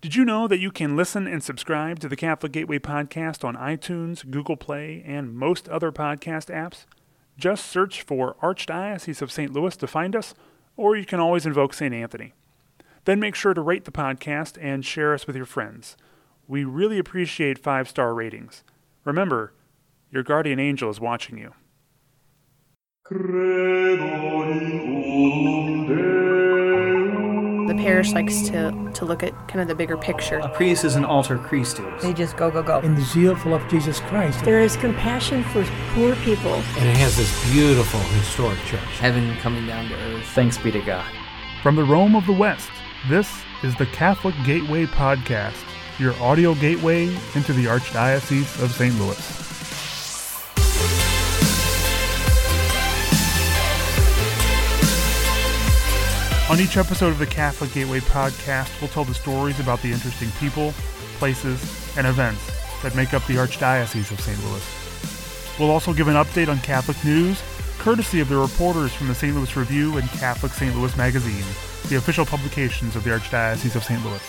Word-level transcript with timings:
Did 0.00 0.16
you 0.16 0.24
know 0.24 0.48
that 0.48 0.60
you 0.60 0.70
can 0.70 0.96
listen 0.96 1.26
and 1.26 1.42
subscribe 1.42 1.98
to 1.98 2.08
the 2.08 2.16
Catholic 2.16 2.52
Gateway 2.52 2.78
podcast 2.78 3.44
on 3.44 3.54
iTunes, 3.54 4.28
Google 4.30 4.56
Play, 4.56 5.04
and 5.06 5.34
most 5.34 5.68
other 5.68 5.92
podcast 5.92 6.46
apps? 6.46 6.86
Just 7.36 7.66
search 7.66 8.00
for 8.00 8.34
Archdiocese 8.42 9.20
of 9.20 9.30
St. 9.30 9.52
Louis 9.52 9.76
to 9.76 9.86
find 9.86 10.16
us, 10.16 10.32
or 10.74 10.96
you 10.96 11.04
can 11.04 11.20
always 11.20 11.44
invoke 11.44 11.74
St. 11.74 11.92
Anthony. 11.94 12.32
Then 13.04 13.20
make 13.20 13.34
sure 13.34 13.52
to 13.52 13.60
rate 13.60 13.84
the 13.84 13.90
podcast 13.90 14.56
and 14.58 14.86
share 14.86 15.12
us 15.12 15.26
with 15.26 15.36
your 15.36 15.44
friends. 15.44 15.98
We 16.48 16.64
really 16.64 16.98
appreciate 16.98 17.58
five 17.58 17.86
star 17.86 18.14
ratings. 18.14 18.64
Remember, 19.04 19.52
your 20.10 20.22
guardian 20.22 20.58
angel 20.58 20.88
is 20.88 20.98
watching 20.98 21.36
you. 21.36 21.52
The 27.80 27.86
parish 27.86 28.12
likes 28.12 28.42
to, 28.48 28.90
to 28.92 29.04
look 29.06 29.22
at 29.22 29.32
kind 29.48 29.62
of 29.62 29.68
the 29.68 29.74
bigger 29.74 29.96
picture. 29.96 30.36
A 30.40 30.50
priest 30.50 30.84
is 30.84 30.96
an 30.96 31.04
alter 31.06 31.38
Christus. 31.38 32.02
They 32.02 32.12
just 32.12 32.36
go, 32.36 32.50
go, 32.50 32.62
go. 32.62 32.80
in 32.80 32.94
the 32.94 33.00
zeal 33.00 33.34
full 33.34 33.54
of 33.54 33.66
Jesus 33.68 34.00
Christ. 34.00 34.44
There 34.44 34.60
is 34.60 34.76
compassion 34.76 35.42
for 35.44 35.64
poor 35.94 36.14
people. 36.16 36.52
and 36.52 36.86
it 36.86 36.96
has 36.98 37.16
this 37.16 37.50
beautiful 37.50 38.00
historic 38.00 38.58
church. 38.66 38.98
Heaven 38.98 39.34
coming 39.36 39.66
down 39.66 39.88
to 39.88 39.94
earth. 39.94 40.26
Thanks 40.34 40.58
be 40.58 40.70
to 40.72 40.82
God. 40.82 41.10
From 41.62 41.74
the 41.74 41.84
Rome 41.84 42.14
of 42.14 42.26
the 42.26 42.34
West, 42.34 42.68
this 43.08 43.32
is 43.62 43.74
the 43.76 43.86
Catholic 43.86 44.34
Gateway 44.44 44.84
Podcast, 44.84 45.64
your 45.98 46.12
audio 46.20 46.54
gateway 46.56 47.04
into 47.34 47.54
the 47.54 47.64
Archdiocese 47.64 48.62
of 48.62 48.72
St. 48.72 48.94
Louis. 49.00 49.49
On 56.50 56.58
each 56.58 56.76
episode 56.76 57.10
of 57.10 57.20
the 57.20 57.26
Catholic 57.28 57.72
Gateway 57.72 58.00
Podcast, 58.00 58.80
we'll 58.80 58.90
tell 58.90 59.04
the 59.04 59.14
stories 59.14 59.60
about 59.60 59.80
the 59.82 59.92
interesting 59.92 60.28
people, 60.40 60.72
places, 61.20 61.96
and 61.96 62.08
events 62.08 62.44
that 62.82 62.96
make 62.96 63.14
up 63.14 63.24
the 63.28 63.34
Archdiocese 63.34 64.10
of 64.10 64.18
St. 64.18 64.36
Louis. 64.44 65.56
We'll 65.60 65.70
also 65.70 65.92
give 65.92 66.08
an 66.08 66.16
update 66.16 66.48
on 66.48 66.58
Catholic 66.58 66.96
news, 67.04 67.40
courtesy 67.78 68.18
of 68.18 68.28
the 68.28 68.36
reporters 68.36 68.92
from 68.92 69.06
the 69.06 69.14
St. 69.14 69.32
Louis 69.32 69.54
Review 69.54 69.96
and 69.96 70.08
Catholic 70.08 70.50
St. 70.50 70.74
Louis 70.74 70.96
Magazine, 70.96 71.44
the 71.88 71.94
official 71.94 72.26
publications 72.26 72.96
of 72.96 73.04
the 73.04 73.10
Archdiocese 73.10 73.76
of 73.76 73.84
St. 73.84 74.04
Louis. 74.04 74.20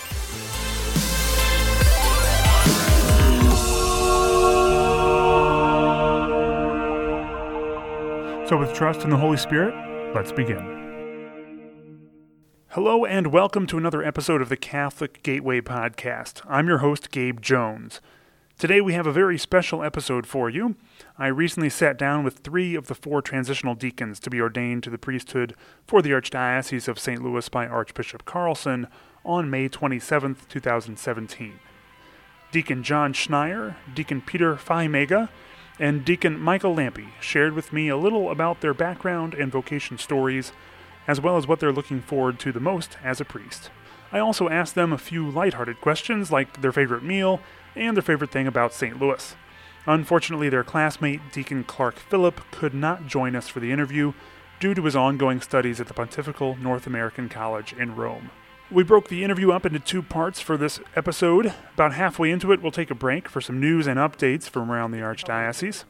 So, 8.47 8.57
with 8.57 8.75
trust 8.75 9.05
in 9.05 9.09
the 9.09 9.17
Holy 9.17 9.37
Spirit, 9.37 9.73
let's 10.13 10.31
begin. 10.31 10.80
Hello, 12.75 13.03
and 13.03 13.33
welcome 13.33 13.67
to 13.67 13.77
another 13.77 14.01
episode 14.01 14.41
of 14.41 14.47
the 14.47 14.55
Catholic 14.55 15.21
Gateway 15.23 15.59
Podcast. 15.59 16.41
I'm 16.47 16.69
your 16.69 16.77
host, 16.77 17.11
Gabe 17.11 17.41
Jones. 17.41 17.99
Today 18.57 18.79
we 18.79 18.93
have 18.93 19.05
a 19.05 19.11
very 19.11 19.37
special 19.37 19.83
episode 19.83 20.25
for 20.25 20.49
you. 20.49 20.77
I 21.17 21.27
recently 21.27 21.69
sat 21.69 21.97
down 21.97 22.23
with 22.23 22.37
three 22.37 22.73
of 22.75 22.87
the 22.87 22.95
four 22.95 23.21
transitional 23.21 23.75
deacons 23.75 24.21
to 24.21 24.29
be 24.29 24.39
ordained 24.39 24.83
to 24.83 24.89
the 24.89 24.97
priesthood 24.97 25.53
for 25.85 26.01
the 26.01 26.11
Archdiocese 26.11 26.87
of 26.87 26.97
St. 26.97 27.21
Louis 27.21 27.49
by 27.49 27.67
Archbishop 27.67 28.23
Carlson 28.23 28.87
on 29.25 29.49
May 29.49 29.67
27, 29.67 30.37
2017. 30.47 31.59
Deacon 32.53 32.83
John 32.83 33.11
Schneier, 33.11 33.75
Deacon 33.93 34.21
Peter 34.21 34.55
Faimega, 34.55 35.27
and 35.77 36.05
Deacon 36.05 36.39
Michael 36.39 36.73
Lampe 36.73 37.09
shared 37.19 37.51
with 37.51 37.73
me 37.73 37.89
a 37.89 37.97
little 37.97 38.31
about 38.31 38.61
their 38.61 38.73
background 38.73 39.33
and 39.33 39.51
vocation 39.51 39.97
stories, 39.97 40.53
as 41.11 41.19
well 41.19 41.35
as 41.35 41.45
what 41.45 41.59
they're 41.59 41.73
looking 41.73 42.01
forward 42.01 42.39
to 42.39 42.53
the 42.53 42.59
most 42.61 42.97
as 43.03 43.19
a 43.19 43.25
priest. 43.25 43.69
I 44.13 44.19
also 44.19 44.47
asked 44.47 44.75
them 44.75 44.93
a 44.93 44.97
few 44.97 45.29
lighthearted 45.29 45.81
questions 45.81 46.31
like 46.31 46.61
their 46.61 46.71
favorite 46.71 47.03
meal 47.03 47.41
and 47.75 47.97
their 47.97 48.01
favorite 48.01 48.31
thing 48.31 48.47
about 48.47 48.73
St. 48.73 48.97
Louis. 48.97 49.35
Unfortunately, 49.85 50.47
their 50.47 50.63
classmate, 50.63 51.19
Deacon 51.33 51.65
Clark 51.65 51.99
Philipp, 51.99 52.39
could 52.49 52.73
not 52.73 53.07
join 53.07 53.35
us 53.35 53.49
for 53.49 53.59
the 53.59 53.73
interview 53.73 54.13
due 54.61 54.73
to 54.73 54.85
his 54.85 54.95
ongoing 54.95 55.41
studies 55.41 55.81
at 55.81 55.87
the 55.87 55.93
Pontifical 55.93 56.55
North 56.55 56.87
American 56.87 57.27
College 57.27 57.73
in 57.73 57.97
Rome. 57.97 58.29
We 58.71 58.83
broke 58.83 59.09
the 59.09 59.25
interview 59.25 59.51
up 59.51 59.65
into 59.65 59.79
two 59.79 60.01
parts 60.01 60.39
for 60.39 60.55
this 60.55 60.79
episode. 60.95 61.53
About 61.73 61.93
halfway 61.93 62.31
into 62.31 62.53
it, 62.53 62.61
we'll 62.61 62.71
take 62.71 62.89
a 62.89 62.95
break 62.95 63.27
for 63.27 63.41
some 63.41 63.59
news 63.59 63.85
and 63.85 63.99
updates 63.99 64.49
from 64.49 64.71
around 64.71 64.91
the 64.91 64.99
Archdiocese. 64.99 65.83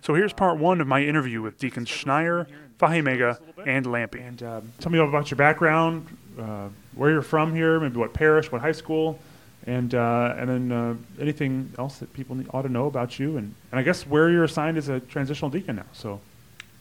So 0.00 0.14
here's 0.14 0.32
part 0.32 0.56
one 0.56 0.80
of 0.80 0.86
my 0.86 1.02
interview 1.02 1.42
with 1.42 1.58
Deacons 1.58 1.90
Schneier, 1.90 2.46
Faimega, 2.78 3.38
and 3.66 3.86
Lampe. 3.86 4.26
And 4.26 4.42
uh, 4.42 4.60
tell 4.80 4.92
me 4.92 4.98
about 4.98 5.30
your 5.30 5.38
background, 5.38 6.06
uh, 6.38 6.68
where 6.94 7.10
you're 7.10 7.22
from 7.22 7.54
here, 7.54 7.80
maybe 7.80 7.96
what 7.96 8.12
parish, 8.12 8.52
what 8.52 8.60
high 8.60 8.72
school, 8.72 9.18
and 9.66 9.94
uh, 9.94 10.34
and 10.36 10.48
then 10.48 10.72
uh, 10.72 10.94
anything 11.20 11.72
else 11.78 11.98
that 11.98 12.12
people 12.12 12.36
need, 12.36 12.48
ought 12.52 12.62
to 12.62 12.68
know 12.68 12.86
about 12.86 13.18
you, 13.18 13.38
and, 13.38 13.54
and 13.70 13.80
I 13.80 13.82
guess 13.82 14.06
where 14.06 14.30
you're 14.30 14.44
assigned 14.44 14.76
as 14.76 14.88
a 14.88 15.00
transitional 15.00 15.50
deacon 15.50 15.76
now. 15.76 15.86
So, 15.92 16.20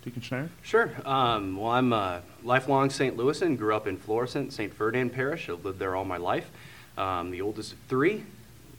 Deacon 0.04 0.22
Schneier. 0.22 0.50
Sure. 0.62 0.92
Um, 1.06 1.58
well, 1.58 1.72
I'm 1.72 1.94
a 1.94 2.22
lifelong 2.44 2.90
St. 2.90 3.16
Louisan. 3.16 3.58
Grew 3.58 3.76
up 3.76 3.88
in 3.88 3.98
Florissant, 3.98 4.54
St. 4.54 4.74
Ferdinand 4.74 5.12
Parish. 5.12 5.50
I've 5.50 5.64
lived 5.64 5.80
there 5.80 5.96
all 5.96 6.06
my 6.06 6.18
life. 6.18 6.50
Um, 6.98 7.32
the 7.32 7.42
oldest 7.42 7.74
of 7.74 7.80
three. 7.88 8.24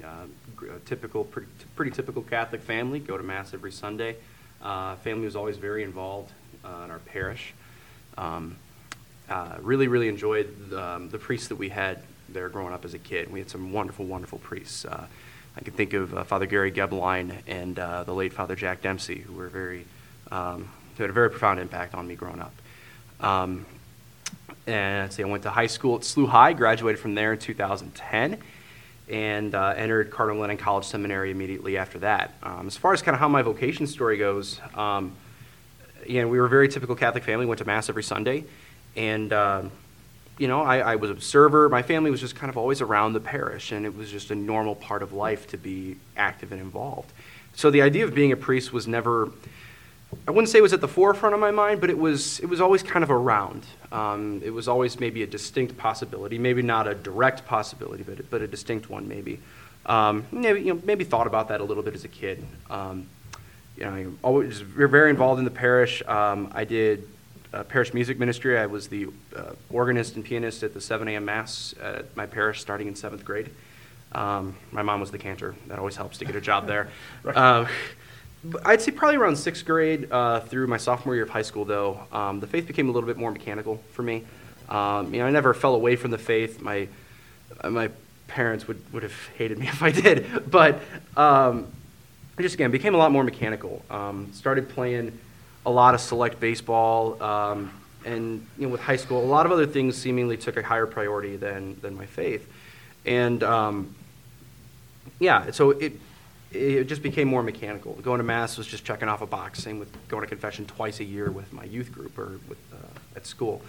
Uh, 0.05 0.27
a 0.75 0.79
typical, 0.81 1.25
pretty, 1.25 1.49
pretty 1.75 1.91
typical 1.91 2.23
Catholic 2.23 2.63
family. 2.63 3.01
Go 3.01 3.17
to 3.17 3.23
mass 3.23 3.55
every 3.55 3.73
Sunday. 3.73 4.17
Uh, 4.63 4.97
family 4.97 5.25
was 5.25 5.37
always 5.37 5.57
very 5.57 5.83
involved 5.83 6.33
uh, 6.67 6.85
in 6.85 6.91
our 6.91 6.99
parish. 6.99 7.55
Um, 8.19 8.57
uh, 9.29 9.57
really, 9.61 9.89
really 9.89 10.09
enjoyed 10.09 10.73
um, 10.73 11.09
the 11.11 11.19
priests 11.19 11.49
that 11.49 11.57
we 11.57 11.69
had 11.69 12.03
there 12.29 12.49
growing 12.49 12.73
up 12.73 12.85
as 12.85 12.95
a 12.95 12.99
kid. 12.99 13.31
We 13.31 13.39
had 13.39 13.51
some 13.51 13.73
wonderful, 13.73 14.05
wonderful 14.05 14.39
priests. 14.39 14.85
Uh, 14.85 15.07
I 15.57 15.61
can 15.61 15.73
think 15.73 15.95
of 15.95 16.15
uh, 16.15 16.25
Father 16.25 16.47
Gary 16.47 16.71
Gebelein 16.71 17.35
and 17.47 17.79
uh, 17.79 18.05
the 18.05 18.13
late 18.13 18.33
Father 18.33 18.55
Jack 18.55 18.83
Dempsey, 18.83 19.19
who 19.19 19.33
were 19.33 19.49
very, 19.49 19.85
um, 20.31 20.69
who 20.97 21.03
had 21.03 21.11
a 21.11 21.13
very 21.13 21.31
profound 21.31 21.61
impact 21.61 21.95
on 21.95 22.07
me 22.07 22.15
growing 22.15 22.41
up. 22.41 22.53
Um, 23.21 23.65
and 24.67 25.05
let's 25.05 25.17
see, 25.17 25.23
I 25.23 25.27
went 25.27 25.45
to 25.45 25.51
high 25.51 25.69
school 25.69 25.97
at 25.97 26.03
SLU 26.03 26.29
High, 26.29 26.53
graduated 26.53 27.01
from 27.01 27.15
there 27.15 27.33
in 27.33 27.39
2010, 27.39 28.39
and 29.09 29.55
uh, 29.55 29.75
entered 29.77 30.11
Cardinal 30.11 30.43
Glennon 30.43 30.59
College 30.59 30.85
Seminary 30.85 31.31
immediately 31.31 31.79
after 31.79 32.01
that. 32.01 32.35
Um, 32.43 32.67
as 32.67 32.77
far 32.77 32.93
as 32.93 33.01
kind 33.01 33.15
of 33.15 33.21
how 33.21 33.29
my 33.29 33.43
vocation 33.43 33.87
story 33.87 34.19
goes, 34.19 34.61
um, 34.75 35.13
you 36.09 36.23
know, 36.23 36.29
we 36.29 36.39
were 36.39 36.47
a 36.47 36.49
very 36.49 36.69
typical 36.69 36.95
Catholic 36.95 37.25
family, 37.25 37.47
went 37.47 37.59
to 37.59 37.65
Mass 37.65 37.89
every 37.89 38.03
Sunday, 38.03 38.45
and, 38.97 39.33
um, 39.33 39.71
you 40.39 40.49
know, 40.49 40.63
I, 40.63 40.79
I 40.79 40.97
was 40.97 41.11
an 41.11 41.17
observer. 41.17 41.69
My 41.69 41.83
family 41.83 42.11
was 42.11 42.21
just 42.21 42.35
kind 42.35 42.51
of 42.51 42.57
always 42.57 42.81
around 42.81 43.13
the 43.13 43.21
parish, 43.21 43.73
and 43.73 43.87
it 43.87 43.97
was 43.97 44.11
just 44.11 44.31
a 44.31 44.35
normal 44.35 44.75
part 44.75 45.03
of 45.03 45.13
life 45.13 45.47
to 45.49 45.57
be 45.57 45.97
active 46.17 46.53
and 46.53 46.61
involved. 46.61 47.13
So 47.55 47.71
the 47.71 47.83
idea 47.83 48.05
of 48.05 48.15
being 48.15 48.33
a 48.33 48.37
priest 48.37 48.73
was 48.73 48.87
never, 48.87 49.31
I 50.29 50.31
wouldn't 50.31 50.51
say 50.51 50.59
it 50.59 50.63
was 50.63 50.75
at 50.75 50.83
the 50.83 50.89
forefront 50.89 51.35
of 51.35 51.41
my 51.41 51.51
mind, 51.51 51.81
but 51.81 51.89
it 51.89 51.99
was, 51.99 52.39
it 52.41 52.47
was 52.47 52.61
always 52.61 52.83
kind 52.83 53.03
of 53.03 53.11
around. 53.11 53.65
Um, 53.93 54.43
it 54.45 54.51
was 54.51 54.69
always 54.69 55.01
maybe 55.01 55.23
a 55.23 55.27
distinct 55.27 55.77
possibility, 55.79 56.39
maybe 56.39 56.61
not 56.61 56.87
a 56.87 56.95
direct 56.95 57.47
possibility, 57.47 58.03
but, 58.03 58.31
but 58.31 58.43
a 58.43 58.47
distinct 58.47 58.91
one 58.91 59.09
maybe. 59.09 59.41
Um, 59.87 60.27
maybe, 60.33 60.61
you 60.61 60.75
know, 60.75 60.83
maybe 60.85 61.05
thought 61.05 61.27
about 61.27 61.49
that 61.49 61.61
a 61.61 61.65
little 61.65 61.83
bit 61.83 61.95
as 61.95 62.05
a 62.05 62.09
kid. 62.09 62.45
Um, 62.69 63.07
you 63.77 63.85
know, 63.85 63.93
I 63.93 64.07
always 64.23 64.61
very 64.61 64.89
very 64.89 65.11
involved 65.11 65.39
in 65.39 65.45
the 65.45 65.51
parish. 65.51 66.03
Um, 66.07 66.51
I 66.55 66.65
did 66.65 67.09
uh, 67.53 67.63
parish 67.65 67.95
music 67.95 68.19
ministry. 68.19 68.59
I 68.59 68.67
was 68.67 68.89
the 68.89 69.09
uh, 69.35 69.53
organist 69.71 70.17
and 70.17 70.25
pianist 70.25 70.63
at 70.63 70.75
the 70.75 70.81
7 70.81 71.09
a.m. 71.09 71.25
Mass 71.25 71.75
at 71.81 72.15
my 72.17 72.27
parish 72.27 72.61
starting 72.61 72.89
in 72.89 72.95
seventh 72.95 73.25
grade. 73.25 73.51
Um, 74.13 74.57
my 74.73 74.83
mom 74.83 75.01
was 75.01 75.11
the 75.11 75.19
cantor. 75.19 75.55
That 75.69 75.79
always 75.79 75.97
helps 75.97 76.19
to 76.19 76.25
get 76.25 76.37
a 76.37 76.41
job 76.41 76.67
there. 76.67 76.89
Uh, 77.27 77.67
I'd 78.65 78.81
say 78.81 78.93
probably 78.93 79.17
around 79.17 79.35
sixth 79.37 79.65
grade 79.65 80.09
uh, 80.13 80.39
through 80.41 80.69
my 80.69 80.77
sophomore 80.77 81.17
year 81.17 81.25
of 81.25 81.31
high 81.31 81.43
school, 81.43 81.65
though, 81.65 82.01
um, 82.13 82.39
the 82.39 82.47
faith 82.47 82.69
became 82.69 82.89
a 82.89 82.93
little 82.93 83.09
bit 83.09 83.17
more 83.17 83.33
mechanical 83.33 83.83
for 83.93 84.03
me. 84.03 84.25
Um, 84.69 85.13
you 85.13 85.21
know, 85.21 85.27
I 85.27 85.31
never 85.31 85.53
fell 85.53 85.75
away 85.75 85.97
from 85.97 86.13
the 86.13 86.19
faith. 86.19 86.61
My 86.61 86.87
my 87.69 87.91
parents 88.29 88.69
would, 88.69 88.81
would 88.93 89.03
have 89.03 89.29
hated 89.37 89.59
me 89.59 89.67
if 89.69 89.83
I 89.83 89.91
did, 89.91 90.49
but 90.49 90.81
um, 91.17 91.67
I 92.39 92.43
just 92.43 92.55
again 92.55 92.71
became 92.71 92.95
a 92.95 92.99
lot 92.99 93.13
more 93.13 93.25
mechanical. 93.25 93.83
Um, 93.91 94.31
started 94.33 94.69
playing 94.69 95.19
a 95.65 95.71
lot 95.71 95.95
of 95.95 96.01
select 96.01 96.39
baseball, 96.39 97.23
um, 97.23 97.73
and 98.05 98.47
you 98.59 98.67
know, 98.67 98.73
with 98.73 98.81
high 98.81 98.97
school, 98.97 99.25
a 99.25 99.27
lot 99.27 99.47
of 99.47 99.53
other 99.53 99.67
things 99.67 99.97
seemingly 99.97 100.37
took 100.37 100.57
a 100.57 100.63
higher 100.63 100.87
priority 100.87 101.37
than 101.37 101.81
than 101.81 101.97
my 101.97 102.07
faith, 102.07 102.47
and 103.07 103.43
um, 103.43 103.95
yeah, 105.19 105.51
so 105.51 105.71
it 105.71 105.95
it 106.53 106.85
just 106.85 107.03
became 107.03 107.27
more 107.27 107.43
mechanical. 107.43 107.95
Going 107.95 108.19
to 108.19 108.25
mass 108.25 108.59
was 108.59 108.67
just 108.67 108.85
checking 108.85 109.09
off 109.09 109.23
a 109.23 109.27
box. 109.27 109.63
Same 109.63 109.79
with 109.79 109.91
going 110.09 110.23
to 110.23 110.29
confession 110.29 110.67
twice 110.67 111.01
a 111.01 111.05
year 111.05 111.31
with 111.31 111.53
my 111.53 111.65
youth 111.65 111.91
group 111.91 112.19
or 112.19 112.39
with 112.49 112.59
uh, 112.73 113.17
at 113.17 113.27
school. 113.27 113.63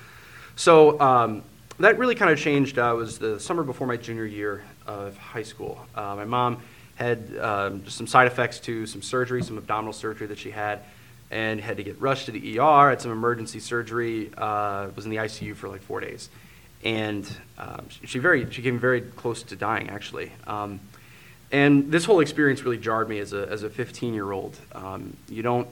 So 0.56 1.00
um, 1.00 1.44
that 1.80 1.98
really 1.98 2.16
kind 2.16 2.32
of 2.32 2.40
changed. 2.40 2.78
Uh, 2.78 2.94
it 2.94 2.98
was 2.98 3.18
the 3.18 3.40
summer 3.40 3.64
before 3.64 3.88
my 3.88 3.98
junior 3.98 4.26
year 4.26 4.64
of 4.86 5.18
high 5.18 5.44
school. 5.44 5.86
Uh, 5.96 6.16
my 6.16 6.26
mom 6.26 6.62
had 6.98 7.38
um, 7.40 7.88
some 7.88 8.08
side 8.08 8.28
effects 8.28 8.60
to 8.62 8.86
some 8.86 9.02
surgery, 9.02 9.44
some 9.44 9.58
abdominal 9.58 9.94
surgery 9.94 10.28
that 10.28 10.40
she 10.40 10.52
had, 10.52 10.82
and 11.30 11.62
had 11.62 11.78
to 11.78 11.84
get 11.84 12.02
rushed 12.02 12.26
to 12.26 12.32
the 12.32 12.60
ER. 12.60 12.90
Had 12.90 13.02
some 13.02 13.12
emergency 13.12 13.60
surgery. 13.60 14.32
Uh, 14.36 14.88
was 14.96 15.06
in 15.06 15.12
the 15.12 15.18
ICU 15.18 15.56
for 15.56 15.70
like 15.70 15.82
four 15.82 16.00
days, 16.00 16.30
and 16.84 17.30
um, 17.58 17.86
she, 18.04 18.20
very 18.20 18.52
she 18.52 18.62
came 18.62 18.80
very 18.80 19.02
close 19.02 19.44
to 19.44 19.56
dying 19.56 19.90
actually. 19.90 20.32
Um, 20.48 20.80
and 21.52 21.92
this 21.92 22.04
whole 22.04 22.20
experience 22.20 22.64
really 22.64 22.78
jarred 22.78 23.08
me 23.08 23.20
as 23.20 23.32
a 23.32 23.48
as 23.48 23.64
a 23.64 23.70
15 23.70 24.14
year 24.14 24.32
old. 24.32 24.58
Um, 24.74 25.16
you 25.30 25.44
don't 25.44 25.70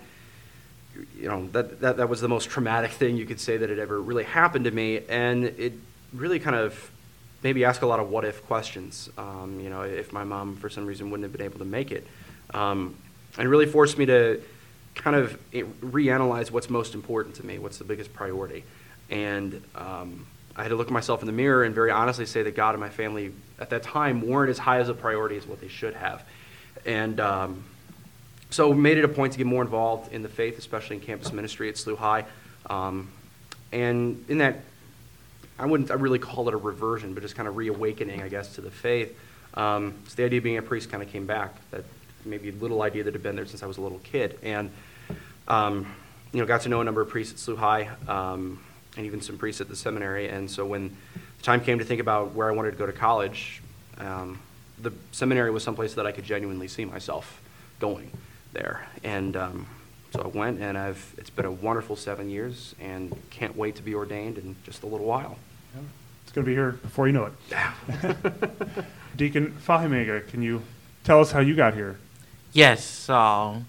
you 1.17 1.27
know 1.27 1.47
that, 1.53 1.81
that 1.81 1.97
that 1.97 2.07
was 2.07 2.21
the 2.21 2.29
most 2.29 2.49
traumatic 2.49 2.91
thing 2.91 3.17
you 3.17 3.25
could 3.25 3.39
say 3.39 3.57
that 3.57 3.69
had 3.69 3.79
ever 3.79 3.99
really 3.99 4.23
happened 4.23 4.65
to 4.65 4.71
me, 4.71 5.01
and 5.09 5.45
it 5.45 5.73
really 6.13 6.39
kind 6.39 6.55
of 6.55 6.91
maybe 7.45 7.63
ask 7.63 7.83
a 7.83 7.85
lot 7.85 7.99
of 7.99 8.09
what 8.09 8.25
if 8.25 8.43
questions. 8.47 9.07
Um, 9.19 9.59
you 9.59 9.69
know, 9.69 9.83
if 9.83 10.11
my 10.11 10.23
mom 10.23 10.55
for 10.55 10.67
some 10.67 10.87
reason 10.87 11.11
wouldn't 11.11 11.25
have 11.25 11.31
been 11.31 11.45
able 11.45 11.59
to 11.59 11.65
make 11.65 11.91
it, 11.91 12.07
um, 12.55 12.95
and 13.37 13.47
really 13.47 13.67
forced 13.67 13.99
me 13.99 14.07
to 14.07 14.41
kind 14.95 15.15
of 15.15 15.37
eh, 15.53 15.61
reanalyze 15.79 16.49
what's 16.49 16.71
most 16.71 16.95
important 16.95 17.35
to 17.35 17.45
me, 17.45 17.59
what's 17.59 17.77
the 17.77 17.83
biggest 17.83 18.11
priority, 18.13 18.63
and 19.11 19.61
um, 19.75 20.25
I 20.55 20.63
had 20.63 20.69
to 20.69 20.75
look 20.75 20.89
myself 20.89 21.21
in 21.21 21.27
the 21.27 21.33
mirror 21.33 21.63
and 21.63 21.75
very 21.75 21.91
honestly 21.91 22.25
say 22.25 22.41
that 22.41 22.55
God 22.55 22.71
and 22.71 22.79
my 22.79 22.89
family 22.89 23.31
at 23.59 23.69
that 23.69 23.83
time 23.83 24.27
weren't 24.27 24.49
as 24.49 24.57
high 24.57 24.79
as 24.79 24.89
a 24.89 24.95
priority 24.95 25.37
as 25.37 25.45
what 25.45 25.61
they 25.61 25.67
should 25.67 25.93
have, 25.93 26.23
and 26.83 27.19
um, 27.19 27.63
so 28.49 28.73
made 28.73 28.97
it 28.97 29.05
a 29.05 29.07
point 29.07 29.33
to 29.33 29.37
get 29.37 29.45
more 29.45 29.61
involved 29.61 30.11
in 30.11 30.23
the 30.23 30.29
faith, 30.29 30.57
especially 30.57 30.95
in 30.95 31.03
campus 31.03 31.31
ministry 31.31 31.69
at 31.69 31.75
SLU 31.75 31.95
High. 31.95 32.25
Um, 32.67 33.11
and 33.71 34.25
in 34.29 34.39
that, 34.39 34.61
I 35.57 35.65
wouldn't 35.65 35.91
I 35.91 35.95
really 35.95 36.19
call 36.19 36.47
it 36.47 36.53
a 36.53 36.57
reversion, 36.57 37.13
but 37.13 37.21
just 37.21 37.35
kind 37.35 37.47
of 37.47 37.55
reawakening, 37.55 38.21
I 38.21 38.29
guess, 38.29 38.55
to 38.55 38.61
the 38.61 38.71
faith. 38.71 39.17
Um, 39.53 39.93
so 40.07 40.15
the 40.15 40.25
idea 40.25 40.37
of 40.37 40.43
being 40.43 40.57
a 40.57 40.61
priest 40.61 40.89
kind 40.91 41.01
of 41.01 41.09
came 41.09 41.25
back. 41.25 41.55
That 41.71 41.83
maybe 42.25 42.51
little 42.51 42.81
idea 42.81 43.03
that 43.03 43.13
had 43.13 43.23
been 43.23 43.35
there 43.35 43.45
since 43.45 43.63
I 43.63 43.67
was 43.67 43.77
a 43.77 43.81
little 43.81 43.99
kid, 43.99 44.37
and 44.43 44.69
um, 45.47 45.93
you 46.33 46.39
know, 46.39 46.45
got 46.45 46.61
to 46.61 46.69
know 46.69 46.81
a 46.81 46.83
number 46.83 47.01
of 47.01 47.09
priests 47.09 47.47
at 47.47 47.55
SLU 47.55 47.57
High, 47.57 47.89
um, 48.07 48.59
and 48.97 49.05
even 49.05 49.21
some 49.21 49.37
priests 49.37 49.61
at 49.61 49.69
the 49.69 49.75
seminary. 49.75 50.27
And 50.27 50.49
so 50.49 50.65
when 50.65 50.95
the 51.37 51.43
time 51.43 51.61
came 51.61 51.79
to 51.79 51.85
think 51.85 52.01
about 52.01 52.33
where 52.33 52.49
I 52.49 52.51
wanted 52.51 52.71
to 52.71 52.77
go 52.77 52.85
to 52.85 52.91
college, 52.91 53.61
um, 53.97 54.39
the 54.81 54.91
seminary 55.11 55.51
was 55.51 55.63
someplace 55.63 55.93
that 55.93 56.05
I 56.05 56.11
could 56.11 56.25
genuinely 56.25 56.67
see 56.67 56.83
myself 56.83 57.41
going 57.79 58.11
there. 58.51 58.85
And 59.03 59.37
um, 59.37 59.67
so 60.15 60.21
I 60.23 60.27
went, 60.27 60.61
and 60.61 60.77
I've 60.77 61.13
it's 61.17 61.29
been 61.29 61.45
a 61.45 61.51
wonderful 61.51 61.95
seven 61.95 62.29
years, 62.29 62.73
and 62.79 63.15
can't 63.29 63.55
wait 63.55 63.75
to 63.75 63.83
be 63.83 63.93
ordained 63.93 64.37
in 64.37 64.55
just 64.63 64.83
a 64.83 64.87
little 64.87 65.05
while. 65.05 65.37
It's 66.23 66.31
going 66.31 66.45
to 66.45 66.49
be 66.49 66.55
here 66.55 66.71
before 66.71 67.07
you 67.07 67.13
know 67.13 67.29
it. 67.29 68.85
Deacon 69.15 69.55
Faimega, 69.65 70.27
can 70.27 70.41
you 70.41 70.61
tell 71.03 71.19
us 71.19 71.31
how 71.31 71.39
you 71.41 71.55
got 71.55 71.73
here? 71.73 71.97
Yes, 72.53 72.83
so 72.83 73.61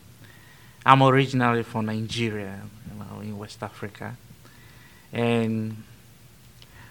I'm 0.84 1.02
originally 1.02 1.64
from 1.64 1.87
Nigeria, 1.87 2.60
you 2.90 2.99
know, 2.99 3.20
in 3.20 3.37
West 3.38 3.62
Africa, 3.62 4.16
and 5.12 5.82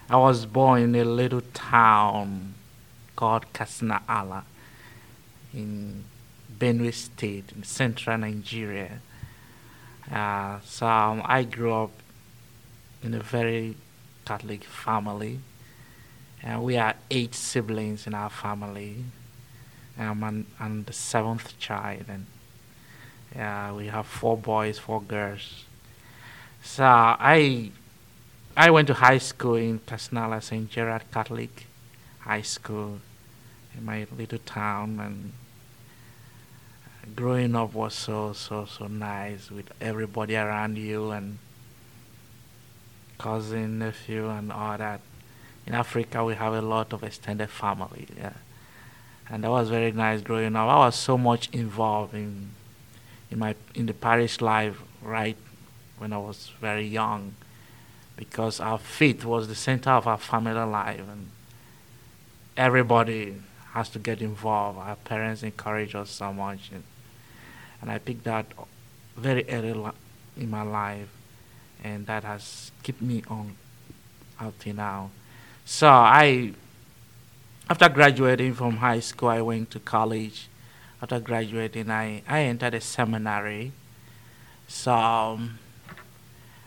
I 0.09 0.17
was 0.17 0.45
born 0.45 0.83
in 0.83 0.95
a 0.95 1.05
little 1.05 1.41
town 1.53 2.55
called 3.15 3.51
Katsina 3.53 4.01
Ala 4.09 4.43
in 5.53 6.03
Benue 6.59 6.93
State 6.93 7.51
in 7.55 7.63
central 7.63 8.17
Nigeria. 8.17 8.99
Uh, 10.11 10.59
so 10.63 10.85
um, 10.87 11.21
I 11.25 11.43
grew 11.43 11.73
up 11.73 11.91
in 13.03 13.13
a 13.13 13.19
very 13.19 13.75
Catholic 14.25 14.63
family, 14.63 15.39
and 16.43 16.63
we 16.63 16.77
are 16.77 16.95
eight 17.09 17.33
siblings 17.35 18.07
in 18.07 18.13
our 18.13 18.29
family. 18.29 19.05
I'm, 19.97 20.23
an, 20.23 20.45
I'm 20.59 20.83
the 20.83 20.93
seventh 20.93 21.57
child, 21.57 22.05
and 22.07 22.25
uh, 23.39 23.73
we 23.73 23.87
have 23.87 24.05
four 24.05 24.37
boys, 24.37 24.77
four 24.77 25.01
girls. 25.01 25.65
So 26.61 26.83
I 26.83 27.71
I 28.57 28.71
went 28.71 28.87
to 28.87 28.93
high 28.93 29.17
school 29.17 29.55
in 29.55 29.79
Katsina 29.85 30.27
Ala 30.27 30.41
St. 30.41 30.69
Gerard 30.69 31.03
Catholic 31.11 31.67
High 32.19 32.41
School 32.41 32.99
in 33.77 33.85
my 33.85 34.07
little 34.17 34.39
town, 34.39 34.99
and 34.99 35.33
growing 37.15 37.55
up 37.55 37.73
was 37.73 37.93
so 37.93 38.33
so 38.33 38.65
so 38.65 38.87
nice 38.87 39.51
with 39.51 39.71
everybody 39.79 40.35
around 40.35 40.77
you 40.77 41.11
and 41.11 41.37
cousin, 43.17 43.79
nephew, 43.79 44.29
and 44.29 44.51
all 44.51 44.77
that. 44.77 45.01
In 45.65 45.73
Africa, 45.73 46.23
we 46.23 46.35
have 46.35 46.53
a 46.53 46.61
lot 46.61 46.93
of 46.93 47.03
extended 47.03 47.49
family, 47.49 48.07
yeah, 48.17 48.33
and 49.29 49.43
that 49.43 49.49
was 49.49 49.69
very 49.69 49.91
nice 49.91 50.21
growing 50.21 50.55
up. 50.55 50.69
I 50.69 50.77
was 50.77 50.95
so 50.95 51.17
much 51.17 51.49
involved 51.51 52.13
in 52.13 52.51
in 53.31 53.39
my 53.39 53.55
in 53.73 53.85
the 53.85 53.93
parish 53.93 54.41
life 54.41 54.81
right 55.01 55.37
when 55.97 56.13
I 56.13 56.17
was 56.17 56.51
very 56.59 56.85
young, 56.85 57.35
because 58.17 58.59
our 58.59 58.77
faith 58.77 59.25
was 59.25 59.47
the 59.47 59.55
center 59.55 59.91
of 59.91 60.07
our 60.07 60.17
family 60.17 60.53
life, 60.53 60.99
and 60.99 61.29
everybody 62.57 63.41
has 63.71 63.89
to 63.89 63.99
get 63.99 64.21
involved. 64.21 64.77
Our 64.79 64.95
parents 64.97 65.41
encourage 65.43 65.95
us 65.95 66.09
so 66.09 66.31
much, 66.33 66.69
and, 66.71 66.83
and 67.85 67.93
I 67.93 67.99
picked 67.99 68.23
that 68.23 68.47
very 69.15 69.47
early 69.47 69.91
in 70.35 70.49
my 70.49 70.63
life, 70.63 71.07
and 71.83 72.07
that 72.07 72.23
has 72.23 72.71
kept 72.81 72.99
me 72.99 73.21
on 73.27 73.55
up 74.39 74.57
till 74.57 74.73
now. 74.73 75.11
So 75.65 75.87
I, 75.87 76.53
after 77.69 77.87
graduating 77.89 78.55
from 78.55 78.77
high 78.77 79.01
school, 79.01 79.29
I 79.29 79.41
went 79.41 79.69
to 79.69 79.79
college. 79.79 80.47
After 80.99 81.19
graduating, 81.19 81.91
I, 81.91 82.23
I 82.27 82.41
entered 82.41 82.73
a 82.73 82.81
seminary. 82.81 83.71
So 84.67 84.91
um, 84.91 85.59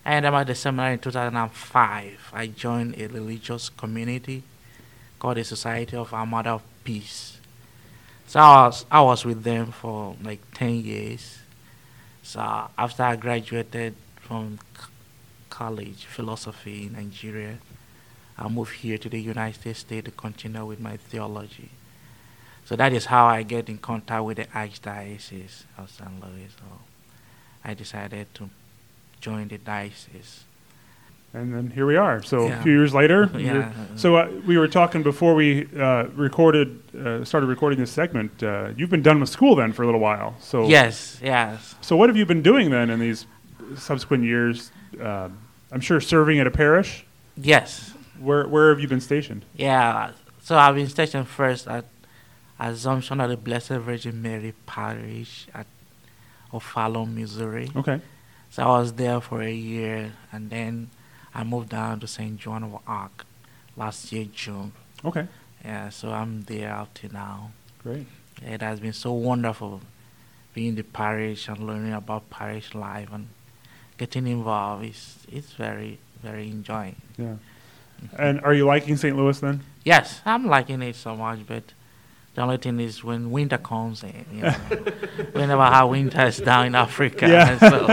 I 0.06 0.12
entered 0.12 0.34
at 0.34 0.46
the 0.46 0.54
seminary 0.54 0.92
in 0.92 0.98
2005. 1.00 2.30
I 2.32 2.46
joined 2.46 2.94
a 2.96 3.08
religious 3.08 3.70
community 3.70 4.44
called 5.18 5.38
the 5.38 5.42
Society 5.42 5.96
of 5.96 6.14
Our 6.14 6.26
Mother 6.26 6.50
of 6.50 6.62
Peace. 6.84 7.37
So 8.28 8.40
I 8.40 8.66
was, 8.66 8.84
I 8.90 9.00
was 9.00 9.24
with 9.24 9.42
them 9.42 9.72
for 9.72 10.14
like 10.22 10.40
10 10.52 10.84
years. 10.84 11.38
So 12.22 12.40
after 12.76 13.02
I 13.02 13.16
graduated 13.16 13.94
from 14.16 14.58
college, 15.48 16.04
philosophy 16.04 16.84
in 16.84 16.92
Nigeria, 16.92 17.56
I 18.36 18.48
moved 18.48 18.74
here 18.74 18.98
to 18.98 19.08
the 19.08 19.18
United 19.18 19.74
States 19.74 19.82
to 20.04 20.10
continue 20.10 20.62
with 20.66 20.78
my 20.78 20.98
theology. 20.98 21.70
So 22.66 22.76
that 22.76 22.92
is 22.92 23.06
how 23.06 23.24
I 23.24 23.44
get 23.44 23.70
in 23.70 23.78
contact 23.78 24.22
with 24.22 24.36
the 24.36 24.44
Archdiocese 24.44 25.64
of 25.78 25.90
San 25.90 26.20
Luis. 26.20 26.52
So 26.58 26.66
I 27.64 27.72
decided 27.72 28.34
to 28.34 28.50
join 29.22 29.48
the 29.48 29.56
diocese. 29.56 30.44
And 31.34 31.52
then 31.54 31.70
here 31.70 31.86
we 31.86 31.96
are. 31.96 32.22
So 32.22 32.46
Yeah. 32.46 32.58
a 32.58 32.62
few 32.62 32.72
years 32.72 32.94
later. 32.94 33.30
Yeah. 33.38 33.70
So 33.96 34.16
uh, 34.16 34.28
we 34.46 34.56
were 34.58 34.68
talking 34.68 35.02
before 35.02 35.34
we 35.34 35.68
uh, 35.78 36.04
recorded, 36.16 36.80
uh, 36.96 37.24
started 37.24 37.46
recording 37.48 37.78
this 37.78 37.90
segment. 37.90 38.42
Uh, 38.42 38.70
you've 38.76 38.90
been 38.90 39.02
done 39.02 39.20
with 39.20 39.28
school 39.28 39.54
then 39.54 39.72
for 39.72 39.82
a 39.82 39.86
little 39.86 40.00
while. 40.00 40.34
So 40.40 40.66
Yes, 40.68 41.18
yes. 41.22 41.74
So 41.80 41.96
what 41.96 42.08
have 42.08 42.16
you 42.16 42.26
been 42.26 42.42
doing 42.42 42.70
then 42.70 42.88
in 42.90 42.98
these 42.98 43.26
subsequent 43.76 44.24
years? 44.24 44.72
Uh, 45.00 45.28
I'm 45.70 45.80
sure 45.80 46.00
serving 46.00 46.38
at 46.40 46.46
a 46.46 46.50
parish. 46.50 47.04
Yes. 47.36 47.92
Where 48.18 48.48
where 48.48 48.70
have 48.70 48.80
you 48.80 48.88
been 48.88 49.00
stationed? 49.00 49.44
Yeah, 49.54 50.10
so 50.42 50.56
I've 50.58 50.74
been 50.74 50.88
stationed 50.88 51.28
first 51.28 51.68
at 51.68 51.84
Assumption 52.58 53.20
of 53.20 53.28
the 53.30 53.36
Blessed 53.36 53.78
Virgin 53.86 54.20
Mary 54.20 54.52
Parish 54.66 55.46
at 55.54 55.66
O'Fallon, 56.52 57.14
Missouri. 57.14 57.70
Okay. 57.76 58.00
So 58.50 58.62
I 58.64 58.78
was 58.80 58.94
there 58.94 59.20
for 59.20 59.42
a 59.42 59.52
year, 59.52 60.14
and 60.32 60.50
then 60.50 60.90
I 61.38 61.44
moved 61.44 61.68
down 61.68 62.00
to 62.00 62.08
St. 62.08 62.36
John 62.36 62.64
of 62.64 62.80
Arc 62.84 63.24
last 63.76 64.10
year, 64.10 64.26
June. 64.34 64.72
Okay. 65.04 65.28
Yeah, 65.64 65.88
so 65.88 66.10
I'm 66.10 66.42
there 66.42 66.74
up 66.74 66.92
to 66.94 67.12
now. 67.12 67.52
Great. 67.80 68.08
It 68.42 68.60
has 68.60 68.80
been 68.80 68.92
so 68.92 69.12
wonderful 69.12 69.82
being 70.52 70.70
in 70.70 70.74
the 70.74 70.82
parish 70.82 71.46
and 71.46 71.64
learning 71.64 71.92
about 71.92 72.28
parish 72.28 72.74
life 72.74 73.10
and 73.12 73.28
getting 73.98 74.26
involved. 74.26 74.84
It's, 74.84 75.18
it's 75.30 75.52
very, 75.52 76.00
very 76.20 76.50
enjoying. 76.50 76.96
Yeah. 77.16 77.36
And 78.18 78.40
are 78.40 78.52
you 78.52 78.66
liking 78.66 78.96
St. 78.96 79.16
Louis 79.16 79.38
then? 79.38 79.60
Yes, 79.84 80.20
I'm 80.26 80.44
liking 80.46 80.82
it 80.82 80.96
so 80.96 81.14
much, 81.14 81.46
but 81.46 81.62
the 82.38 82.44
only 82.44 82.56
thing 82.56 82.78
is 82.78 83.02
when 83.02 83.32
winter 83.32 83.58
comes 83.58 84.04
in, 84.04 84.24
you 84.32 84.42
know, 84.42 84.54
we 85.34 85.44
never 85.44 85.64
have 85.64 85.88
winters 85.88 86.38
down 86.38 86.66
in 86.66 86.74
Africa. 86.76 87.26
Yeah. 87.28 87.58
So, 87.68 87.88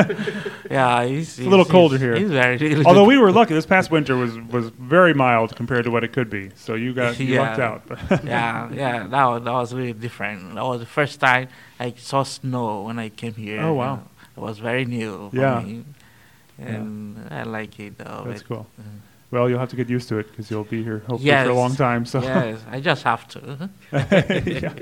yeah, 0.70 1.02
it's, 1.02 1.40
a 1.40 1.50
little 1.50 1.66
colder 1.66 1.98
here. 1.98 2.14
It's 2.14 2.30
very. 2.30 2.86
Although 2.86 3.06
we 3.06 3.18
were 3.18 3.32
lucky, 3.32 3.56
this 3.56 3.66
past 3.66 3.90
winter 3.90 4.16
was 4.16 4.38
was 4.38 4.70
very 4.70 5.16
mild 5.16 5.56
compared 5.56 5.86
to 5.86 5.90
what 5.92 6.04
it 6.04 6.14
could 6.14 6.30
be. 6.30 6.52
So 6.56 6.76
you 6.76 6.94
got 6.94 7.20
you 7.20 7.40
lucked 7.40 7.58
Yeah. 7.58 7.70
out. 7.70 7.82
yeah, 8.24 8.70
yeah, 8.72 9.08
that 9.08 9.26
was, 9.26 9.44
that 9.46 9.52
was 9.52 9.74
really 9.74 9.94
different. 9.94 10.54
That 10.54 10.64
was 10.64 10.80
the 10.80 10.86
first 11.00 11.20
time 11.20 11.48
I 11.80 11.96
saw 11.98 12.22
snow 12.22 12.84
when 12.84 13.00
I 13.00 13.10
came 13.10 13.34
here. 13.34 13.62
Oh, 13.62 13.74
wow. 13.74 14.04
It 14.38 14.40
was 14.40 14.60
very 14.60 14.86
new 14.86 15.32
for 15.32 15.36
Yeah. 15.38 15.62
me. 15.62 15.86
And 16.60 17.18
I 17.32 17.44
like 17.44 17.80
it 17.80 17.98
though. 17.98 18.26
That's 18.28 18.44
but, 18.44 18.48
cool. 18.48 18.68
uh, 18.78 18.84
Well, 19.32 19.50
you'll 19.50 19.60
have 19.60 19.70
to 19.70 19.76
get 19.76 19.90
used 19.90 20.08
to 20.10 20.20
it 20.20 20.30
because 20.30 20.50
you'll 20.52 20.64
be 20.64 20.84
here 20.84 21.00
hopefully 21.00 21.26
yes, 21.26 21.46
for 21.46 21.52
a 21.52 21.56
long 21.56 21.76
time. 21.76 22.06
So 22.06 22.22
yes, 22.22 22.60
I 22.70 22.80
just 22.80 23.04
have 23.04 23.28
to. 23.30 23.70
Yeah. 23.92 24.74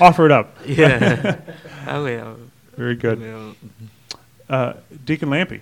offer 0.00 0.26
it 0.26 0.32
up. 0.32 0.56
yeah, 0.66 1.40
I 1.86 1.98
will. 1.98 2.38
Very 2.76 2.96
good. 2.96 3.20
will. 3.20 3.54
Uh, 4.48 4.74
Deacon 5.04 5.28
Lampe. 5.28 5.60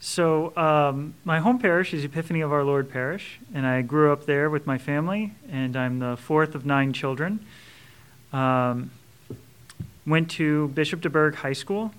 So, 0.00 0.54
um, 0.56 1.14
my 1.24 1.40
home 1.40 1.58
parish 1.58 1.94
is 1.94 2.04
Epiphany 2.04 2.42
of 2.42 2.52
Our 2.52 2.62
Lord 2.62 2.90
Parish, 2.90 3.40
and 3.54 3.66
I 3.66 3.80
grew 3.80 4.12
up 4.12 4.26
there 4.26 4.50
with 4.50 4.66
my 4.66 4.76
family, 4.76 5.32
and 5.50 5.74
I'm 5.76 5.98
the 5.98 6.18
fourth 6.18 6.54
of 6.54 6.66
nine 6.66 6.92
children. 6.92 7.44
Um, 8.30 8.90
went 10.06 10.30
to 10.32 10.68
Bishop 10.68 11.00
DuBourg 11.00 11.36
High 11.36 11.54
School, 11.54 11.92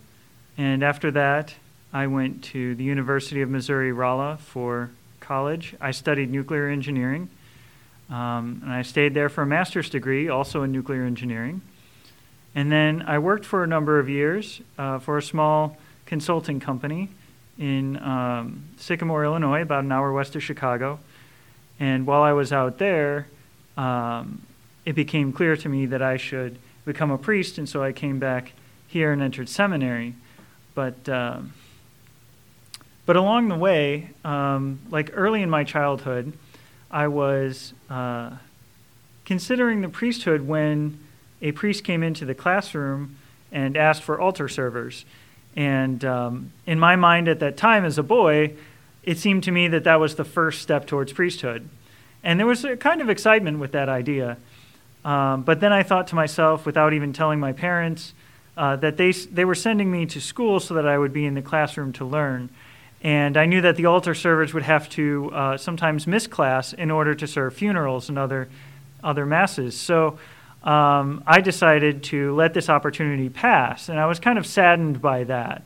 and 0.55 0.83
after 0.83 1.09
that, 1.11 1.55
I 1.91 2.05
went 2.05 2.43
to 2.45 2.75
the 2.75 2.83
University 2.83 3.41
of 3.41 3.49
Missouri 3.49 3.91
Rolla 3.91 4.37
for 4.37 4.91
college. 5.25 5.75
I 5.81 5.91
studied 5.91 6.29
nuclear 6.29 6.67
engineering, 6.67 7.29
um, 8.09 8.61
and 8.63 8.71
I 8.71 8.83
stayed 8.83 9.13
there 9.13 9.29
for 9.29 9.41
a 9.41 9.45
master's 9.45 9.89
degree, 9.89 10.29
also 10.29 10.63
in 10.63 10.71
nuclear 10.71 11.03
engineering. 11.03 11.61
And 12.53 12.71
then 12.71 13.03
I 13.05 13.19
worked 13.19 13.45
for 13.45 13.63
a 13.63 13.67
number 13.67 13.99
of 13.99 14.07
years 14.07 14.61
uh, 14.77 14.99
for 14.99 15.17
a 15.17 15.21
small 15.21 15.77
consulting 16.05 16.59
company 16.59 17.09
in 17.57 17.97
um, 17.97 18.63
Sycamore, 18.77 19.25
Illinois, 19.25 19.61
about 19.61 19.83
an 19.83 19.91
hour 19.91 20.13
west 20.13 20.35
of 20.35 20.43
Chicago. 20.43 20.99
And 21.79 22.05
while 22.05 22.21
I 22.21 22.33
was 22.33 22.53
out 22.53 22.77
there, 22.77 23.27
um, 23.75 24.41
it 24.85 24.93
became 24.93 25.33
clear 25.33 25.57
to 25.57 25.67
me 25.67 25.85
that 25.87 26.01
I 26.01 26.17
should 26.17 26.57
become 26.85 27.11
a 27.11 27.17
priest, 27.17 27.57
and 27.57 27.67
so 27.67 27.83
I 27.83 27.91
came 27.91 28.19
back 28.19 28.53
here 28.87 29.11
and 29.11 29.21
entered 29.21 29.49
seminary. 29.49 30.13
But 30.75 31.09
um, 31.09 31.53
but 33.05 33.15
along 33.15 33.49
the 33.49 33.55
way, 33.55 34.09
um, 34.23 34.79
like 34.89 35.11
early 35.13 35.41
in 35.41 35.49
my 35.49 35.63
childhood, 35.63 36.33
I 36.89 37.07
was 37.07 37.73
uh, 37.89 38.31
considering 39.25 39.81
the 39.81 39.89
priesthood 39.89 40.41
when 40.41 40.99
a 41.41 41.51
priest 41.51 41.83
came 41.83 42.03
into 42.03 42.25
the 42.25 42.35
classroom 42.35 43.17
and 43.51 43.77
asked 43.77 44.03
for 44.03 44.19
altar 44.19 44.47
servers. 44.47 45.05
And 45.55 46.03
um, 46.03 46.51
in 46.65 46.79
my 46.79 46.95
mind 46.95 47.27
at 47.27 47.39
that 47.39 47.57
time 47.57 47.85
as 47.85 47.97
a 47.97 48.03
boy, 48.03 48.53
it 49.03 49.17
seemed 49.17 49.43
to 49.43 49.51
me 49.51 49.67
that 49.67 49.83
that 49.83 49.99
was 49.99 50.15
the 50.15 50.25
first 50.25 50.61
step 50.61 50.87
towards 50.87 51.13
priesthood. 51.13 51.69
And 52.23 52.39
there 52.39 52.47
was 52.47 52.65
a 52.65 52.75
kind 52.75 53.01
of 53.01 53.09
excitement 53.09 53.59
with 53.59 53.71
that 53.73 53.87
idea. 53.87 54.37
Um, 55.05 55.43
but 55.43 55.59
then 55.59 55.71
I 55.71 55.83
thought 55.83 56.07
to 56.07 56.15
myself, 56.15 56.65
without 56.65 56.93
even 56.93 57.13
telling 57.13 57.39
my 57.39 57.53
parents, 57.53 58.13
uh, 58.57 58.75
that 58.77 58.97
they, 58.97 59.11
they 59.11 59.45
were 59.45 59.55
sending 59.55 59.91
me 59.91 60.05
to 60.07 60.19
school 60.19 60.59
so 60.59 60.73
that 60.73 60.87
I 60.87 60.97
would 60.97 61.13
be 61.13 61.25
in 61.25 61.35
the 61.35 61.41
classroom 61.41 61.93
to 61.93 62.05
learn. 62.05 62.49
And 63.01 63.37
I 63.37 63.45
knew 63.45 63.61
that 63.61 63.75
the 63.75 63.85
altar 63.85 64.15
servers 64.15 64.53
would 64.53 64.63
have 64.63 64.89
to 64.89 65.31
uh, 65.33 65.57
sometimes 65.57 66.07
miss 66.07 66.27
class 66.27 66.73
in 66.73 66.89
order 66.89 67.13
to 67.15 67.27
serve 67.27 67.53
funerals 67.53 68.09
and 68.09 68.17
other, 68.17 68.47
other 69.03 69.25
masses. 69.25 69.79
So 69.79 70.17
um, 70.63 71.23
I 71.27 71.41
decided 71.41 72.03
to 72.05 72.33
let 72.33 72.55
this 72.55 72.69
opportunity 72.69 73.29
pass, 73.29 73.89
and 73.89 73.99
I 73.99 74.07
was 74.07 74.19
kind 74.19 74.39
of 74.39 74.47
saddened 74.47 75.01
by 75.01 75.23
that. 75.25 75.63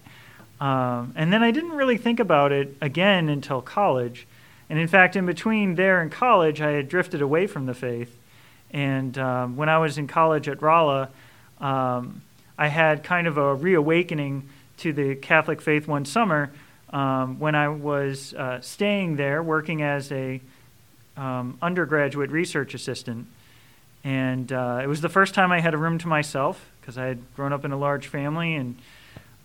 Um, 0.59 1.13
and 1.15 1.31
then 1.31 1.41
I 1.41 1.51
didn't 1.51 1.71
really 1.71 1.97
think 1.97 2.19
about 2.19 2.51
it 2.51 2.75
again 2.81 3.29
until 3.29 3.61
college. 3.61 4.27
And 4.69 4.77
in 4.77 4.89
fact, 4.89 5.15
in 5.15 5.25
between 5.25 5.75
there 5.75 6.01
and 6.01 6.11
college, 6.11 6.59
I 6.59 6.71
had 6.71 6.89
drifted 6.89 7.21
away 7.21 7.47
from 7.47 7.65
the 7.65 7.73
faith. 7.73 8.13
And 8.71 9.17
um, 9.17 9.55
when 9.55 9.69
I 9.69 9.77
was 9.77 9.97
in 9.97 10.07
college 10.07 10.49
at 10.49 10.61
Rolla, 10.61 11.09
um, 11.61 12.21
I 12.57 12.67
had 12.67 13.03
kind 13.03 13.25
of 13.25 13.37
a 13.37 13.55
reawakening 13.55 14.49
to 14.77 14.91
the 14.91 15.15
Catholic 15.15 15.61
faith 15.61 15.87
one 15.87 16.05
summer 16.05 16.51
um, 16.91 17.39
when 17.39 17.55
I 17.55 17.69
was 17.69 18.33
uh, 18.33 18.61
staying 18.61 19.15
there 19.15 19.43
working 19.43 19.81
as 19.81 20.11
a 20.11 20.41
um, 21.17 21.57
undergraduate 21.61 22.31
research 22.31 22.73
assistant. 22.73 23.27
And 24.03 24.51
uh, 24.51 24.79
it 24.81 24.87
was 24.87 25.01
the 25.01 25.09
first 25.09 25.33
time 25.33 25.51
I 25.51 25.59
had 25.59 25.73
a 25.73 25.77
room 25.77 25.97
to 25.99 26.07
myself 26.07 26.65
because 26.79 26.97
I 26.97 27.05
had 27.05 27.19
grown 27.35 27.53
up 27.53 27.65
in 27.65 27.71
a 27.71 27.77
large 27.77 28.07
family. 28.07 28.55
And 28.55 28.77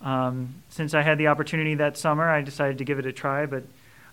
um, 0.00 0.54
since 0.70 0.94
I 0.94 1.02
had 1.02 1.18
the 1.18 1.26
opportunity 1.26 1.74
that 1.74 1.98
summer, 1.98 2.28
I 2.28 2.40
decided 2.42 2.78
to 2.78 2.84
give 2.84 2.98
it 2.98 3.06
a 3.06 3.12
try. 3.12 3.46
But 3.46 3.64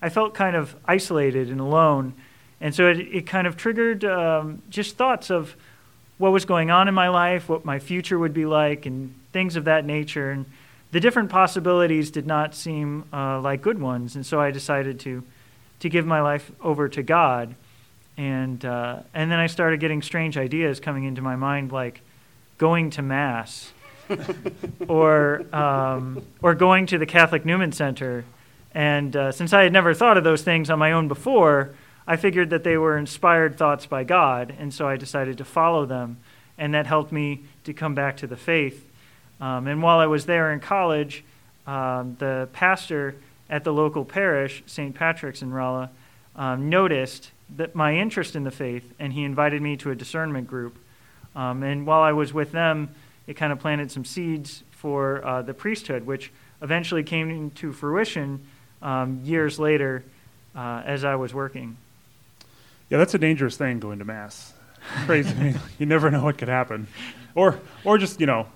I 0.02 0.10
felt 0.10 0.34
kind 0.34 0.56
of 0.56 0.76
isolated 0.86 1.50
and 1.50 1.62
alone. 1.62 2.14
And 2.60 2.74
so 2.74 2.90
it, 2.90 3.00
it 3.00 3.28
kind 3.28 3.48
of 3.48 3.56
triggered 3.56 4.04
um, 4.04 4.62
just 4.70 4.98
thoughts 4.98 5.30
of 5.30 5.56
what 6.18 6.32
was 6.32 6.46
going 6.46 6.70
on 6.70 6.88
in 6.88 6.94
my 6.94 7.10
life, 7.10 7.50
what 7.50 7.66
my 7.66 7.80
future 7.80 8.18
would 8.18 8.34
be 8.34 8.46
like, 8.46 8.86
and 8.86 9.14
things 9.32 9.56
of 9.56 9.66
that 9.66 9.86
nature. 9.86 10.32
And 10.32 10.46
the 10.92 11.00
different 11.00 11.30
possibilities 11.30 12.12
did 12.12 12.28
not 12.28 12.54
seem 12.54 13.06
uh, 13.14 13.40
like 13.40 13.62
good 13.62 13.80
ones. 13.80 14.16
And 14.16 14.26
so 14.26 14.40
I 14.40 14.52
decided 14.52 15.00
to, 15.02 15.24
to 15.80 15.90
give 15.90 16.06
my 16.06 16.22
life 16.22 16.52
over 16.62 16.90
to 16.90 17.02
God 17.02 17.56
and 18.18 18.64
uh, 18.66 19.00
and 19.14 19.32
then 19.32 19.40
I 19.40 19.48
started 19.48 19.80
getting 19.80 20.02
strange 20.02 20.38
ideas 20.38 20.80
coming 20.80 21.06
into 21.06 21.22
my 21.22 21.36
mind, 21.36 21.72
like 21.72 22.02
going 22.58 22.90
to 22.92 23.02
mass, 23.02 23.72
or 24.88 25.44
um, 25.54 26.24
or 26.42 26.54
going 26.54 26.86
to 26.88 26.98
the 26.98 27.06
Catholic 27.06 27.46
Newman 27.46 27.72
Center. 27.72 28.26
And 28.74 29.16
uh, 29.16 29.32
since 29.32 29.54
I 29.54 29.64
had 29.64 29.74
never 29.74 29.94
thought 29.94 30.18
of 30.18 30.24
those 30.24 30.44
things 30.44 30.70
on 30.70 30.80
my 30.80 30.92
own 30.92 31.08
before, 31.08 31.74
I 32.08 32.16
figured 32.16 32.52
that 32.52 32.64
they 32.64 32.78
were 32.78 32.98
inspired 32.98 33.58
thoughts 33.58 33.86
by 33.86 34.04
God, 34.04 34.54
and 34.58 34.74
so 34.74 34.88
I 34.88 34.98
decided 34.98 35.38
to 35.40 35.46
follow 35.46 35.86
them, 35.86 36.18
and 36.58 36.74
that 36.74 36.86
helped 36.86 37.12
me 37.12 37.42
to 37.64 37.74
come 37.74 37.96
back 37.96 38.18
to 38.18 38.28
the 38.28 38.38
faith. 38.38 38.88
Um, 39.42 39.68
and 39.68 39.82
while 39.82 40.00
I 40.00 40.06
was 40.06 40.26
there 40.26 40.54
in 40.54 40.60
college, 40.60 41.24
um, 41.68 42.16
the 42.20 42.48
pastor 42.54 43.16
at 43.50 43.64
the 43.64 43.74
local 43.74 44.06
parish, 44.06 44.64
St. 44.68 44.96
Patrick's 44.96 45.42
in 45.42 45.52
Rolla, 45.52 45.90
um, 46.36 46.70
noticed 46.70 47.32
that 47.58 47.76
my 47.76 47.96
interest 47.96 48.36
in 48.36 48.44
the 48.44 48.52
faith, 48.52 48.94
and 49.00 49.12
he 49.12 49.24
invited 49.24 49.62
me 49.62 49.76
to 49.78 49.92
a 49.92 49.96
discernment 49.96 50.48
group. 50.48 50.78
Um, 51.36 51.64
and 51.64 51.86
while 51.86 52.02
I 52.02 52.14
was 52.14 52.34
with 52.34 52.52
them, 52.52 52.90
it 53.28 53.34
kind 53.34 53.52
of 53.52 53.60
planted 53.60 53.92
some 53.92 54.06
seeds 54.06 54.64
for 54.72 55.26
uh, 55.26 55.42
the 55.42 55.54
priesthood, 55.54 56.06
which 56.06 56.32
eventually 56.62 57.04
came 57.04 57.30
into 57.30 57.74
fruition 57.74 58.46
um, 58.82 59.22
years 59.24 59.60
later 59.60 60.04
uh, 60.56 60.82
as 60.86 61.04
I 61.04 61.16
was 61.16 61.34
working. 61.34 61.78
Yeah, 62.90 62.98
that's 62.98 63.14
a 63.14 63.18
dangerous 63.18 63.58
thing 63.58 63.80
going 63.80 64.00
to 64.00 64.06
mass. 64.06 64.54
Crazy. 65.06 65.56
you 65.80 65.86
never 65.86 66.12
know 66.12 66.24
what 66.24 66.38
could 66.38 66.48
happen, 66.48 66.88
or 67.36 67.60
or 67.86 67.98
just 67.98 68.20
you 68.20 68.26
know, 68.26 68.48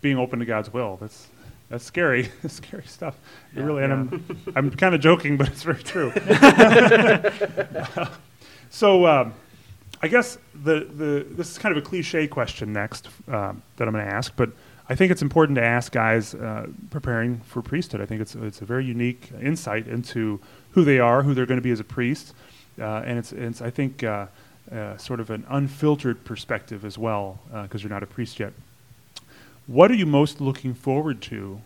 being 0.00 0.18
open 0.18 0.38
to 0.38 0.44
God's 0.44 0.72
will. 0.72 0.96
That's 1.00 1.28
that's 1.68 1.84
scary. 1.84 2.30
scary 2.48 2.86
stuff. 2.86 3.16
Yeah, 3.54 3.62
really, 3.62 3.82
yeah. 3.82 3.92
and 3.92 3.92
I'm 3.92 4.42
I'm 4.56 4.70
kind 4.70 4.94
of 4.94 5.00
joking, 5.00 5.36
but 5.36 5.48
it's 5.48 5.62
very 5.62 5.82
true. 5.82 6.12
So 8.70 9.04
um, 9.06 9.34
I 10.00 10.08
guess 10.08 10.38
the, 10.64 10.84
the 10.84 11.26
this 11.28 11.50
is 11.50 11.58
kind 11.58 11.76
of 11.76 11.82
a 11.82 11.86
cliche 11.86 12.26
question 12.28 12.72
next 12.72 13.08
um, 13.28 13.62
that 13.76 13.86
I'm 13.86 13.92
going 13.92 14.06
to 14.06 14.12
ask, 14.12 14.32
but 14.36 14.50
I 14.88 14.94
think 14.94 15.12
it's 15.12 15.22
important 15.22 15.56
to 15.56 15.64
ask 15.64 15.92
guys 15.92 16.34
uh, 16.34 16.68
preparing 16.88 17.40
for 17.40 17.62
priesthood. 17.62 18.00
I 18.00 18.06
think 18.06 18.20
it's 18.20 18.34
it's 18.36 18.62
a 18.62 18.64
very 18.64 18.84
unique 18.84 19.30
insight 19.42 19.88
into 19.88 20.40
who 20.70 20.84
they 20.84 21.00
are, 21.00 21.22
who 21.22 21.34
they're 21.34 21.46
going 21.46 21.58
to 21.58 21.62
be 21.62 21.72
as 21.72 21.80
a 21.80 21.84
priest, 21.84 22.32
uh, 22.80 23.02
and 23.04 23.18
it's 23.18 23.32
it's 23.32 23.60
I 23.60 23.70
think 23.70 24.04
uh, 24.04 24.26
uh 24.72 24.96
sort 24.96 25.18
of 25.18 25.30
an 25.30 25.44
unfiltered 25.50 26.24
perspective 26.24 26.84
as 26.84 26.96
well 26.96 27.40
because 27.62 27.82
uh, 27.82 27.82
you're 27.82 27.92
not 27.92 28.04
a 28.04 28.06
priest 28.06 28.38
yet. 28.38 28.52
What 29.70 29.92
are 29.92 29.94
you 29.94 30.04
most 30.04 30.40
looking 30.40 30.74
forward 30.74 31.22
to 31.22 31.60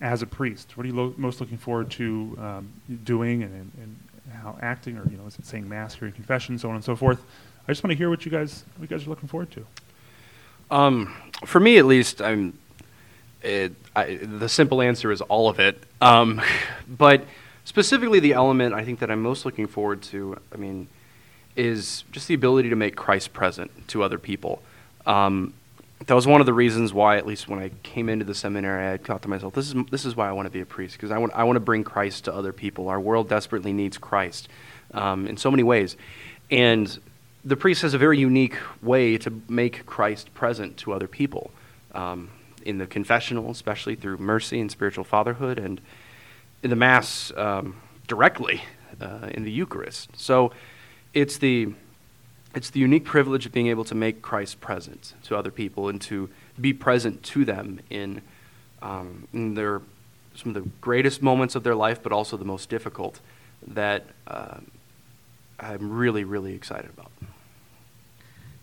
as 0.00 0.20
a 0.20 0.26
priest? 0.26 0.76
What 0.76 0.84
are 0.84 0.88
you 0.88 0.96
lo- 0.96 1.14
most 1.16 1.38
looking 1.38 1.58
forward 1.58 1.88
to 1.92 2.36
um, 2.40 2.72
doing 3.04 3.44
and, 3.44 3.70
and, 3.80 3.96
how 4.32 4.56
acting 4.62 4.96
or 4.96 5.08
you 5.10 5.16
know 5.16 5.26
is 5.26 5.36
it 5.38 5.46
saying 5.46 5.68
mass 5.68 5.94
hearing 5.94 6.12
confession 6.12 6.56
so 6.56 6.68
on 6.68 6.76
and 6.76 6.84
so 6.84 6.94
forth? 6.94 7.20
I 7.66 7.72
just 7.72 7.82
want 7.82 7.90
to 7.92 7.96
hear 7.96 8.10
what 8.10 8.24
you 8.24 8.30
guys 8.30 8.64
what 8.76 8.90
you 8.90 8.96
guys 8.96 9.06
are 9.06 9.10
looking 9.10 9.28
forward 9.28 9.50
to. 9.52 9.66
Um, 10.70 11.14
for 11.44 11.58
me 11.58 11.78
at 11.78 11.86
least 11.86 12.22
i'm 12.22 12.56
it, 13.42 13.72
I, 13.96 14.20
the 14.22 14.48
simple 14.48 14.82
answer 14.82 15.10
is 15.10 15.20
all 15.22 15.48
of 15.48 15.58
it. 15.58 15.82
Um, 16.00 16.40
but 16.88 17.24
specifically 17.64 18.20
the 18.20 18.34
element 18.34 18.72
i 18.72 18.84
think 18.84 19.00
that 19.00 19.10
i'm 19.10 19.22
most 19.22 19.44
looking 19.44 19.66
forward 19.66 20.00
to 20.02 20.36
i 20.54 20.56
mean 20.56 20.86
is 21.56 22.04
just 22.12 22.28
the 22.28 22.34
ability 22.34 22.68
to 22.68 22.76
make 22.76 22.94
christ 22.94 23.32
present 23.32 23.88
to 23.88 24.04
other 24.04 24.18
people. 24.18 24.62
Um, 25.06 25.54
that 26.06 26.14
was 26.14 26.26
one 26.26 26.40
of 26.40 26.46
the 26.46 26.54
reasons 26.54 26.94
why, 26.94 27.18
at 27.18 27.26
least 27.26 27.46
when 27.46 27.58
I 27.58 27.70
came 27.82 28.08
into 28.08 28.24
the 28.24 28.34
seminary, 28.34 28.92
I 28.92 28.96
thought 28.96 29.22
to 29.22 29.28
myself, 29.28 29.54
"This 29.54 29.68
is 29.68 29.74
this 29.90 30.04
is 30.04 30.16
why 30.16 30.28
I 30.28 30.32
want 30.32 30.46
to 30.46 30.50
be 30.50 30.60
a 30.60 30.66
priest 30.66 30.94
because 30.94 31.10
I 31.10 31.18
want 31.18 31.32
I 31.34 31.44
want 31.44 31.56
to 31.56 31.60
bring 31.60 31.84
Christ 31.84 32.24
to 32.24 32.34
other 32.34 32.52
people. 32.52 32.88
Our 32.88 33.00
world 33.00 33.28
desperately 33.28 33.72
needs 33.72 33.98
Christ 33.98 34.48
um, 34.94 35.26
in 35.26 35.36
so 35.36 35.50
many 35.50 35.62
ways, 35.62 35.96
and 36.50 36.98
the 37.44 37.56
priest 37.56 37.82
has 37.82 37.94
a 37.94 37.98
very 37.98 38.18
unique 38.18 38.56
way 38.82 39.18
to 39.18 39.42
make 39.48 39.84
Christ 39.86 40.32
present 40.34 40.76
to 40.78 40.92
other 40.92 41.08
people 41.08 41.50
um, 41.94 42.30
in 42.64 42.78
the 42.78 42.86
confessional, 42.86 43.50
especially 43.50 43.94
through 43.94 44.18
mercy 44.18 44.60
and 44.60 44.70
spiritual 44.70 45.04
fatherhood, 45.04 45.58
and 45.58 45.80
in 46.62 46.70
the 46.70 46.76
Mass 46.76 47.32
um, 47.36 47.76
directly 48.06 48.62
uh, 49.00 49.28
in 49.32 49.44
the 49.44 49.52
Eucharist. 49.52 50.10
So, 50.16 50.52
it's 51.12 51.38
the 51.38 51.74
it's 52.54 52.70
the 52.70 52.80
unique 52.80 53.04
privilege 53.04 53.46
of 53.46 53.52
being 53.52 53.68
able 53.68 53.84
to 53.84 53.94
make 53.94 54.22
Christ 54.22 54.60
present 54.60 55.14
to 55.24 55.36
other 55.36 55.50
people 55.50 55.88
and 55.88 56.00
to 56.02 56.28
be 56.60 56.72
present 56.72 57.22
to 57.24 57.44
them 57.44 57.80
in, 57.90 58.22
um, 58.82 59.28
in 59.32 59.54
their 59.54 59.82
some 60.34 60.54
of 60.54 60.62
the 60.62 60.70
greatest 60.80 61.22
moments 61.22 61.54
of 61.54 61.64
their 61.64 61.74
life, 61.74 62.02
but 62.02 62.12
also 62.12 62.36
the 62.36 62.44
most 62.44 62.68
difficult. 62.68 63.20
That 63.66 64.04
uh, 64.26 64.58
I'm 65.58 65.92
really, 65.92 66.24
really 66.24 66.54
excited 66.54 66.90
about. 66.90 67.10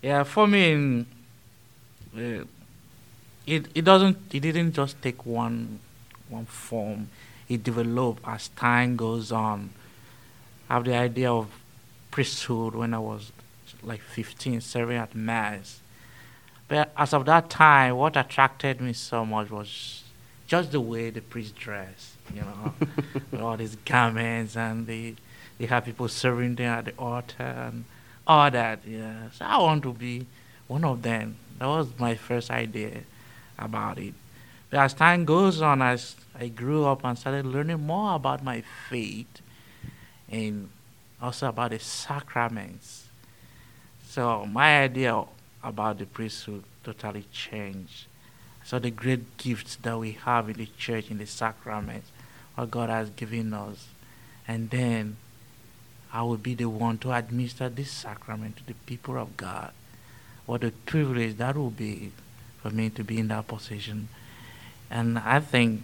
Yeah, 0.02 0.24
for 0.24 0.46
me, 0.46 1.06
uh, 2.16 2.44
it 3.46 3.66
it 3.74 3.84
doesn't 3.84 4.16
it 4.32 4.40
didn't 4.40 4.72
just 4.72 5.00
take 5.02 5.24
one 5.24 5.78
one 6.28 6.46
form. 6.46 7.08
it 7.48 7.62
developed 7.64 8.22
as 8.26 8.48
time 8.48 8.96
goes 8.96 9.32
on. 9.32 9.70
I 10.68 10.74
have 10.74 10.84
the 10.84 10.94
idea 10.94 11.32
of 11.32 11.48
priesthood 12.10 12.74
when 12.74 12.92
I 12.92 12.98
was 12.98 13.32
like 13.82 14.00
15, 14.00 14.60
serving 14.60 14.96
at 14.96 15.14
Mass. 15.14 15.80
But 16.68 16.92
as 16.96 17.14
of 17.14 17.24
that 17.26 17.48
time, 17.48 17.96
what 17.96 18.16
attracted 18.16 18.80
me 18.80 18.92
so 18.92 19.24
much 19.24 19.50
was 19.50 20.04
just 20.46 20.72
the 20.72 20.80
way 20.80 21.10
the 21.10 21.20
priest 21.20 21.56
dressed, 21.56 22.12
you 22.34 22.42
know, 22.42 22.74
with 23.30 23.40
all 23.40 23.56
these 23.56 23.76
garments 23.76 24.56
and 24.56 24.86
the, 24.86 25.14
they 25.58 25.66
have 25.66 25.84
people 25.84 26.08
serving 26.08 26.56
there 26.56 26.72
at 26.72 26.84
the 26.86 26.92
altar 26.98 27.42
and 27.42 27.84
all 28.26 28.50
that. 28.50 28.80
Yeah, 28.86 29.30
so 29.30 29.44
I 29.44 29.58
want 29.58 29.82
to 29.84 29.92
be 29.92 30.26
one 30.66 30.84
of 30.84 31.02
them. 31.02 31.36
That 31.58 31.66
was 31.66 31.88
my 31.98 32.14
first 32.14 32.50
idea 32.50 33.00
about 33.58 33.98
it. 33.98 34.14
But 34.70 34.80
as 34.80 34.94
time 34.94 35.24
goes 35.24 35.62
on, 35.62 35.80
as 35.80 36.16
I 36.38 36.48
grew 36.48 36.84
up 36.84 37.04
and 37.04 37.18
started 37.18 37.46
learning 37.46 37.80
more 37.80 38.14
about 38.14 38.44
my 38.44 38.62
faith 38.88 39.40
and 40.28 40.68
also 41.20 41.48
about 41.48 41.70
the 41.70 41.78
sacraments. 41.78 43.07
So 44.18 44.46
my 44.46 44.82
idea 44.82 45.22
about 45.62 45.98
the 45.98 46.04
priesthood 46.04 46.64
totally 46.82 47.26
changed. 47.30 48.06
So 48.64 48.80
the 48.80 48.90
great 48.90 49.36
gifts 49.36 49.76
that 49.76 49.96
we 49.96 50.18
have 50.24 50.48
in 50.48 50.56
the 50.56 50.66
church, 50.76 51.08
in 51.08 51.18
the 51.18 51.26
sacraments, 51.26 52.10
what 52.56 52.68
God 52.68 52.90
has 52.90 53.10
given 53.10 53.54
us. 53.54 53.86
And 54.48 54.70
then 54.70 55.18
I 56.12 56.22
will 56.22 56.36
be 56.36 56.56
the 56.56 56.68
one 56.68 56.98
to 56.98 57.12
administer 57.12 57.68
this 57.68 57.92
sacrament 57.92 58.56
to 58.56 58.66
the 58.66 58.74
people 58.86 59.16
of 59.16 59.36
God. 59.36 59.70
What 60.46 60.64
a 60.64 60.72
privilege 60.72 61.36
that 61.36 61.56
will 61.56 61.70
be 61.70 62.10
for 62.60 62.70
me 62.70 62.90
to 62.90 63.04
be 63.04 63.20
in 63.20 63.28
that 63.28 63.46
position. 63.46 64.08
And 64.90 65.20
I 65.20 65.38
think 65.38 65.82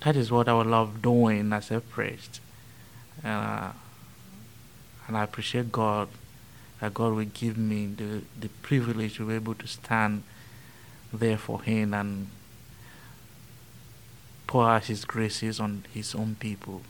that 0.00 0.16
is 0.16 0.32
what 0.32 0.48
I 0.48 0.54
would 0.54 0.66
love 0.66 1.02
doing 1.02 1.52
as 1.52 1.70
a 1.70 1.82
priest. 1.82 2.40
Uh, 3.22 3.72
and 5.06 5.14
I 5.14 5.24
appreciate 5.24 5.70
God 5.70 6.08
that 6.82 6.92
God 6.94 7.12
will 7.14 7.24
give 7.26 7.56
me 7.56 7.86
the, 7.86 8.22
the 8.40 8.48
privilege 8.60 9.16
to 9.18 9.28
be 9.28 9.34
able 9.34 9.54
to 9.54 9.68
stand 9.68 10.24
there 11.12 11.38
for 11.38 11.62
Him 11.62 11.94
and 11.94 12.26
pour 14.48 14.68
out 14.68 14.86
His 14.86 15.04
graces 15.04 15.60
on 15.60 15.84
His 15.94 16.12
own 16.12 16.34
people. 16.40 16.82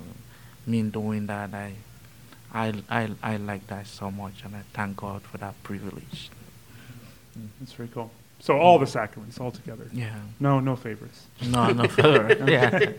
Me 0.67 0.81
doing 0.81 1.27
that, 1.27 1.53
I, 1.53 1.75
I, 2.55 2.73
I, 2.89 3.11
I 3.23 3.37
like 3.37 3.67
that 3.67 3.87
so 3.87 4.11
much, 4.11 4.43
and 4.47 4.57
I 4.57 4.63
thank 4.73 4.97
God 4.97 5.21
for 5.25 5.37
that 5.37 5.63
privilege. 5.63 6.31
Mm, 7.39 7.49
that's 7.61 7.75
very 7.75 7.91
cool. 7.91 8.11
So 8.41 8.59
all 8.59 8.79
the 8.79 8.87
sacraments 8.87 9.39
all 9.39 9.51
together. 9.51 9.91
Yeah. 9.93 10.15
No, 10.41 10.59
no 10.59 10.75
favorites. 10.75 11.27
No, 11.47 11.71
no 11.71 11.85
further. 11.85 12.43
yeah. 12.51 12.93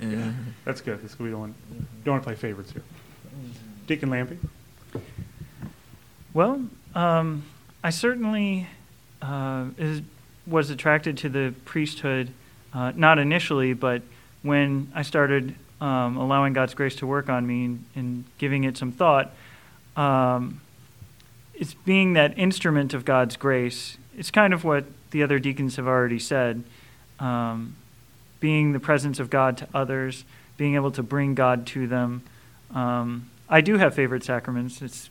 yeah. 0.00 0.32
That's 0.64 0.80
good. 0.80 1.02
That's 1.02 1.14
good. 1.14 1.24
We 1.24 1.30
don't 1.30 1.40
want, 1.40 1.56
don't 2.04 2.12
want 2.14 2.22
to 2.22 2.26
play 2.26 2.36
favorites 2.36 2.72
here. 2.72 2.82
Mm-hmm. 3.28 3.86
Deacon 3.86 4.08
Lampe. 4.08 4.38
Well, 6.34 6.62
um, 6.94 7.44
I 7.84 7.90
certainly 7.90 8.66
uh, 9.20 9.66
is, 9.76 10.00
was 10.46 10.70
attracted 10.70 11.18
to 11.18 11.28
the 11.28 11.54
priesthood, 11.66 12.32
uh, 12.72 12.92
not 12.96 13.18
initially, 13.18 13.74
but 13.74 14.00
when 14.42 14.90
I 14.94 15.02
started 15.02 15.54
um, 15.82 16.16
allowing 16.16 16.52
God's 16.52 16.74
grace 16.74 16.96
to 16.96 17.06
work 17.06 17.28
on 17.28 17.46
me 17.46 17.64
and, 17.64 17.84
and 17.96 18.24
giving 18.38 18.64
it 18.64 18.78
some 18.78 18.92
thought. 18.92 19.32
Um, 19.96 20.60
it's 21.54 21.74
being 21.74 22.14
that 22.14 22.38
instrument 22.38 22.94
of 22.94 23.04
God's 23.04 23.36
grace. 23.36 23.98
It's 24.16 24.30
kind 24.30 24.54
of 24.54 24.64
what 24.64 24.84
the 25.10 25.22
other 25.22 25.38
deacons 25.38 25.76
have 25.76 25.86
already 25.86 26.18
said. 26.18 26.62
Um, 27.18 27.76
being 28.40 28.72
the 28.72 28.80
presence 28.80 29.20
of 29.20 29.28
God 29.28 29.58
to 29.58 29.68
others, 29.74 30.24
being 30.56 30.76
able 30.76 30.92
to 30.92 31.02
bring 31.02 31.34
God 31.34 31.66
to 31.68 31.86
them. 31.86 32.22
Um, 32.72 33.28
I 33.48 33.60
do 33.60 33.76
have 33.76 33.94
favorite 33.94 34.24
sacraments. 34.24 34.80
It's 34.80 35.10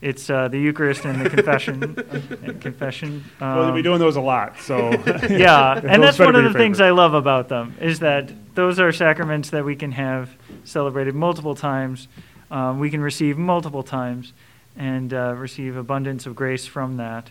it's 0.00 0.30
uh, 0.30 0.48
the 0.48 0.58
Eucharist 0.58 1.04
and 1.04 1.24
the 1.24 1.30
confession. 1.30 1.82
and 2.42 2.60
confession. 2.60 3.24
Um, 3.40 3.56
well, 3.56 3.66
they'll 3.66 3.74
be 3.74 3.82
doing 3.82 3.98
those 3.98 4.16
a 4.16 4.20
lot. 4.20 4.58
So 4.60 4.90
yeah, 5.30 5.80
and 5.84 6.02
that's 6.02 6.18
one 6.18 6.36
of 6.36 6.44
the 6.44 6.52
things 6.52 6.78
favorite. 6.78 6.88
I 6.88 6.90
love 6.90 7.14
about 7.14 7.48
them 7.48 7.74
is 7.80 7.98
that 8.00 8.32
those 8.54 8.78
are 8.78 8.92
sacraments 8.92 9.50
that 9.50 9.64
we 9.64 9.76
can 9.76 9.92
have 9.92 10.30
celebrated 10.64 11.14
multiple 11.14 11.54
times. 11.54 12.08
Um, 12.50 12.78
we 12.78 12.90
can 12.90 13.00
receive 13.00 13.36
multiple 13.36 13.82
times 13.82 14.32
and 14.76 15.12
uh, 15.12 15.34
receive 15.36 15.76
abundance 15.76 16.26
of 16.26 16.36
grace 16.36 16.66
from 16.66 16.96
that. 16.98 17.30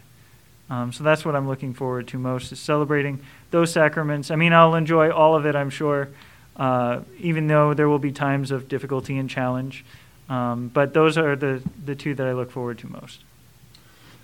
Um, 0.69 0.91
so 0.91 1.03
that's 1.03 1.23
what 1.23 1.35
I'm 1.35 1.47
looking 1.47 1.73
forward 1.73 2.07
to 2.09 2.19
most 2.19 2.51
is 2.51 2.59
celebrating 2.59 3.21
those 3.51 3.71
sacraments. 3.71 4.29
I 4.31 4.35
mean, 4.35 4.51
I'll 4.51 4.75
enjoy 4.75 5.09
all 5.09 5.35
of 5.35 5.45
it, 5.45 5.55
I'm 5.55 5.69
sure, 5.69 6.09
uh, 6.57 6.99
even 7.19 7.47
though 7.47 7.73
there 7.73 7.87
will 7.87 7.99
be 7.99 8.11
times 8.11 8.51
of 8.51 8.67
difficulty 8.67 9.17
and 9.17 9.29
challenge. 9.29 9.85
Um, 10.29 10.69
but 10.69 10.93
those 10.93 11.17
are 11.17 11.35
the, 11.35 11.61
the 11.85 11.95
two 11.95 12.13
that 12.15 12.27
I 12.27 12.33
look 12.33 12.51
forward 12.51 12.79
to 12.79 12.91
most. 12.91 13.21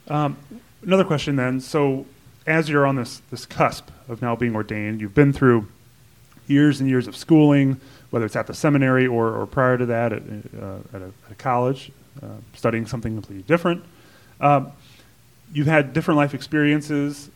Um, 0.08 0.38
another 0.82 1.06
question 1.06 1.36
then. 1.36 1.60
So, 1.62 2.06
as 2.46 2.70
you're 2.70 2.86
on 2.86 2.98
this 2.98 3.22
this 3.32 3.46
cusp 3.46 3.90
of 4.10 4.22
now 4.22 4.36
being 4.36 4.54
ordained, 4.54 5.00
you've 5.00 5.16
been 5.16 5.32
through 5.32 5.68
years 6.48 6.82
and 6.82 6.90
years 6.90 7.08
of 7.08 7.16
schooling, 7.16 7.80
whether 8.10 8.26
it's 8.26 8.36
at 8.36 8.48
the 8.48 8.54
seminary 8.54 9.08
or, 9.08 9.30
or 9.34 9.46
prior 9.46 9.78
to 9.78 9.86
that 9.86 10.12
at, 10.12 10.22
uh, 10.22 10.78
at, 10.94 11.02
a, 11.02 11.06
at 11.06 11.32
a 11.32 11.36
college, 11.36 11.92
uh, 12.22 12.28
studying 12.54 12.86
something 12.86 13.14
completely 13.14 13.44
different. 13.44 13.84
Um, 14.42 14.72
you've 15.54 15.68
had 15.68 15.94
different 15.94 16.18
life 16.18 16.34
experiences. 16.34 17.30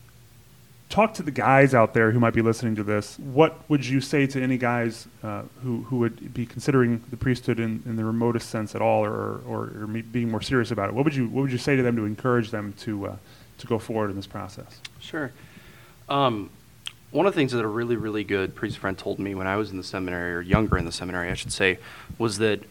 Talk 0.90 1.14
to 1.16 1.24
the 1.24 1.32
guys 1.32 1.74
out 1.74 1.94
there 1.94 2.12
who 2.12 2.20
might 2.20 2.34
be 2.34 2.42
listening 2.42 2.76
to 2.76 2.84
this. 2.84 3.20
What 3.20 3.60
would 3.70 3.86
you 3.86 4.00
say 4.00 4.26
to 4.28 4.42
any 4.42 4.58
guys 4.58 5.06
uh, 5.22 5.44
who, 5.62 5.84
who 5.84 5.98
would 5.98 6.34
be 6.34 6.46
considering 6.46 7.04
the 7.10 7.18
priesthood 7.18 7.60
in, 7.60 7.84
in 7.86 7.98
the 7.98 8.06
remotest 8.06 8.50
sense 8.50 8.74
at 8.74 8.82
all, 8.82 9.04
or, 9.04 9.42
or, 9.46 9.64
or 9.64 9.88
being 9.88 10.32
more 10.32 10.42
serious 10.42 10.72
about 10.72 10.90
it? 10.90 10.96
What 10.96 11.04
would 11.04 11.14
you 11.14 11.28
What 11.28 11.42
would 11.42 11.52
you 11.52 11.58
say 11.58 11.76
to 11.76 11.84
them 11.84 11.98
to 11.98 12.06
encourage 12.06 12.52
them 12.52 12.74
to 12.80 13.08
uh, 13.08 13.16
to 13.58 13.68
go 13.68 13.80
forward 13.80 14.10
in 14.12 14.16
this 14.16 14.28
process? 14.28 14.80
Sure. 15.00 15.32
Um, 16.08 16.50
one 17.12 17.26
of 17.26 17.34
the 17.34 17.38
things 17.38 17.52
that 17.52 17.64
a 17.64 17.68
really, 17.68 17.96
really 17.96 18.24
good 18.24 18.56
priest 18.56 18.78
friend 18.78 18.98
told 18.98 19.20
me 19.20 19.36
when 19.36 19.48
I 19.48 19.56
was 19.56 19.72
in 19.72 19.78
the 19.78 19.84
seminary, 19.84 20.34
or 20.34 20.42
younger 20.42 20.78
in 20.78 20.86
the 20.86 20.92
seminary, 20.92 21.30
I 21.30 21.34
should 21.34 21.52
say, 21.54 21.80
was 22.18 22.38
that 22.38 22.62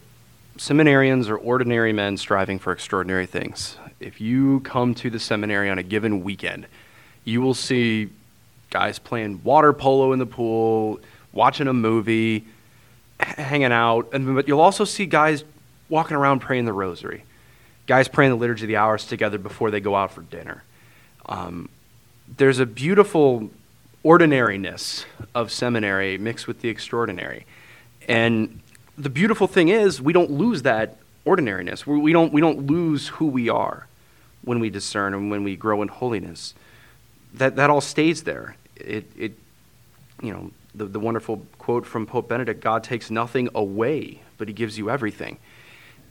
seminarians 0.57 1.29
are 1.29 1.37
ordinary 1.37 1.92
men 1.92 2.16
striving 2.16 2.59
for 2.59 2.72
extraordinary 2.72 3.26
things. 3.26 3.76
If 4.00 4.20
you 4.20 4.61
come 4.61 4.94
to 4.94 5.11
the 5.11 5.18
seminary 5.18 5.68
on 5.68 5.79
a 5.79 5.83
given 5.83 6.22
weekend, 6.22 6.66
you 7.27 7.43
will 7.43 7.55
see 7.55 8.09
guys 8.71 8.99
playing 8.99 9.43
water 9.45 9.75
polo 9.75 10.12
in 10.12 10.19
the 10.19 10.27
pool, 10.27 11.01
watching 11.33 11.67
a 11.67 11.73
movie, 11.75 12.47
hanging 13.21 13.73
out, 13.73 14.09
and 14.15 14.35
but 14.35 14.49
you'll 14.49 14.61
also 14.61 14.85
see 14.85 15.05
guys 15.05 15.45
walking 15.91 16.17
around 16.17 16.41
praying 16.41 16.65
the 16.65 16.73
rosary, 16.73 17.25
guys 17.87 18.09
praying 18.09 18.31
the 18.31 18.37
liturgy 18.37 18.65
of 18.65 18.69
the 18.69 18.77
hours 18.77 19.05
together 19.05 19.39
before 19.39 19.71
they 19.71 19.81
go 19.81 19.95
out 19.95 20.12
for 20.12 20.23
dinner. 20.23 20.62
Um, 21.27 21.69
there's 22.39 22.59
a 22.59 22.67
beautiful 22.67 23.51
ordinariness 24.03 25.05
of 25.35 25.51
seminary 25.51 26.17
mixed 26.17 26.47
with 26.47 26.61
the 26.61 26.69
extraordinary. 26.69 27.45
And 28.09 28.61
the 28.97 29.11
beautiful 29.11 29.49
thing 29.49 29.69
is, 29.69 30.01
we 30.01 30.12
don't 30.12 30.31
lose 30.31 30.62
that 30.62 30.99
ordinariness. 31.25 31.87
We, 31.87 31.99
we, 31.99 32.12
don't, 32.12 32.33
we 32.33 32.41
don't 32.41 32.67
lose 32.67 33.09
who 33.09 33.27
we 33.27 33.49
are 33.49 33.89
when 34.43 34.61
we 34.61 34.71
discern 34.71 35.12
and 35.12 35.29
when 35.29 35.43
we 35.43 35.57
grow 35.57 35.83
in 35.83 35.89
holiness. 35.89 36.55
That, 37.35 37.57
that 37.57 37.71
all 37.71 37.81
stays 37.81 38.23
there. 38.23 38.57
It, 38.77 39.11
it, 39.17 39.33
you 40.23 40.33
know, 40.33 40.51
the, 40.75 40.85
the 40.87 41.01
wonderful 41.01 41.47
quote 41.59 41.87
from 41.87 42.07
Pope 42.07 42.29
Benedict 42.29 42.61
God 42.61 42.85
takes 42.85 43.11
nothing 43.11 43.49
away, 43.55 44.21
but 44.39 44.49
he 44.49 44.55
gives 44.55 44.79
you 44.79 44.91
everything. 44.91 45.39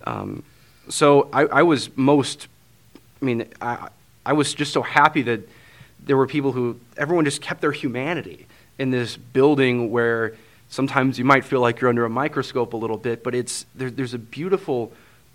Um, 0.05 0.43
so 0.89 1.29
I, 1.33 1.45
I 1.45 1.63
was 1.63 1.95
most, 1.95 2.47
I 3.21 3.25
mean, 3.25 3.47
I, 3.61 3.89
I 4.25 4.33
was 4.33 4.53
just 4.53 4.73
so 4.73 4.81
happy 4.81 5.21
that 5.23 5.47
there 5.99 6.17
were 6.17 6.27
people 6.27 6.51
who, 6.51 6.79
everyone 6.97 7.25
just 7.25 7.41
kept 7.41 7.61
their 7.61 7.71
humanity 7.71 8.45
in 8.77 8.91
this 8.91 9.17
building 9.17 9.91
where 9.91 10.35
sometimes 10.69 11.17
you 11.17 11.25
might 11.25 11.45
feel 11.45 11.61
like 11.61 11.79
you're 11.79 11.89
under 11.89 12.05
a 12.05 12.09
microscope 12.09 12.73
a 12.73 12.77
little 12.77 12.97
bit, 12.97 13.23
but 13.23 13.33
it's, 13.33 13.65
there, 13.75 13.89
there's 13.89 14.13
a 14.13 14.19
beautiful, 14.19 14.91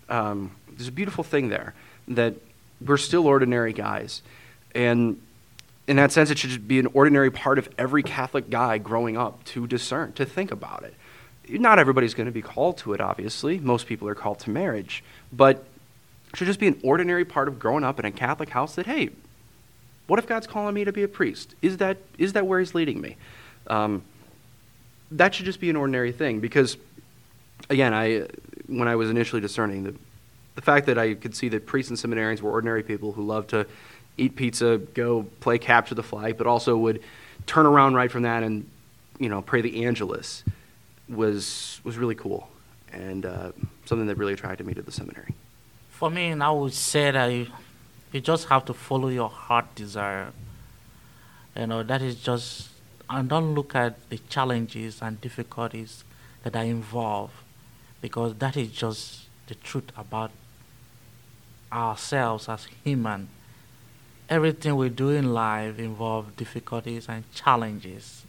um, 0.09 0.55
there's 0.69 0.87
a 0.87 0.91
beautiful 0.93 1.23
thing 1.23 1.49
there 1.49 1.73
that 2.07 2.35
we're 2.85 2.97
still 2.97 3.27
ordinary 3.27 3.73
guys. 3.73 4.21
And 4.73 5.21
in 5.91 5.97
that 5.97 6.13
sense, 6.13 6.29
it 6.29 6.37
should 6.37 6.69
be 6.69 6.79
an 6.79 6.87
ordinary 6.93 7.29
part 7.29 7.59
of 7.59 7.67
every 7.77 8.01
Catholic 8.01 8.49
guy 8.49 8.77
growing 8.77 9.17
up 9.17 9.43
to 9.43 9.67
discern, 9.67 10.13
to 10.13 10.25
think 10.25 10.49
about 10.49 10.83
it. 10.83 10.93
Not 11.49 11.79
everybody's 11.79 12.13
going 12.13 12.27
to 12.27 12.31
be 12.31 12.41
called 12.41 12.77
to 12.77 12.93
it, 12.93 13.01
obviously. 13.01 13.59
Most 13.59 13.87
people 13.87 14.07
are 14.07 14.15
called 14.15 14.39
to 14.39 14.49
marriage. 14.49 15.03
But 15.33 15.65
it 16.31 16.37
should 16.37 16.47
just 16.47 16.61
be 16.61 16.67
an 16.67 16.79
ordinary 16.81 17.25
part 17.25 17.49
of 17.49 17.59
growing 17.59 17.83
up 17.83 17.99
in 17.99 18.05
a 18.05 18.11
Catholic 18.11 18.51
house 18.51 18.75
that, 18.75 18.85
hey, 18.85 19.09
what 20.07 20.17
if 20.17 20.25
God's 20.27 20.47
calling 20.47 20.73
me 20.73 20.85
to 20.85 20.93
be 20.93 21.03
a 21.03 21.09
priest? 21.09 21.55
Is 21.61 21.75
that, 21.77 21.97
is 22.17 22.31
that 22.33 22.47
where 22.47 22.61
He's 22.61 22.73
leading 22.73 23.01
me? 23.01 23.17
Um, 23.67 24.01
that 25.11 25.35
should 25.35 25.45
just 25.45 25.59
be 25.59 25.69
an 25.69 25.75
ordinary 25.75 26.13
thing 26.13 26.39
because, 26.39 26.77
again, 27.69 27.93
I, 27.93 28.27
when 28.67 28.87
I 28.87 28.95
was 28.95 29.09
initially 29.09 29.41
discerning, 29.41 29.83
the, 29.83 29.95
the 30.55 30.61
fact 30.61 30.85
that 30.85 30.97
I 30.97 31.15
could 31.15 31.35
see 31.35 31.49
that 31.49 31.65
priests 31.65 31.89
and 31.89 31.99
seminarians 31.99 32.39
were 32.39 32.51
ordinary 32.51 32.81
people 32.81 33.11
who 33.11 33.23
loved 33.23 33.49
to 33.49 33.67
eat 34.17 34.35
pizza, 34.35 34.77
go 34.93 35.23
play 35.39 35.57
capture 35.57 35.95
the 35.95 36.03
flag, 36.03 36.37
but 36.37 36.47
also 36.47 36.77
would 36.77 37.01
turn 37.45 37.65
around 37.65 37.95
right 37.95 38.11
from 38.11 38.23
that 38.23 38.43
and, 38.43 38.69
you 39.19 39.29
know, 39.29 39.41
pray 39.41 39.61
the 39.61 39.85
Angelus. 39.85 40.43
was 41.11 41.81
was 41.83 41.97
really 41.97 42.15
cool, 42.15 42.47
and 42.91 43.25
uh, 43.25 43.51
something 43.85 44.07
that 44.07 44.17
really 44.17 44.33
attracted 44.33 44.65
me 44.65 44.73
to 44.73 44.81
the 44.81 44.91
seminary. 44.91 45.33
For 45.89 46.09
me, 46.09 46.31
I 46.31 46.51
would 46.51 46.73
say 46.73 47.11
that 47.11 47.27
you, 47.27 47.47
you 48.11 48.21
just 48.21 48.47
have 48.47 48.65
to 48.65 48.73
follow 48.73 49.09
your 49.09 49.29
heart 49.29 49.75
desire. 49.75 50.31
You 51.55 51.67
know, 51.67 51.83
that 51.83 52.01
is 52.01 52.15
just, 52.15 52.69
and 53.09 53.27
don't 53.29 53.53
look 53.53 53.75
at 53.75 54.09
the 54.09 54.17
challenges 54.29 55.01
and 55.01 55.19
difficulties 55.19 56.03
that 56.43 56.55
are 56.55 56.63
involved, 56.63 57.33
because 58.01 58.35
that 58.35 58.55
is 58.55 58.71
just 58.71 59.27
the 59.47 59.55
truth 59.55 59.91
about 59.97 60.31
ourselves 61.71 62.47
as 62.47 62.67
human. 62.83 63.27
Everything 64.31 64.77
we 64.77 64.87
do 64.87 65.09
in 65.09 65.33
life 65.33 65.77
involves 65.77 66.33
difficulties 66.37 67.07
and 67.09 67.29
challenges. 67.33 68.23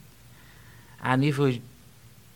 And 1.01 1.23
if 1.23 1.37
we 1.37 1.61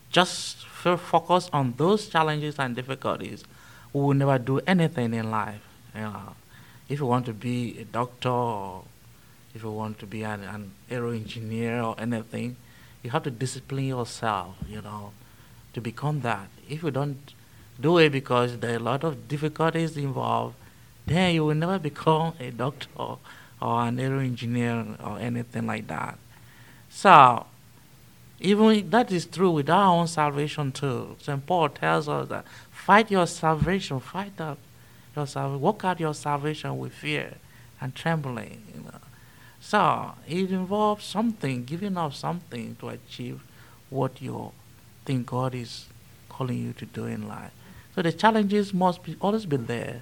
just 0.09 0.65
focus 0.65 1.49
on 1.51 1.73
those 1.75 2.07
challenges 2.07 2.55
and 2.59 2.75
difficulties, 2.75 3.43
we 3.91 4.01
will 4.01 4.13
never 4.13 4.39
do 4.39 4.61
anything 4.65 5.13
in 5.13 5.29
life. 5.29 5.61
You 5.93 6.01
know, 6.01 6.35
if 6.87 6.99
you 6.99 7.05
want 7.05 7.25
to 7.25 7.33
be 7.33 7.77
a 7.79 7.83
doctor 7.83 8.29
or 8.29 8.83
if 9.53 9.63
you 9.63 9.71
want 9.71 9.99
to 9.99 10.05
be 10.05 10.23
an, 10.23 10.43
an 10.43 10.71
aero 10.89 11.11
engineer 11.11 11.81
or 11.81 11.95
anything, 11.99 12.55
you 13.03 13.09
have 13.09 13.23
to 13.23 13.31
discipline 13.31 13.85
yourself, 13.85 14.55
you 14.67 14.81
know, 14.81 15.11
to 15.73 15.81
become 15.81 16.21
that. 16.21 16.47
If 16.69 16.83
you 16.83 16.91
don't 16.91 17.33
do 17.79 17.97
it 17.97 18.11
because 18.11 18.59
there 18.59 18.73
are 18.73 18.77
a 18.77 18.79
lot 18.91 19.03
of 19.03 19.27
difficulties 19.27 19.97
involved, 19.97 20.55
then 21.05 21.35
you 21.35 21.45
will 21.45 21.55
never 21.55 21.79
become 21.89 22.33
a 22.39 22.51
doctor 22.51 23.17
or 23.61 23.83
an 23.83 23.99
aero 23.99 24.19
engineer 24.19 24.85
or 25.03 25.19
anything 25.19 25.65
like 25.65 25.87
that. 25.87 26.17
So, 26.89 27.45
even 28.39 28.89
that 28.91 29.11
is 29.11 29.25
true 29.25 29.51
with 29.51 29.69
our 29.69 29.99
own 29.99 30.07
salvation 30.07 30.71
too. 30.71 31.15
St. 31.21 31.45
Paul 31.45 31.69
tells 31.69 32.07
us 32.07 32.29
that 32.29 32.45
fight 32.71 33.09
your 33.09 33.27
salvation, 33.27 33.99
fight 33.99 34.39
out 34.39 34.57
your 35.15 35.25
salvation, 35.25 35.61
work 35.61 35.83
out 35.83 35.99
your 35.99 36.13
salvation 36.13 36.77
with 36.77 36.93
fear 36.93 37.33
and 37.81 37.95
trembling. 37.95 38.63
You 38.75 38.83
know. 38.83 38.99
So 39.59 40.13
it 40.27 40.51
involves 40.51 41.05
something, 41.05 41.65
giving 41.65 41.97
up 41.97 42.13
something 42.13 42.75
to 42.79 42.89
achieve 42.89 43.41
what 43.89 44.21
you 44.21 44.51
think 45.05 45.25
God 45.27 45.55
is 45.55 45.87
calling 46.29 46.57
you 46.57 46.73
to 46.73 46.85
do 46.85 47.05
in 47.05 47.27
life. 47.27 47.51
So 47.95 48.01
the 48.01 48.11
challenges 48.11 48.73
must 48.73 49.03
be 49.03 49.17
always 49.19 49.45
be 49.47 49.57
there, 49.57 50.01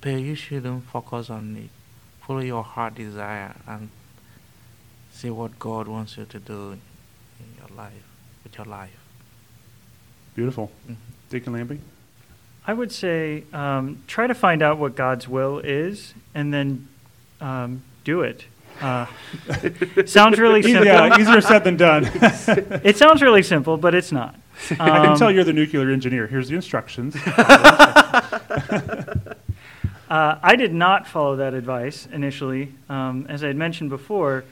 but 0.00 0.14
you 0.14 0.34
shouldn't 0.34 0.84
focus 0.84 1.28
on 1.28 1.56
it. 1.56 1.81
Follow 2.26 2.40
your 2.40 2.62
heart 2.62 2.94
desire 2.94 3.54
and 3.66 3.90
see 5.12 5.30
what 5.30 5.58
God 5.58 5.88
wants 5.88 6.16
you 6.16 6.24
to 6.26 6.38
do 6.38 6.72
in 6.72 7.46
your 7.58 7.76
life, 7.76 7.92
with 8.44 8.56
your 8.56 8.66
life. 8.66 8.90
Beautiful. 10.34 10.70
Mhm. 10.88 10.96
Deacon 11.30 11.52
Lampe? 11.52 11.78
I 12.66 12.72
would 12.74 12.92
say 12.92 13.42
um, 13.52 14.02
try 14.06 14.26
to 14.26 14.34
find 14.34 14.62
out 14.62 14.78
what 14.78 14.94
God's 14.94 15.26
will 15.28 15.58
is 15.58 16.14
and 16.34 16.54
then 16.54 16.88
um, 17.40 17.82
do 18.04 18.20
it. 18.22 18.44
Uh, 18.80 19.06
sounds 20.06 20.38
really 20.38 20.60
Easy- 20.64 20.72
simple. 20.72 20.86
yeah, 20.86 21.18
easier 21.18 21.40
said 21.40 21.64
than 21.64 21.76
done. 21.76 22.04
It 22.84 22.96
sounds 22.96 23.20
really 23.20 23.42
simple, 23.42 23.76
but 23.76 23.94
it's 23.94 24.12
not. 24.12 24.34
I 24.70 24.74
can 24.76 25.06
Um, 25.10 25.18
tell 25.18 25.30
you're 25.30 25.44
the 25.44 25.52
nuclear 25.52 25.90
engineer. 25.90 26.26
Here's 26.28 26.48
the 26.48 26.54
instructions. 26.54 27.14
Uh, 30.12 30.38
I 30.42 30.56
did 30.56 30.74
not 30.74 31.06
follow 31.06 31.36
that 31.36 31.54
advice 31.54 32.06
initially. 32.12 32.74
Um, 32.90 33.24
as 33.30 33.42
I 33.42 33.46
had 33.46 33.56
mentioned 33.56 33.88
before, 33.88 34.44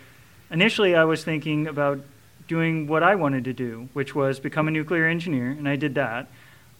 initially 0.50 0.94
I 0.94 1.04
was 1.04 1.22
thinking 1.22 1.66
about 1.66 2.00
doing 2.48 2.86
what 2.86 3.02
I 3.02 3.14
wanted 3.16 3.44
to 3.44 3.52
do, 3.52 3.90
which 3.92 4.14
was 4.14 4.40
become 4.40 4.68
a 4.68 4.70
nuclear 4.70 5.06
engineer, 5.06 5.50
and 5.50 5.68
I 5.68 5.76
did 5.76 5.96
that. 5.96 6.28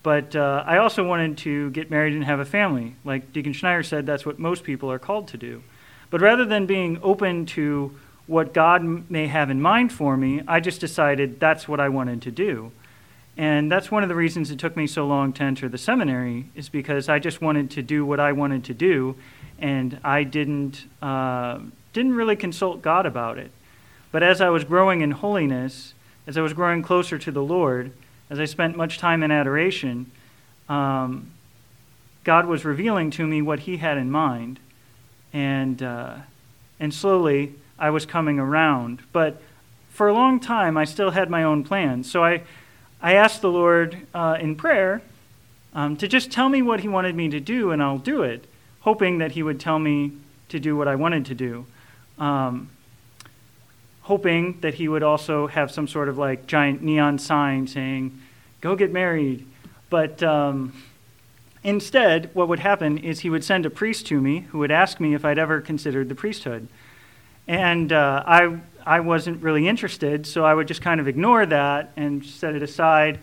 But 0.02 0.34
uh, 0.34 0.64
I 0.66 0.78
also 0.78 1.06
wanted 1.06 1.36
to 1.44 1.68
get 1.72 1.90
married 1.90 2.14
and 2.14 2.24
have 2.24 2.40
a 2.40 2.46
family. 2.46 2.96
Like 3.04 3.34
Deacon 3.34 3.52
Schneier 3.52 3.84
said, 3.84 4.06
that's 4.06 4.24
what 4.24 4.38
most 4.38 4.64
people 4.64 4.90
are 4.90 4.98
called 4.98 5.28
to 5.28 5.36
do. 5.36 5.62
But 6.08 6.22
rather 6.22 6.46
than 6.46 6.64
being 6.64 6.98
open 7.02 7.44
to 7.60 7.94
what 8.26 8.54
God 8.54 9.10
may 9.10 9.26
have 9.26 9.50
in 9.50 9.60
mind 9.60 9.92
for 9.92 10.16
me, 10.16 10.40
I 10.48 10.60
just 10.60 10.80
decided 10.80 11.38
that's 11.38 11.68
what 11.68 11.80
I 11.80 11.90
wanted 11.90 12.22
to 12.22 12.30
do. 12.30 12.72
And 13.40 13.72
that's 13.72 13.90
one 13.90 14.02
of 14.02 14.10
the 14.10 14.14
reasons 14.14 14.50
it 14.50 14.58
took 14.58 14.76
me 14.76 14.86
so 14.86 15.06
long 15.06 15.32
to 15.32 15.42
enter 15.42 15.66
the 15.66 15.78
seminary, 15.78 16.50
is 16.54 16.68
because 16.68 17.08
I 17.08 17.18
just 17.18 17.40
wanted 17.40 17.70
to 17.70 17.80
do 17.80 18.04
what 18.04 18.20
I 18.20 18.32
wanted 18.32 18.64
to 18.64 18.74
do, 18.74 19.16
and 19.58 19.98
I 20.04 20.24
didn't, 20.24 20.84
uh, 21.00 21.60
didn't 21.94 22.16
really 22.16 22.36
consult 22.36 22.82
God 22.82 23.06
about 23.06 23.38
it. 23.38 23.50
But 24.12 24.22
as 24.22 24.42
I 24.42 24.50
was 24.50 24.64
growing 24.64 25.00
in 25.00 25.12
holiness, 25.12 25.94
as 26.26 26.36
I 26.36 26.42
was 26.42 26.52
growing 26.52 26.82
closer 26.82 27.18
to 27.18 27.32
the 27.32 27.42
Lord, 27.42 27.92
as 28.28 28.38
I 28.38 28.44
spent 28.44 28.76
much 28.76 28.98
time 28.98 29.22
in 29.22 29.30
adoration, 29.30 30.10
um, 30.68 31.30
God 32.24 32.44
was 32.44 32.66
revealing 32.66 33.10
to 33.12 33.26
me 33.26 33.40
what 33.40 33.60
He 33.60 33.78
had 33.78 33.96
in 33.96 34.10
mind. 34.10 34.60
And, 35.32 35.82
uh, 35.82 36.16
and 36.78 36.92
slowly 36.92 37.54
I 37.78 37.88
was 37.88 38.04
coming 38.04 38.38
around. 38.38 39.00
But 39.12 39.40
for 39.88 40.08
a 40.08 40.12
long 40.12 40.40
time, 40.40 40.76
I 40.76 40.84
still 40.84 41.12
had 41.12 41.30
my 41.30 41.42
own 41.42 41.64
plans. 41.64 42.10
So 42.10 42.22
I, 42.22 42.42
I 43.02 43.14
asked 43.14 43.40
the 43.40 43.50
Lord 43.50 44.06
uh, 44.12 44.36
in 44.38 44.56
prayer 44.56 45.00
um, 45.72 45.96
to 45.96 46.06
just 46.06 46.30
tell 46.30 46.48
me 46.48 46.60
what 46.60 46.80
He 46.80 46.88
wanted 46.88 47.14
me 47.14 47.30
to 47.30 47.40
do, 47.40 47.70
and 47.70 47.82
I'll 47.82 47.98
do 47.98 48.22
it, 48.22 48.44
hoping 48.80 49.18
that 49.18 49.32
He 49.32 49.42
would 49.42 49.58
tell 49.58 49.78
me 49.78 50.12
to 50.50 50.60
do 50.60 50.76
what 50.76 50.86
I 50.86 50.96
wanted 50.96 51.24
to 51.26 51.34
do. 51.34 51.66
Um, 52.18 52.68
hoping 54.02 54.60
that 54.60 54.74
He 54.74 54.86
would 54.86 55.02
also 55.02 55.46
have 55.46 55.70
some 55.70 55.88
sort 55.88 56.08
of 56.08 56.18
like 56.18 56.46
giant 56.46 56.82
neon 56.82 57.18
sign 57.18 57.66
saying, 57.66 58.20
go 58.60 58.76
get 58.76 58.92
married. 58.92 59.46
But 59.88 60.22
um, 60.22 60.74
instead, 61.64 62.28
what 62.34 62.48
would 62.48 62.60
happen 62.60 62.98
is 62.98 63.20
He 63.20 63.30
would 63.30 63.44
send 63.44 63.64
a 63.64 63.70
priest 63.70 64.06
to 64.08 64.20
me 64.20 64.40
who 64.50 64.58
would 64.58 64.70
ask 64.70 65.00
me 65.00 65.14
if 65.14 65.24
I'd 65.24 65.38
ever 65.38 65.62
considered 65.62 66.10
the 66.10 66.14
priesthood. 66.14 66.68
And 67.48 67.92
uh, 67.92 68.22
I, 68.26 68.58
I 68.86 69.00
wasn't 69.00 69.42
really 69.42 69.68
interested, 69.68 70.26
so 70.26 70.44
I 70.44 70.54
would 70.54 70.68
just 70.68 70.82
kind 70.82 71.00
of 71.00 71.08
ignore 71.08 71.46
that 71.46 71.92
and 71.96 72.24
set 72.24 72.54
it 72.54 72.62
aside. 72.62 73.18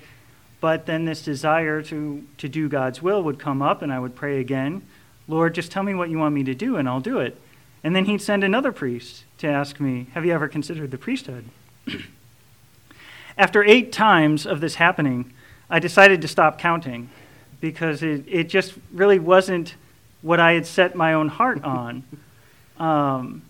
But 0.59 0.85
then 0.85 1.05
this 1.05 1.21
desire 1.21 1.81
to, 1.83 2.23
to 2.37 2.49
do 2.49 2.67
God's 2.67 3.01
will 3.01 3.21
would 3.23 3.39
come 3.39 3.61
up, 3.61 3.81
and 3.81 3.93
I 3.93 3.99
would 3.99 4.15
pray 4.15 4.39
again 4.39 4.81
Lord, 5.29 5.55
just 5.55 5.71
tell 5.71 5.83
me 5.83 5.93
what 5.93 6.09
you 6.09 6.17
want 6.17 6.33
me 6.33 6.43
to 6.45 6.55
do, 6.55 6.77
and 6.77 6.87
I'll 6.87 7.01
do 7.01 7.19
it. 7.19 7.37
And 7.83 7.95
then 7.95 8.05
he'd 8.05 8.21
send 8.21 8.43
another 8.43 8.71
priest 8.71 9.25
to 9.39 9.47
ask 9.47 9.79
me, 9.79 10.07
Have 10.13 10.25
you 10.25 10.33
ever 10.33 10.47
considered 10.47 10.91
the 10.91 10.97
priesthood? 10.97 11.45
After 13.37 13.63
eight 13.63 13.91
times 13.91 14.45
of 14.45 14.61
this 14.61 14.75
happening, 14.75 15.33
I 15.69 15.79
decided 15.79 16.21
to 16.21 16.27
stop 16.27 16.57
counting 16.57 17.09
because 17.59 18.03
it, 18.03 18.23
it 18.27 18.45
just 18.45 18.73
really 18.91 19.19
wasn't 19.19 19.75
what 20.21 20.39
I 20.39 20.53
had 20.53 20.65
set 20.65 20.95
my 20.95 21.13
own 21.13 21.27
heart 21.27 21.63
on. 21.63 22.03
Um, 22.79 23.41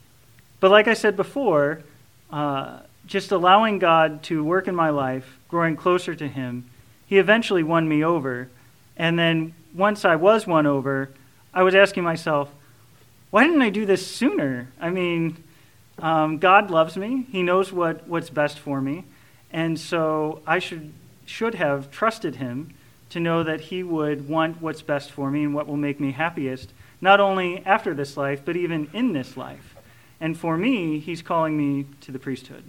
but 0.60 0.72
like 0.72 0.88
I 0.88 0.94
said 0.94 1.16
before, 1.16 1.84
uh, 2.32 2.80
just 3.06 3.32
allowing 3.32 3.80
God 3.80 4.22
to 4.24 4.44
work 4.44 4.68
in 4.68 4.76
my 4.76 4.90
life, 4.90 5.40
growing 5.48 5.76
closer 5.76 6.14
to 6.16 6.28
Him, 6.28 6.70
He 7.06 7.18
eventually 7.18 7.64
won 7.64 7.88
me 7.88 8.04
over. 8.04 8.50
And 8.98 9.18
then 9.18 9.54
once 9.74 10.04
I 10.04 10.16
was 10.16 10.46
won 10.46 10.66
over, 10.66 11.10
I 11.54 11.64
was 11.64 11.76
asking 11.76 12.04
myself, 12.04 12.52
why 13.30 13.46
didn't 13.46 13.62
I 13.62 13.70
do 13.70 13.86
this 13.86 14.06
sooner? 14.06 14.70
I 14.80 14.90
mean, 14.90 15.44
um, 16.00 16.38
God 16.38 16.70
loves 16.70 16.98
me. 16.98 17.26
He 17.32 17.44
knows 17.44 17.72
what, 17.72 18.08
what's 18.08 18.30
best 18.30 18.60
for 18.60 18.82
me. 18.82 19.06
And 19.52 19.80
so 19.80 20.42
I 20.46 20.60
should, 20.60 20.94
should 21.26 21.56
have 21.56 21.90
trusted 21.92 22.36
Him 22.36 22.74
to 23.10 23.20
know 23.20 23.44
that 23.44 23.62
He 23.62 23.84
would 23.84 24.28
want 24.28 24.62
what's 24.62 24.82
best 24.82 25.12
for 25.12 25.32
me 25.32 25.44
and 25.44 25.54
what 25.54 25.68
will 25.68 25.78
make 25.78 26.00
me 26.00 26.12
happiest, 26.12 26.72
not 27.00 27.20
only 27.20 27.66
after 27.66 27.94
this 27.94 28.18
life, 28.18 28.42
but 28.44 28.56
even 28.58 28.90
in 28.94 29.14
this 29.14 29.38
life. 29.38 29.77
And 30.20 30.38
for 30.38 30.58
me, 30.58 31.00
He's 31.00 31.22
calling 31.22 31.58
me 31.58 31.86
to 32.02 32.12
the 32.12 32.20
priesthood. 32.20 32.64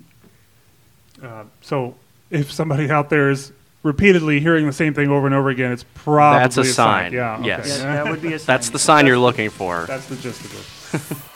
Uh, 1.22 1.44
so 1.60 1.94
if 2.30 2.52
somebody 2.52 2.90
out 2.90 3.10
there 3.10 3.30
is 3.30 3.52
repeatedly 3.82 4.40
hearing 4.40 4.66
the 4.66 4.72
same 4.72 4.94
thing 4.94 5.08
over 5.08 5.26
and 5.26 5.34
over 5.34 5.48
again, 5.50 5.72
it's 5.72 5.84
probably 5.94 6.40
That's 6.40 6.56
a 6.58 6.64
sign. 6.64 7.12
Yeah. 7.12 7.36
okay. 7.38 7.46
Yes. 7.46 7.78
Yeah, 7.80 7.94
that 7.94 8.10
would 8.10 8.22
be 8.22 8.34
a 8.34 8.38
sign. 8.38 8.46
That's 8.46 8.70
the 8.70 8.78
sign 8.78 9.06
you're 9.06 9.18
looking 9.18 9.50
for. 9.50 9.84
That's 9.88 10.06
the 10.06 10.16
gist 10.16 10.44
of 10.44 10.54
it. 10.54 11.28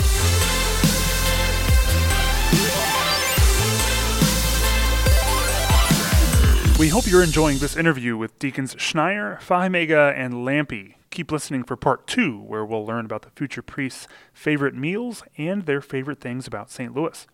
We 6.79 6.89
hope 6.89 7.07
you're 7.07 7.23
enjoying 7.23 7.59
this 7.59 7.77
interview 7.77 8.17
with 8.17 8.37
Deacons 8.41 8.75
Schneier, 8.75 9.41
Faimega, 9.41 10.13
and 10.17 10.35
Lampe. 10.35 10.95
Keep 11.13 11.31
listening 11.31 11.63
for 11.63 11.77
part 11.77 12.07
two, 12.07 12.41
where 12.41 12.65
we'll 12.65 12.87
learn 12.87 13.05
about 13.05 13.21
the 13.21 13.31
future 13.37 13.61
priests' 13.61 14.09
favorite 14.33 14.75
meals 14.75 15.23
and 15.37 15.67
their 15.67 15.83
favorite 15.83 16.23
things 16.23 16.47
about 16.47 16.71
St. 16.71 16.95
Louis. 16.95 17.27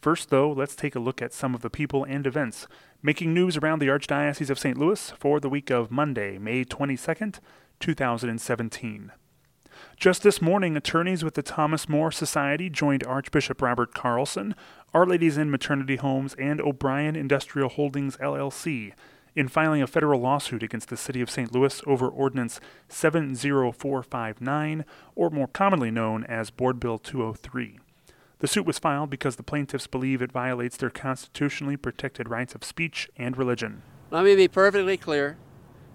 First, 0.00 0.30
though, 0.30 0.50
let's 0.50 0.74
take 0.74 0.96
a 0.96 1.00
look 1.00 1.22
at 1.22 1.32
some 1.32 1.54
of 1.54 1.62
the 1.62 1.70
people 1.70 2.02
and 2.02 2.26
events 2.26 2.66
making 3.00 3.32
news 3.32 3.56
around 3.56 3.78
the 3.78 3.86
Archdiocese 3.86 4.50
of 4.50 4.58
St. 4.58 4.76
Louis 4.76 5.12
for 5.20 5.38
the 5.38 5.48
week 5.48 5.70
of 5.70 5.92
Monday, 5.92 6.36
May 6.36 6.64
22nd, 6.64 7.38
2017. 7.78 9.12
Just 9.96 10.24
this 10.24 10.42
morning, 10.42 10.76
attorneys 10.76 11.22
with 11.22 11.34
the 11.34 11.42
Thomas 11.42 11.88
More 11.88 12.10
Society 12.10 12.68
joined 12.68 13.04
Archbishop 13.04 13.62
Robert 13.62 13.94
Carlson, 13.94 14.56
Our 14.92 15.06
Lady's 15.06 15.38
Inn 15.38 15.48
Maternity 15.52 15.94
Homes, 15.94 16.34
and 16.40 16.60
O'Brien 16.60 17.14
Industrial 17.14 17.68
Holdings 17.68 18.16
LLC 18.16 18.94
in 19.34 19.48
filing 19.48 19.82
a 19.82 19.86
federal 19.86 20.20
lawsuit 20.20 20.62
against 20.62 20.88
the 20.88 20.96
City 20.96 21.20
of 21.20 21.30
St. 21.30 21.52
Louis 21.52 21.82
over 21.86 22.08
Ordinance 22.08 22.60
70459, 22.88 24.84
or 25.14 25.30
more 25.30 25.48
commonly 25.48 25.90
known 25.90 26.24
as 26.24 26.50
Board 26.50 26.78
Bill 26.78 26.98
203. 26.98 27.78
The 28.40 28.48
suit 28.48 28.66
was 28.66 28.78
filed 28.78 29.08
because 29.08 29.36
the 29.36 29.42
plaintiffs 29.42 29.86
believe 29.86 30.20
it 30.20 30.32
violates 30.32 30.76
their 30.76 30.90
constitutionally 30.90 31.76
protected 31.76 32.28
rights 32.28 32.54
of 32.54 32.64
speech 32.64 33.08
and 33.16 33.38
religion. 33.38 33.82
Let 34.10 34.24
me 34.24 34.34
be 34.34 34.48
perfectly 34.48 34.96
clear. 34.96 35.38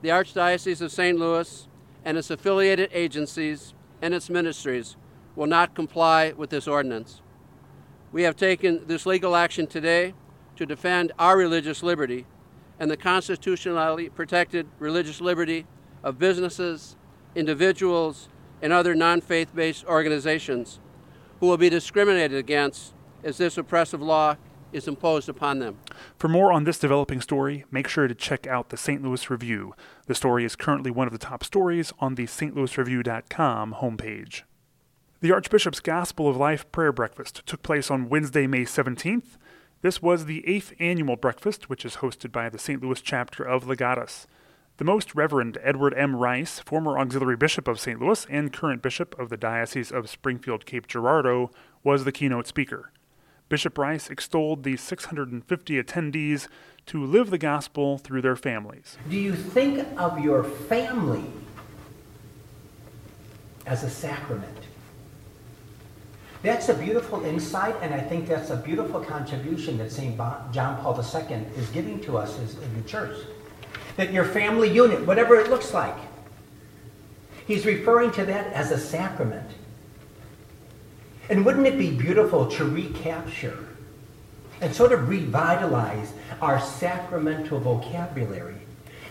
The 0.02 0.10
Archdiocese 0.10 0.82
of 0.82 0.91
St. 0.91 1.19
Louis 1.19 1.67
and 2.06 2.17
its 2.17 2.32
affiliated 2.32 2.89
agencies 2.93 3.73
and 4.02 4.13
its 4.13 4.30
ministries 4.30 4.95
will 5.36 5.47
not 5.47 5.76
comply 5.76 6.32
with 6.32 6.50
this 6.50 6.67
ordinance. 6.67 7.21
We 8.12 8.23
have 8.23 8.36
taken 8.36 8.88
this 8.88 9.06
legal 9.06 9.36
action 9.36 9.67
today 9.67 10.13
to 10.56 10.65
defend 10.65 11.12
our 11.19 11.38
religious 11.38 11.84
liberty 11.84 12.26
and 12.79 12.91
the 12.91 12.97
constitutionally 12.97 14.09
protected 14.09 14.67
religious 14.79 15.21
liberty 15.21 15.65
of 16.03 16.19
businesses, 16.19 16.95
individuals, 17.35 18.29
and 18.61 18.73
other 18.73 18.95
non 18.95 19.21
faith 19.21 19.53
based 19.53 19.85
organizations 19.85 20.79
who 21.39 21.47
will 21.47 21.57
be 21.57 21.69
discriminated 21.69 22.37
against 22.37 22.93
as 23.23 23.37
this 23.37 23.57
oppressive 23.57 24.01
law 24.01 24.35
is 24.73 24.87
imposed 24.87 25.29
upon 25.29 25.59
them. 25.59 25.77
For 26.17 26.27
more 26.27 26.51
on 26.51 26.63
this 26.63 26.79
developing 26.79 27.21
story, 27.21 27.65
make 27.71 27.87
sure 27.87 28.07
to 28.07 28.15
check 28.15 28.47
out 28.47 28.69
the 28.69 28.77
St. 28.77 29.01
Louis 29.01 29.29
Review. 29.29 29.73
The 30.07 30.15
story 30.15 30.43
is 30.43 30.55
currently 30.55 30.91
one 30.91 31.07
of 31.07 31.13
the 31.13 31.19
top 31.19 31.43
stories 31.43 31.93
on 31.99 32.15
the 32.15 32.25
stlouisreview.com 32.25 33.75
homepage. 33.79 34.41
The 35.19 35.31
Archbishop's 35.31 35.79
Gospel 35.79 36.29
of 36.29 36.37
Life 36.37 36.71
prayer 36.71 36.91
breakfast 36.91 37.41
took 37.45 37.63
place 37.63 37.89
on 37.89 38.09
Wednesday, 38.09 38.45
May 38.45 38.65
17th. 38.65 39.37
This 39.88 40.02
was 40.02 40.26
the 40.26 40.45
eighth 40.45 40.73
annual 40.80 41.15
breakfast, 41.15 41.69
which 41.69 41.86
is 41.86 41.95
hosted 42.04 42.34
by 42.34 42.50
the 42.50 42.60
St. 42.60 42.84
Louis 42.84 43.00
chapter 43.00 43.41
of 43.45 43.63
Legatus. 43.63 44.28
The 44.76 44.84
Most 44.84 45.15
Reverend 45.15 45.58
Edward 45.63 45.93
M. 45.95 46.17
Rice, 46.17 46.60
former 46.60 47.00
auxiliary 47.00 47.38
bishop 47.38 47.69
of 47.69 47.80
St. 47.80 47.97
Louis 47.97 48.28
and 48.30 48.52
current 48.52 48.82
bishop 48.82 49.17
of 49.17 49.30
the 49.30 49.38
Diocese 49.38 49.89
of 49.89 50.10
Springfield 50.10 50.65
Cape 50.65 50.88
Girardeau, 50.88 51.52
was 51.86 52.04
the 52.04 52.12
keynote 52.12 52.47
speaker. 52.47 52.91
Bishop 53.47 53.78
Rice 53.78 54.10
extolled 54.10 54.63
the 54.63 54.76
650 54.76 55.82
attendees 55.82 56.50
to 56.88 57.06
live 57.06 57.30
the 57.30 57.38
gospel 57.38 57.97
through 57.97 58.23
their 58.23 58.36
families. 58.36 58.97
Do 59.10 59.15
you 59.15 59.36
think 59.36 59.88
of 59.97 60.19
your 60.19 60.43
family 60.43 61.23
as 63.65 63.86
a 63.86 63.89
sacrament? 63.89 64.66
That's 66.43 66.69
a 66.69 66.73
beautiful 66.73 67.26
insight, 67.26 67.76
and 67.82 67.93
I 67.93 68.00
think 68.00 68.28
that's 68.28 68.52
a 68.52 68.58
beautiful 68.58 69.00
contribution 69.00 69.78
that 69.80 69.91
St. 69.91 70.17
John 70.52 70.82
Paul 70.82 70.95
II 70.95 71.38
is 71.56 71.67
giving 71.69 72.00
to 72.02 72.17
us 72.17 72.38
as, 72.39 72.58
in 72.60 72.82
the 72.82 72.88
church. 72.88 73.17
That 73.95 74.13
your 74.13 74.26
family 74.26 74.71
unit, 74.71 75.06
whatever 75.08 75.36
it 75.36 75.50
looks 75.50 75.73
like, 75.73 75.97
he's 77.47 77.65
referring 77.65 78.12
to 78.12 78.26
that 78.26 78.54
as 78.54 78.71
a 78.71 78.78
sacrament. 78.78 79.50
And 81.30 81.43
wouldn't 81.43 81.65
it 81.65 81.78
be 81.78 81.91
beautiful 81.91 82.47
to 82.52 82.65
recapture 82.65 83.58
and 84.62 84.73
sort 84.73 84.91
of 84.91 85.10
revitalize 85.10 86.13
our 86.41 86.62
sacramental 86.62 87.60
vocabulary 87.60 88.56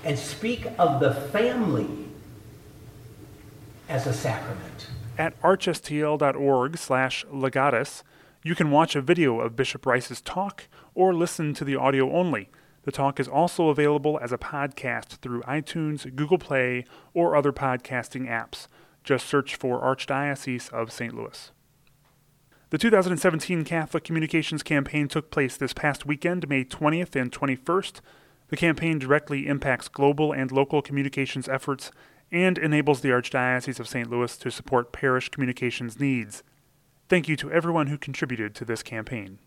and 0.05 0.17
speak 0.17 0.67
of 0.79 1.01
the 1.01 1.13
family 1.13 1.89
as 3.89 4.07
a 4.07 4.13
sacrament? 4.13 4.87
At 5.19 5.41
archstl.org 5.41 6.77
slash 6.77 7.25
legatus, 7.33 8.03
you 8.43 8.55
can 8.55 8.71
watch 8.71 8.95
a 8.95 9.01
video 9.01 9.41
of 9.41 9.57
Bishop 9.57 9.87
Rice's 9.87 10.21
talk 10.21 10.69
or 10.95 11.15
listen 11.15 11.55
to 11.55 11.65
the 11.65 11.75
audio 11.77 12.13
only. 12.13 12.51
The 12.85 12.93
talk 12.93 13.19
is 13.19 13.27
also 13.27 13.69
available 13.69 14.19
as 14.23 14.31
a 14.31 14.39
podcast 14.39 15.17
through 15.17 15.41
iTunes, 15.43 16.15
Google 16.15 16.39
Play, 16.39 16.85
or 17.15 17.35
other 17.35 17.51
podcasting 17.51 18.29
apps. 18.29 18.69
Just 19.05 19.27
search 19.27 19.57
for 19.57 19.81
Archdiocese 19.81 20.71
of 20.71 20.93
St. 20.93 21.15
Louis. 21.15 21.51
The 22.69 22.79
2017 22.79 23.65
Catholic 23.65 24.05
Communications 24.05 24.63
Campaign 24.63 25.09
took 25.09 25.31
place 25.31 25.57
this 25.57 25.73
past 25.73 26.05
weekend, 26.05 26.49
May 26.49 26.65
20th 26.65 27.17
and 27.17 27.33
21st. 27.33 28.01
The 28.49 28.57
campaign 28.57 28.99
directly 28.99 29.47
impacts 29.47 29.89
global 29.89 30.33
and 30.33 30.53
local 30.53 30.83
communications 30.83 31.49
efforts 31.49 31.91
and 32.33 32.59
enables 32.59 33.01
the 33.01 33.11
Archdiocese 33.11 33.81
of 33.81 33.89
St. 33.89 34.11
Louis 34.11 34.37
to 34.39 34.51
support 34.51 34.93
parish 34.93 35.29
communications 35.29 36.01
needs. 36.01 36.43
Thank 37.09 37.29
you 37.29 37.37
to 37.37 37.51
everyone 37.51 37.87
who 37.87 37.99
contributed 37.99 38.55
to 38.57 38.65
this 38.65 38.83
campaign. 38.83 39.39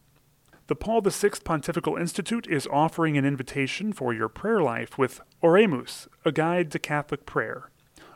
The 0.68 0.76
Paul 0.76 1.02
VI 1.02 1.32
Pontifical 1.44 1.98
Institute 1.98 2.48
is 2.48 2.68
offering 2.72 3.18
an 3.18 3.26
invitation 3.26 3.92
for 3.92 4.13
your 4.13 4.30
prayer 4.30 4.62
life 4.62 4.98
with 4.98 5.20
Oremus, 5.42 6.08
a 6.24 6.32
guide 6.32 6.72
to 6.72 6.80
Catholic 6.80 7.26
prayer. 7.26 7.72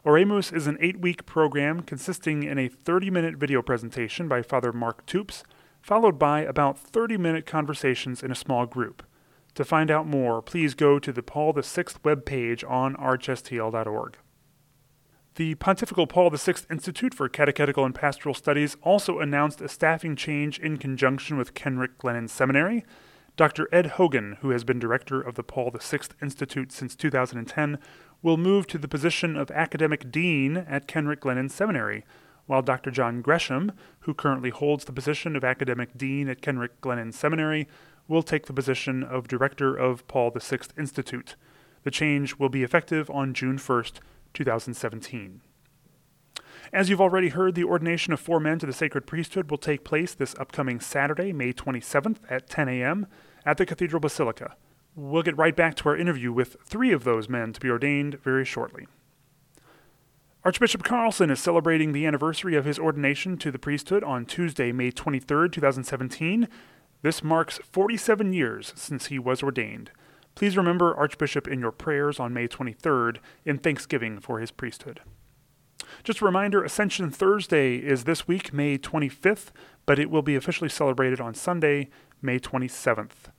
Oremus 0.06 0.54
is 0.54 0.68
an 0.68 0.78
eight 0.80 1.00
week 1.00 1.26
program 1.26 1.82
consisting 1.82 2.44
in 2.44 2.60
a 2.60 2.68
30 2.68 3.10
minute 3.10 3.38
video 3.38 3.62
presentation 3.62 4.28
by 4.28 4.42
Father 4.42 4.72
Mark 4.72 5.06
Toups, 5.06 5.44
followed 5.82 6.20
by 6.20 6.42
about 6.42 6.78
30 6.78 7.18
minute 7.18 7.46
conversations 7.46 8.22
in 8.22 8.32
a 8.32 8.36
small 8.36 8.66
group. 8.66 9.02
To 9.56 9.66
find 9.66 9.90
out 9.90 10.08
more, 10.08 10.42
please 10.42 10.74
go 10.74 11.00
to 11.00 11.12
the 11.12 11.24
Paul 11.24 11.54
VI 11.54 11.62
webpage 12.04 12.70
on 12.70 12.96
archstl.org. 12.96 14.18
The 15.36 15.56
Pontifical 15.56 16.06
Paul 16.06 16.30
VI 16.30 16.54
Institute 16.70 17.16
for 17.16 17.28
Catechetical 17.28 17.86
and 17.86 17.96
Pastoral 17.96 18.36
Studies 18.36 18.78
also 18.84 19.18
announced 19.18 19.62
a 19.62 19.68
staffing 19.68 20.16
change 20.16 20.60
in 20.60 20.78
conjunction 20.78 21.38
with 21.38 21.56
Kenrick 21.56 21.98
Glennon 21.98 22.30
Seminary. 22.30 22.86
Dr. 23.36 23.68
Ed 23.72 23.88
Hogan, 23.98 24.38
who 24.42 24.52
has 24.52 24.64
been 24.64 24.78
director 24.78 25.20
of 25.20 25.34
the 25.34 25.42
Paul 25.42 25.72
VI 25.72 26.02
Institute 26.22 26.72
since 26.72 26.96
2010, 26.96 27.80
will 28.22 28.38
move 28.38 28.68
to 28.68 28.78
the 28.78 28.88
position 28.88 29.36
of 29.36 29.50
academic 29.50 30.12
dean 30.12 30.56
at 30.56 30.88
Kenrick 30.88 31.22
Glennon 31.22 31.50
Seminary, 31.50 32.06
while 32.46 32.62
Dr. 32.62 32.92
John 32.92 33.24
Gresham, 33.24 33.72
who 34.02 34.14
currently 34.14 34.52
holds 34.52 34.86
the 34.86 34.94
position 34.94 35.36
of 35.36 35.44
academic 35.44 35.98
dean 35.98 36.30
at 36.30 36.44
Kenrick 36.44 36.80
Glennon 36.80 37.12
Seminary, 37.12 37.68
will 38.08 38.22
take 38.22 38.46
the 38.46 38.54
position 38.54 39.04
of 39.04 39.28
director 39.28 39.76
of 39.76 40.08
Paul 40.08 40.30
VI 40.30 40.60
Institute. 40.78 41.36
The 41.82 41.92
change 41.92 42.38
will 42.38 42.50
be 42.50 42.62
effective 42.62 43.10
on 43.10 43.34
June 43.34 43.58
1st, 43.58 43.94
2017. 44.34 45.42
As 46.72 46.90
you've 46.90 47.02
already 47.02 47.30
heard, 47.30 47.56
the 47.56 47.64
ordination 47.64 48.14
of 48.14 48.20
four 48.20 48.40
men 48.40 48.58
to 48.60 48.66
the 48.66 48.74
sacred 48.74 49.06
priesthood 49.06 49.52
will 49.52 49.58
take 49.58 49.84
place 49.84 50.14
this 50.14 50.36
upcoming 50.40 50.80
Saturday, 50.80 51.32
May 51.32 51.54
27th 51.54 52.18
at 52.30 52.50
10 52.50 52.68
a.m. 52.68 53.08
at 53.46 53.58
the 53.58 53.66
Cathedral 53.66 54.00
Basilica. 54.00 54.56
We'll 54.96 55.24
get 55.24 55.38
right 55.38 55.56
back 55.56 55.76
to 55.76 55.90
our 55.90 55.98
interview 55.98 56.32
with 56.32 56.58
three 56.66 56.92
of 56.92 57.04
those 57.04 57.30
men 57.30 57.54
to 57.54 57.60
be 57.60 57.70
ordained 57.70 58.22
very 58.24 58.46
shortly. 58.46 58.88
Archbishop 60.46 60.84
Carlson 60.84 61.30
is 61.30 61.40
celebrating 61.40 61.94
the 61.94 62.06
anniversary 62.06 62.56
of 62.56 62.66
his 62.66 62.78
ordination 62.78 63.38
to 63.38 63.50
the 63.50 63.60
priesthood 63.60 64.04
on 64.04 64.26
Tuesday, 64.26 64.72
May 64.72 64.92
23, 64.92 65.50
2017. 65.50 66.48
This 67.02 67.24
marks 67.24 67.60
47 67.72 68.34
years 68.34 68.74
since 68.76 69.06
he 69.06 69.18
was 69.18 69.42
ordained. 69.42 69.92
Please 70.36 70.58
remember 70.58 70.96
Archbishop 70.96 71.48
in 71.48 71.60
your 71.60 71.72
prayers 71.72 72.20
on 72.20 72.34
May 72.34 72.48
23rd 72.48 73.18
in 73.46 73.58
thanksgiving 73.58 74.20
for 74.20 74.40
his 74.40 74.52
priesthood. 74.52 75.02
Just 76.04 76.22
a 76.22 76.26
reminder 76.26 76.64
Ascension 76.64 77.12
Thursday 77.12 77.76
is 77.78 78.04
this 78.04 78.28
week, 78.28 78.54
May 78.54 78.78
25th, 78.78 79.52
but 79.86 80.00
it 80.00 80.10
will 80.10 80.22
be 80.22 80.36
officially 80.36 80.70
celebrated 80.70 81.22
on 81.22 81.34
Sunday, 81.34 81.90
May 82.22 82.40
27th. 82.40 83.30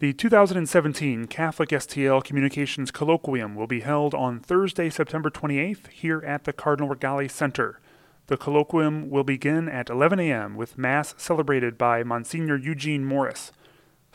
The 0.00 0.12
2017 0.12 1.26
Catholic 1.26 1.70
STL 1.70 2.22
Communications 2.22 2.92
Colloquium 2.92 3.56
will 3.56 3.66
be 3.66 3.80
held 3.80 4.14
on 4.14 4.38
Thursday, 4.38 4.90
September 4.90 5.28
28th, 5.28 5.88
here 5.88 6.22
at 6.24 6.44
the 6.44 6.52
Cardinal 6.52 6.88
Rigali 6.88 7.28
Center. 7.28 7.80
The 8.28 8.36
colloquium 8.36 9.08
will 9.08 9.24
begin 9.24 9.68
at 9.68 9.90
11 9.90 10.20
a.m. 10.20 10.54
with 10.54 10.78
Mass 10.78 11.14
celebrated 11.16 11.76
by 11.76 12.04
Monsignor 12.04 12.56
Eugene 12.56 13.04
Morris. 13.04 13.52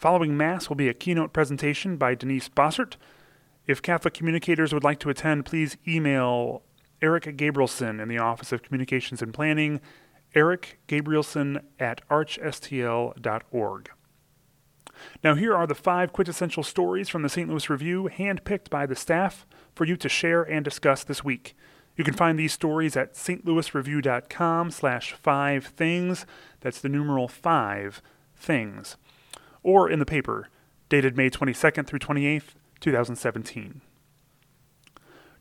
Following 0.04 0.36
Mass 0.36 0.68
will 0.68 0.76
be 0.76 0.90
a 0.90 0.94
keynote 0.94 1.32
presentation 1.32 1.96
by 1.96 2.14
Denise 2.14 2.50
Bossert. 2.50 2.98
If 3.68 3.82
Catholic 3.82 4.14
communicators 4.14 4.74
would 4.74 4.84
like 4.84 5.00
to 5.00 5.10
attend, 5.10 5.46
please 5.46 5.78
email 5.88 6.62
Eric 7.02 7.24
Gabrielson 7.38 8.02
in 8.02 8.10
the 8.10 8.18
Office 8.18 8.52
of 8.52 8.64
Communications 8.64 9.22
and 9.22 9.34
Planning, 9.34 9.80
Eric 10.36 10.80
Gabrielson 10.90 11.64
at 11.80 12.06
archstl.org. 12.10 13.92
Now, 15.24 15.36
here 15.36 15.56
are 15.56 15.68
the 15.68 15.74
five 15.74 16.12
quintessential 16.12 16.64
stories 16.64 17.08
from 17.08 17.22
the 17.22 17.30
St. 17.30 17.50
Louis 17.50 17.70
Review, 17.70 18.10
handpicked 18.14 18.70
by 18.70 18.86
the 18.86 18.98
staff 18.98 19.46
for 19.74 19.86
you 19.86 19.96
to 19.96 20.10
share 20.10 20.44
and 20.44 20.66
discuss 20.66 21.06
this 21.06 21.24
week. 21.24 21.56
You 21.96 22.04
can 22.04 22.14
find 22.14 22.38
these 22.38 22.52
stories 22.52 22.98
at 22.98 23.14
stlouisreview.com 23.14 24.72
slash 24.72 25.14
five 25.14 25.68
things. 25.68 26.26
That's 26.60 26.82
the 26.82 26.90
numeral 26.90 27.30
five 27.30 28.02
things 28.36 28.98
or 29.64 29.90
in 29.90 30.00
the 30.00 30.06
paper, 30.06 30.50
dated 30.90 31.18
May 31.18 31.30
22nd 31.30 31.88
through 31.88 32.00
28th, 32.00 32.56
2017. 32.80 33.82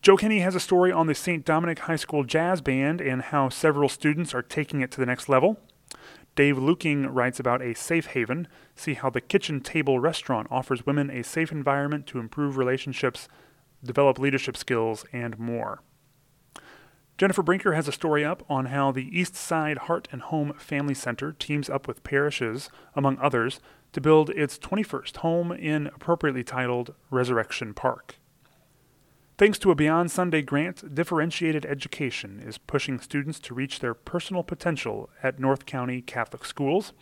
Joe 0.00 0.16
Kenny 0.16 0.40
has 0.40 0.56
a 0.56 0.60
story 0.60 0.90
on 0.90 1.06
the 1.06 1.14
St. 1.14 1.44
Dominic 1.44 1.80
High 1.80 1.96
School 1.96 2.24
Jazz 2.24 2.60
Band 2.60 3.00
and 3.00 3.22
how 3.22 3.48
several 3.48 3.88
students 3.88 4.34
are 4.34 4.42
taking 4.42 4.80
it 4.80 4.90
to 4.92 5.00
the 5.00 5.06
next 5.06 5.28
level. 5.28 5.60
Dave 6.34 6.56
Luecking 6.56 7.06
writes 7.10 7.38
about 7.38 7.62
a 7.62 7.74
safe 7.74 8.06
haven. 8.06 8.48
See 8.74 8.94
how 8.94 9.10
the 9.10 9.20
Kitchen 9.20 9.60
Table 9.60 10.00
restaurant 10.00 10.48
offers 10.50 10.86
women 10.86 11.10
a 11.10 11.22
safe 11.22 11.52
environment 11.52 12.06
to 12.08 12.18
improve 12.18 12.56
relationships, 12.56 13.28
develop 13.84 14.18
leadership 14.18 14.56
skills, 14.56 15.04
and 15.12 15.38
more. 15.38 15.82
Jennifer 17.18 17.42
Brinker 17.42 17.74
has 17.74 17.86
a 17.86 17.92
story 17.92 18.24
up 18.24 18.42
on 18.48 18.66
how 18.66 18.90
the 18.90 19.16
East 19.16 19.36
Side 19.36 19.78
Heart 19.78 20.08
and 20.10 20.22
Home 20.22 20.54
Family 20.54 20.94
Center 20.94 21.32
teams 21.32 21.70
up 21.70 21.86
with 21.86 22.02
parishes, 22.02 22.70
among 22.96 23.18
others, 23.18 23.60
to 23.92 24.00
build 24.00 24.30
its 24.30 24.58
21st 24.58 25.18
home 25.18 25.52
in 25.52 25.88
appropriately 25.88 26.42
titled 26.42 26.94
Resurrection 27.10 27.74
Park. 27.74 28.16
Thanks 29.38 29.58
to 29.58 29.70
a 29.70 29.74
Beyond 29.74 30.10
Sunday 30.10 30.42
grant, 30.42 30.94
differentiated 30.94 31.66
education 31.66 32.42
is 32.46 32.58
pushing 32.58 33.00
students 33.00 33.40
to 33.40 33.54
reach 33.54 33.80
their 33.80 33.94
personal 33.94 34.42
potential 34.42 35.10
at 35.22 35.40
North 35.40 35.66
County 35.66 36.00
Catholic 36.00 36.44
schools. 36.44 36.92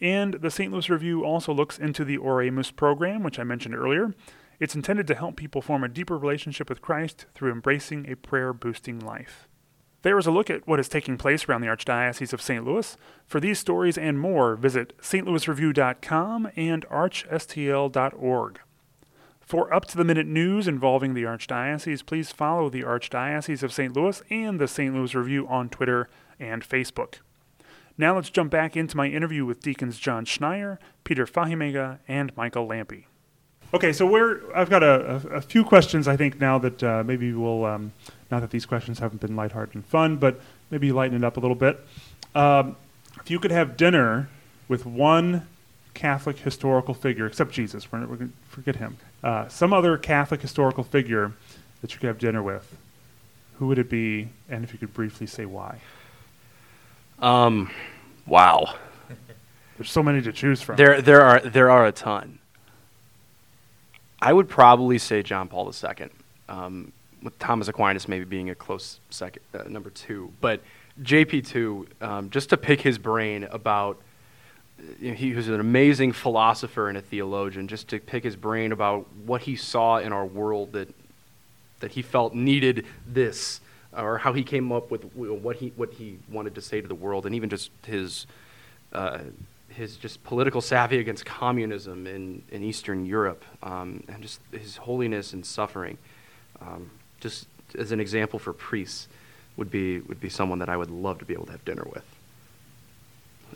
And 0.00 0.34
the 0.34 0.50
St. 0.50 0.72
Louis 0.72 0.88
Review 0.88 1.24
also 1.24 1.52
looks 1.52 1.78
into 1.78 2.04
the 2.04 2.18
Oremus 2.18 2.74
program, 2.74 3.22
which 3.22 3.38
I 3.38 3.44
mentioned 3.44 3.74
earlier. 3.74 4.14
It's 4.58 4.74
intended 4.74 5.06
to 5.08 5.14
help 5.14 5.36
people 5.36 5.62
form 5.62 5.82
a 5.82 5.88
deeper 5.88 6.16
relationship 6.16 6.68
with 6.68 6.82
Christ 6.82 7.26
through 7.34 7.50
embracing 7.50 8.08
a 8.08 8.14
prayer 8.14 8.52
boosting 8.52 9.00
life. 9.00 9.48
There 10.02 10.18
is 10.18 10.26
a 10.26 10.30
look 10.30 10.48
at 10.48 10.66
what 10.66 10.80
is 10.80 10.88
taking 10.88 11.18
place 11.18 11.46
around 11.46 11.60
the 11.60 11.66
Archdiocese 11.66 12.32
of 12.32 12.40
St. 12.40 12.64
Louis. 12.64 12.96
For 13.26 13.38
these 13.38 13.58
stories 13.58 13.98
and 13.98 14.18
more, 14.18 14.56
visit 14.56 14.96
stlouisreview.com 14.98 16.50
and 16.56 16.88
archstl.org. 16.88 18.60
For 19.40 19.74
up 19.74 19.84
to 19.86 19.96
the 19.96 20.04
minute 20.04 20.26
news 20.26 20.68
involving 20.68 21.12
the 21.12 21.24
Archdiocese, 21.24 22.06
please 22.06 22.30
follow 22.30 22.70
the 22.70 22.82
Archdiocese 22.82 23.62
of 23.62 23.72
St. 23.72 23.94
Louis 23.94 24.22
and 24.30 24.58
the 24.58 24.68
St. 24.68 24.94
Louis 24.94 25.14
Review 25.14 25.46
on 25.48 25.68
Twitter 25.68 26.08
and 26.38 26.66
Facebook. 26.66 27.16
Now 27.98 28.14
let's 28.14 28.30
jump 28.30 28.50
back 28.50 28.76
into 28.76 28.96
my 28.96 29.08
interview 29.08 29.44
with 29.44 29.60
Deacons 29.60 29.98
John 29.98 30.24
Schneier, 30.24 30.78
Peter 31.04 31.26
Faimega, 31.26 31.98
and 32.08 32.34
Michael 32.36 32.66
Lampe. 32.66 33.04
Okay, 33.74 33.92
so 33.92 34.06
we're, 34.06 34.40
I've 34.54 34.70
got 34.70 34.82
a, 34.82 35.16
a, 35.30 35.36
a 35.36 35.40
few 35.42 35.64
questions 35.64 36.08
I 36.08 36.16
think 36.16 36.40
now 36.40 36.58
that 36.58 36.82
uh, 36.82 37.04
maybe 37.04 37.32
we'll 37.32 37.64
um, 37.66 37.92
not 38.30 38.40
that 38.40 38.50
these 38.50 38.66
questions 38.66 38.98
haven't 38.98 39.20
been 39.20 39.36
lighthearted 39.36 39.74
and 39.74 39.84
fun, 39.84 40.16
but 40.16 40.40
maybe 40.70 40.92
lighten 40.92 41.16
it 41.16 41.24
up 41.24 41.36
a 41.36 41.40
little 41.40 41.56
bit. 41.56 41.80
Um, 42.34 42.76
if 43.20 43.30
you 43.30 43.38
could 43.38 43.50
have 43.50 43.76
dinner 43.76 44.28
with 44.68 44.86
one 44.86 45.46
Catholic 45.94 46.38
historical 46.38 46.94
figure, 46.94 47.26
except 47.26 47.52
Jesus, 47.52 47.90
we're, 47.90 48.00
we're 48.00 48.16
going 48.16 48.32
to 48.32 48.48
forget 48.48 48.76
him, 48.76 48.96
uh, 49.22 49.48
some 49.48 49.72
other 49.72 49.98
Catholic 49.98 50.40
historical 50.40 50.84
figure 50.84 51.32
that 51.80 51.92
you 51.92 51.98
could 51.98 52.06
have 52.06 52.18
dinner 52.18 52.42
with, 52.42 52.76
who 53.58 53.66
would 53.66 53.78
it 53.78 53.90
be? 53.90 54.28
And 54.48 54.64
if 54.64 54.72
you 54.72 54.78
could 54.78 54.94
briefly 54.94 55.26
say 55.26 55.44
why. 55.44 55.80
Um, 57.18 57.70
wow. 58.26 58.74
There's 59.76 59.90
so 59.90 60.02
many 60.02 60.22
to 60.22 60.32
choose 60.32 60.62
from. 60.62 60.76
There, 60.76 61.02
there 61.02 61.22
are 61.22 61.40
there 61.40 61.70
are 61.70 61.86
a 61.86 61.92
ton. 61.92 62.38
I 64.20 64.32
would 64.32 64.48
probably 64.48 64.98
say 64.98 65.22
John 65.22 65.48
Paul 65.48 65.72
II. 65.72 66.08
Um, 66.48 66.92
with 67.22 67.38
Thomas 67.38 67.68
Aquinas 67.68 68.08
maybe 68.08 68.24
being 68.24 68.50
a 68.50 68.54
close 68.54 69.00
second, 69.10 69.42
uh, 69.54 69.64
number 69.64 69.90
two. 69.90 70.32
But 70.40 70.62
JP2, 71.02 72.02
um, 72.02 72.30
just 72.30 72.50
to 72.50 72.56
pick 72.56 72.80
his 72.80 72.98
brain 72.98 73.44
about, 73.44 73.98
you 75.00 75.10
know, 75.10 75.14
he 75.14 75.34
was 75.34 75.48
an 75.48 75.60
amazing 75.60 76.12
philosopher 76.12 76.88
and 76.88 76.96
a 76.96 77.02
theologian, 77.02 77.68
just 77.68 77.88
to 77.88 78.00
pick 78.00 78.24
his 78.24 78.36
brain 78.36 78.72
about 78.72 79.06
what 79.24 79.42
he 79.42 79.56
saw 79.56 79.98
in 79.98 80.12
our 80.12 80.26
world 80.26 80.72
that, 80.72 80.88
that 81.80 81.92
he 81.92 82.02
felt 82.02 82.34
needed 82.34 82.86
this, 83.06 83.60
or 83.96 84.18
how 84.18 84.32
he 84.32 84.42
came 84.42 84.72
up 84.72 84.90
with 84.90 85.04
what 85.14 85.56
he, 85.56 85.72
what 85.76 85.92
he 85.94 86.18
wanted 86.30 86.54
to 86.54 86.60
say 86.60 86.80
to 86.80 86.88
the 86.88 86.94
world, 86.94 87.26
and 87.26 87.34
even 87.34 87.48
just 87.50 87.70
his, 87.86 88.26
uh, 88.92 89.18
his 89.68 89.96
just 89.96 90.22
political 90.24 90.60
savvy 90.60 90.98
against 90.98 91.24
communism 91.26 92.06
in, 92.06 92.42
in 92.50 92.62
Eastern 92.62 93.04
Europe, 93.04 93.44
um, 93.62 94.02
and 94.08 94.22
just 94.22 94.40
his 94.52 94.76
holiness 94.76 95.32
and 95.32 95.44
suffering. 95.44 95.98
Um, 96.60 96.90
just 97.20 97.46
as 97.78 97.92
an 97.92 98.00
example 98.00 98.38
for 98.38 98.52
priests, 98.52 99.08
would 99.56 99.70
be 99.70 100.00
would 100.00 100.20
be 100.20 100.28
someone 100.28 100.58
that 100.58 100.68
I 100.68 100.76
would 100.76 100.90
love 100.90 101.18
to 101.18 101.24
be 101.24 101.34
able 101.34 101.46
to 101.46 101.52
have 101.52 101.64
dinner 101.64 101.86
with. 101.92 102.04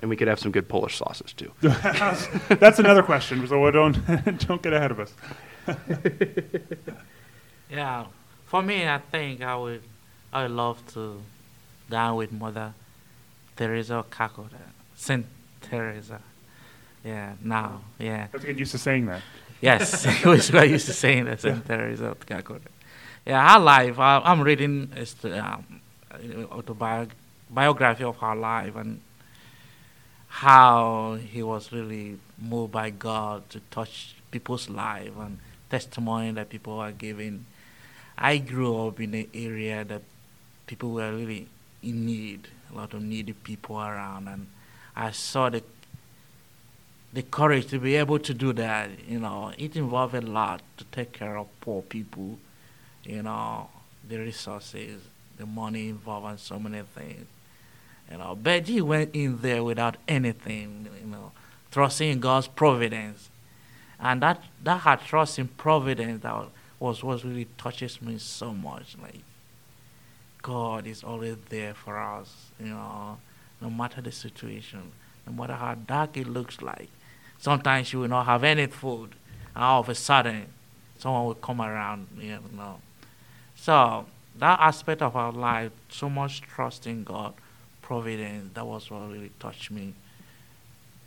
And 0.02 0.10
we 0.10 0.16
could 0.16 0.28
have 0.28 0.38
some 0.38 0.52
good 0.52 0.68
Polish 0.68 0.96
sauces 0.96 1.32
too. 1.32 1.50
That's 1.60 2.78
another 2.78 3.02
question, 3.02 3.46
so 3.46 3.70
don't 3.78 3.96
don't 4.46 4.62
get 4.62 4.72
ahead 4.72 4.90
of 4.90 5.00
us. 5.00 5.14
yeah, 7.70 8.06
for 8.46 8.62
me, 8.62 8.86
I 8.86 8.98
think 8.98 9.42
I 9.42 9.56
would 9.56 9.82
I 10.32 10.42
would 10.42 10.52
love 10.52 10.86
to 10.94 11.22
dine 11.88 12.16
with 12.16 12.32
Mother 12.32 12.74
Teresa 13.56 13.96
of 13.96 14.06
Saint 14.96 15.26
Teresa. 15.62 16.20
Yeah, 17.04 17.34
now, 17.42 17.82
yeah. 17.98 18.14
I 18.14 18.16
have 18.16 18.40
to 18.40 18.46
get 18.46 18.58
used 18.58 18.72
to 18.72 18.78
saying 18.78 19.06
that. 19.06 19.22
Yes, 19.60 20.06
I 20.06 20.28
was 20.28 20.50
quite 20.50 20.70
used 20.70 20.86
to 20.86 20.92
saying 20.92 21.26
that, 21.26 21.40
Saint 21.40 21.66
Teresa 21.66 22.06
of 22.06 22.26
Calcutta 22.26 22.68
yeah, 23.26 23.54
her 23.54 23.58
life. 23.58 23.98
I, 23.98 24.20
am 24.30 24.42
reading 24.42 24.92
um, 25.24 25.80
autobiography 26.52 28.04
of 28.04 28.16
her 28.18 28.34
life 28.34 28.76
and 28.76 29.00
how 30.28 31.14
he 31.14 31.42
was 31.42 31.72
really 31.72 32.18
moved 32.38 32.72
by 32.72 32.90
God 32.90 33.48
to 33.50 33.60
touch 33.70 34.16
people's 34.30 34.68
life 34.68 35.12
and 35.18 35.38
testimony 35.70 36.32
that 36.32 36.50
people 36.50 36.78
are 36.80 36.92
giving. 36.92 37.46
I 38.18 38.38
grew 38.38 38.86
up 38.88 39.00
in 39.00 39.14
an 39.14 39.28
area 39.32 39.84
that 39.84 40.02
people 40.66 40.92
were 40.92 41.12
really 41.12 41.48
in 41.82 42.06
need, 42.06 42.48
a 42.72 42.76
lot 42.76 42.94
of 42.94 43.02
needy 43.02 43.32
people 43.32 43.80
around, 43.80 44.28
and 44.28 44.48
I 44.94 45.10
saw 45.10 45.48
the 45.50 45.62
the 47.12 47.22
courage 47.22 47.68
to 47.68 47.78
be 47.78 47.94
able 47.94 48.18
to 48.18 48.34
do 48.34 48.52
that. 48.54 48.90
You 49.08 49.20
know, 49.20 49.52
it 49.56 49.76
involved 49.76 50.14
a 50.14 50.20
lot 50.20 50.62
to 50.78 50.84
take 50.90 51.12
care 51.12 51.38
of 51.38 51.46
poor 51.60 51.80
people 51.82 52.38
you 53.04 53.22
know, 53.22 53.68
the 54.08 54.18
resources, 54.18 55.02
the 55.36 55.46
money 55.46 55.88
involved, 55.88 56.26
and 56.26 56.40
so 56.40 56.58
many 56.58 56.82
things. 56.94 57.26
You 58.10 58.18
know, 58.18 58.38
but 58.40 58.66
he 58.66 58.80
went 58.80 59.14
in 59.14 59.38
there 59.40 59.64
without 59.64 59.96
anything, 60.06 60.88
you 61.00 61.10
know, 61.10 61.32
trusting 61.70 62.10
in 62.10 62.20
God's 62.20 62.48
providence. 62.48 63.30
And 63.98 64.20
that, 64.22 64.42
that 64.62 64.78
had 64.78 65.00
trust 65.00 65.38
in 65.38 65.48
providence 65.48 66.22
that 66.22 66.48
was 66.78 67.02
what 67.02 67.24
really 67.24 67.46
touches 67.56 68.02
me 68.02 68.18
so 68.18 68.52
much. 68.52 68.96
Like, 69.00 69.22
God 70.42 70.86
is 70.86 71.02
always 71.02 71.36
there 71.48 71.72
for 71.72 71.98
us, 71.98 72.50
you 72.60 72.66
know, 72.66 73.18
no 73.60 73.70
matter 73.70 74.02
the 74.02 74.12
situation, 74.12 74.92
no 75.26 75.32
matter 75.32 75.54
how 75.54 75.74
dark 75.74 76.16
it 76.18 76.26
looks 76.26 76.60
like. 76.60 76.90
Sometimes 77.38 77.92
you 77.92 78.00
will 78.00 78.08
not 78.08 78.26
have 78.26 78.44
any 78.44 78.66
food, 78.66 79.14
and 79.54 79.64
all 79.64 79.80
of 79.80 79.88
a 79.88 79.94
sudden, 79.94 80.46
someone 80.98 81.24
will 81.24 81.34
come 81.34 81.62
around, 81.62 82.08
you 82.18 82.38
know, 82.54 82.80
so 83.64 84.04
that 84.40 84.60
aspect 84.60 85.00
of 85.00 85.16
our 85.16 85.32
life, 85.32 85.72
so 85.88 86.10
much 86.10 86.42
trust 86.42 86.86
in 86.86 87.02
God, 87.02 87.32
providence, 87.80 88.52
that 88.52 88.66
was 88.66 88.90
what 88.90 89.10
really 89.10 89.30
touched 89.40 89.70
me 89.70 89.94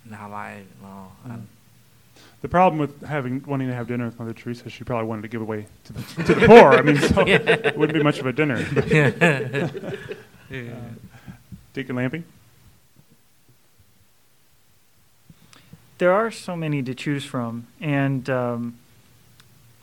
in 0.04 0.14
our 0.16 0.28
life. 0.28 0.66
You 0.82 0.88
know, 0.88 1.12
mm. 1.28 1.42
the 2.42 2.48
problem 2.48 2.80
with 2.80 3.04
having 3.04 3.44
wanting 3.46 3.68
to 3.68 3.76
have 3.76 3.88
dinner 3.88 4.06
with 4.06 4.18
Mother 4.18 4.34
Teresa, 4.34 4.72
she 4.72 4.84
probably 4.84 5.08
wanted 5.08 5.22
to 5.22 5.28
give 5.28 5.42
away 5.42 5.68
to 5.84 5.94
the, 5.94 6.24
to 6.24 6.34
the 6.34 6.48
poor. 6.48 6.74
I 6.74 6.82
mean, 6.82 6.98
so 6.98 7.28
yeah. 7.28 7.36
it 7.36 7.78
wouldn't 7.78 7.96
be 7.96 8.02
much 8.02 8.18
of 8.18 8.26
a 8.26 8.34
dinner. 8.34 8.58
yeah. 8.90 9.70
uh, 10.52 10.74
Deacon 11.74 11.96
Lampe? 11.96 12.24
There 16.00 16.12
are 16.12 16.32
so 16.32 16.56
many 16.56 16.82
to 16.82 16.96
choose 16.96 17.24
from, 17.24 17.68
and 17.80 18.28
um, 18.32 18.80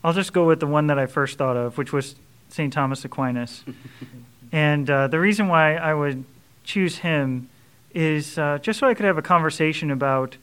I'll 0.03 0.13
just 0.13 0.33
go 0.33 0.45
with 0.45 0.59
the 0.59 0.67
one 0.67 0.89
that 0.89 0.99
I 0.99 1.07
first 1.07 1.39
thought 1.39 1.57
of, 1.57 1.79
which 1.79 1.93
was 1.93 2.17
St. 2.55 2.73
Thomas 2.73 3.05
Aquinas. 3.05 3.64
and 4.53 4.88
uh, 4.88 5.09
the 5.09 5.19
reason 5.19 5.49
why 5.49 5.75
I 5.75 5.93
would 5.93 6.25
choose 6.62 6.99
him 6.99 7.49
is 7.93 8.38
uh, 8.38 8.59
just 8.62 8.79
so 8.79 8.87
I 8.87 8.95
could 8.95 9.07
have 9.07 9.19
a 9.19 9.23
conversation 9.23 9.90
about 9.90 10.37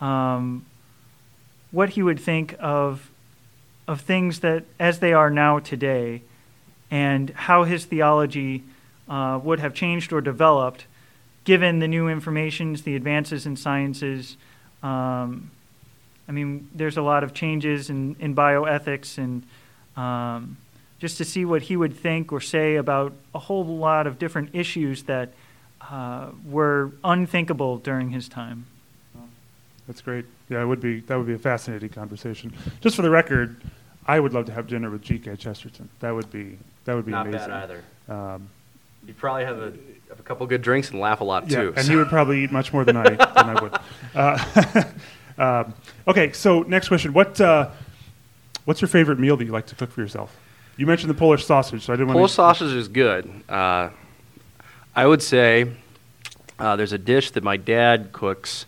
um, 0.00 0.64
what 1.70 1.90
he 1.90 2.02
would 2.02 2.18
think 2.18 2.56
of 2.58 3.10
of 3.86 4.00
things 4.00 4.40
that 4.40 4.64
as 4.78 4.98
they 4.98 5.12
are 5.12 5.30
now 5.30 5.58
today, 5.58 6.22
and 6.90 7.30
how 7.30 7.64
his 7.64 7.84
theology 7.84 8.62
uh, 9.08 9.38
would 9.42 9.60
have 9.60 9.74
changed 9.74 10.12
or 10.12 10.20
developed 10.22 10.86
given 11.44 11.78
the 11.80 11.88
new 11.88 12.08
informations, 12.08 12.82
the 12.82 12.94
advances 12.94 13.46
in 13.46 13.56
sciences. 13.56 14.36
Um, 14.82 15.50
I 16.28 16.32
mean, 16.32 16.68
there's 16.74 16.98
a 16.98 17.02
lot 17.02 17.24
of 17.24 17.32
changes 17.32 17.88
in, 17.88 18.16
in 18.20 18.34
bioethics 18.34 19.16
and 19.16 19.42
um, 19.96 20.58
just 20.98 21.16
to 21.18 21.24
see 21.24 21.44
what 21.44 21.62
he 21.62 21.76
would 21.76 21.96
think 21.96 22.32
or 22.32 22.40
say 22.40 22.76
about 22.76 23.12
a 23.34 23.38
whole 23.38 23.64
lot 23.64 24.06
of 24.06 24.18
different 24.18 24.50
issues 24.54 25.04
that 25.04 25.30
uh, 25.80 26.30
were 26.44 26.92
unthinkable 27.04 27.78
during 27.78 28.10
his 28.10 28.28
time. 28.28 28.66
That's 29.86 30.02
great. 30.02 30.26
Yeah, 30.50 30.60
it 30.62 30.66
would 30.66 30.80
be 30.80 31.00
that 31.00 31.16
would 31.16 31.26
be 31.26 31.32
a 31.34 31.38
fascinating 31.38 31.88
conversation. 31.90 32.52
Just 32.80 32.94
for 32.96 33.02
the 33.02 33.10
record, 33.10 33.56
I 34.06 34.20
would 34.20 34.34
love 34.34 34.46
to 34.46 34.52
have 34.52 34.66
dinner 34.66 34.90
with 34.90 35.02
G.K. 35.02 35.36
Chesterton. 35.36 35.88
That 36.00 36.14
would 36.14 36.30
be 36.30 36.58
that 36.84 36.94
would 36.94 37.06
be 37.06 37.12
Not 37.12 37.26
amazing. 37.26 37.48
bad 37.48 37.70
either. 37.70 37.84
Um, 38.08 38.48
You'd 39.06 39.16
probably 39.16 39.44
have 39.44 39.58
a, 39.58 39.72
have 40.10 40.20
a 40.20 40.22
couple 40.22 40.46
good 40.46 40.60
drinks 40.60 40.90
and 40.90 41.00
laugh 41.00 41.22
a 41.22 41.24
lot 41.24 41.48
Yeah, 41.50 41.62
too. 41.62 41.74
and 41.76 41.86
so- 41.86 41.92
you 41.92 41.98
would 41.98 42.08
probably 42.08 42.44
eat 42.44 42.52
much 42.52 42.72
more 42.72 42.84
than 42.84 42.96
I 42.98 43.08
than 43.08 43.20
I 43.36 43.62
would. 43.62 43.78
Uh, 44.14 44.84
um, 45.66 45.74
okay, 46.06 46.32
so 46.32 46.62
next 46.62 46.88
question: 46.88 47.14
What 47.14 47.40
uh, 47.40 47.70
what's 48.66 48.82
your 48.82 48.88
favorite 48.88 49.18
meal 49.18 49.36
that 49.38 49.44
you 49.46 49.52
like 49.52 49.66
to 49.66 49.74
cook 49.74 49.90
for 49.90 50.00
yourself? 50.02 50.36
You 50.78 50.86
mentioned 50.86 51.10
the 51.10 51.18
Polish 51.18 51.44
sausage, 51.44 51.84
so 51.84 51.92
I 51.92 51.96
didn't 51.96 52.06
want 52.06 52.18
Polish 52.18 52.34
sausage 52.34 52.72
is 52.72 52.86
good. 52.86 53.28
Uh, 53.48 53.90
I 54.94 55.04
would 55.04 55.20
say 55.20 55.72
uh, 56.56 56.76
there's 56.76 56.92
a 56.92 56.98
dish 56.98 57.32
that 57.32 57.42
my 57.42 57.56
dad 57.56 58.12
cooks 58.12 58.64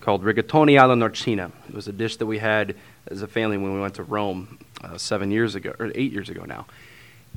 called 0.00 0.24
rigatoni 0.24 0.76
alla 0.76 0.96
norcina. 0.96 1.52
It 1.68 1.74
was 1.74 1.86
a 1.86 1.92
dish 1.92 2.16
that 2.16 2.26
we 2.26 2.38
had 2.38 2.74
as 3.06 3.22
a 3.22 3.28
family 3.28 3.58
when 3.58 3.74
we 3.74 3.80
went 3.80 3.94
to 3.94 4.02
Rome 4.02 4.58
uh, 4.82 4.98
seven 4.98 5.30
years 5.30 5.54
ago, 5.54 5.72
or 5.78 5.92
eight 5.94 6.10
years 6.10 6.28
ago 6.28 6.44
now. 6.44 6.66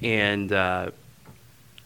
And 0.01 0.51
uh, 0.51 0.89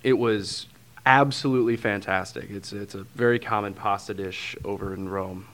it 0.01 0.13
was 0.13 0.67
absolutely 1.05 1.75
fantastic. 1.75 2.49
It's, 2.49 2.71
it's 2.71 2.95
a 2.95 3.03
very 3.03 3.39
common 3.39 3.73
pasta 3.73 4.13
dish 4.13 4.55
over 4.63 4.93
in 4.93 5.09
Rome. 5.09 5.45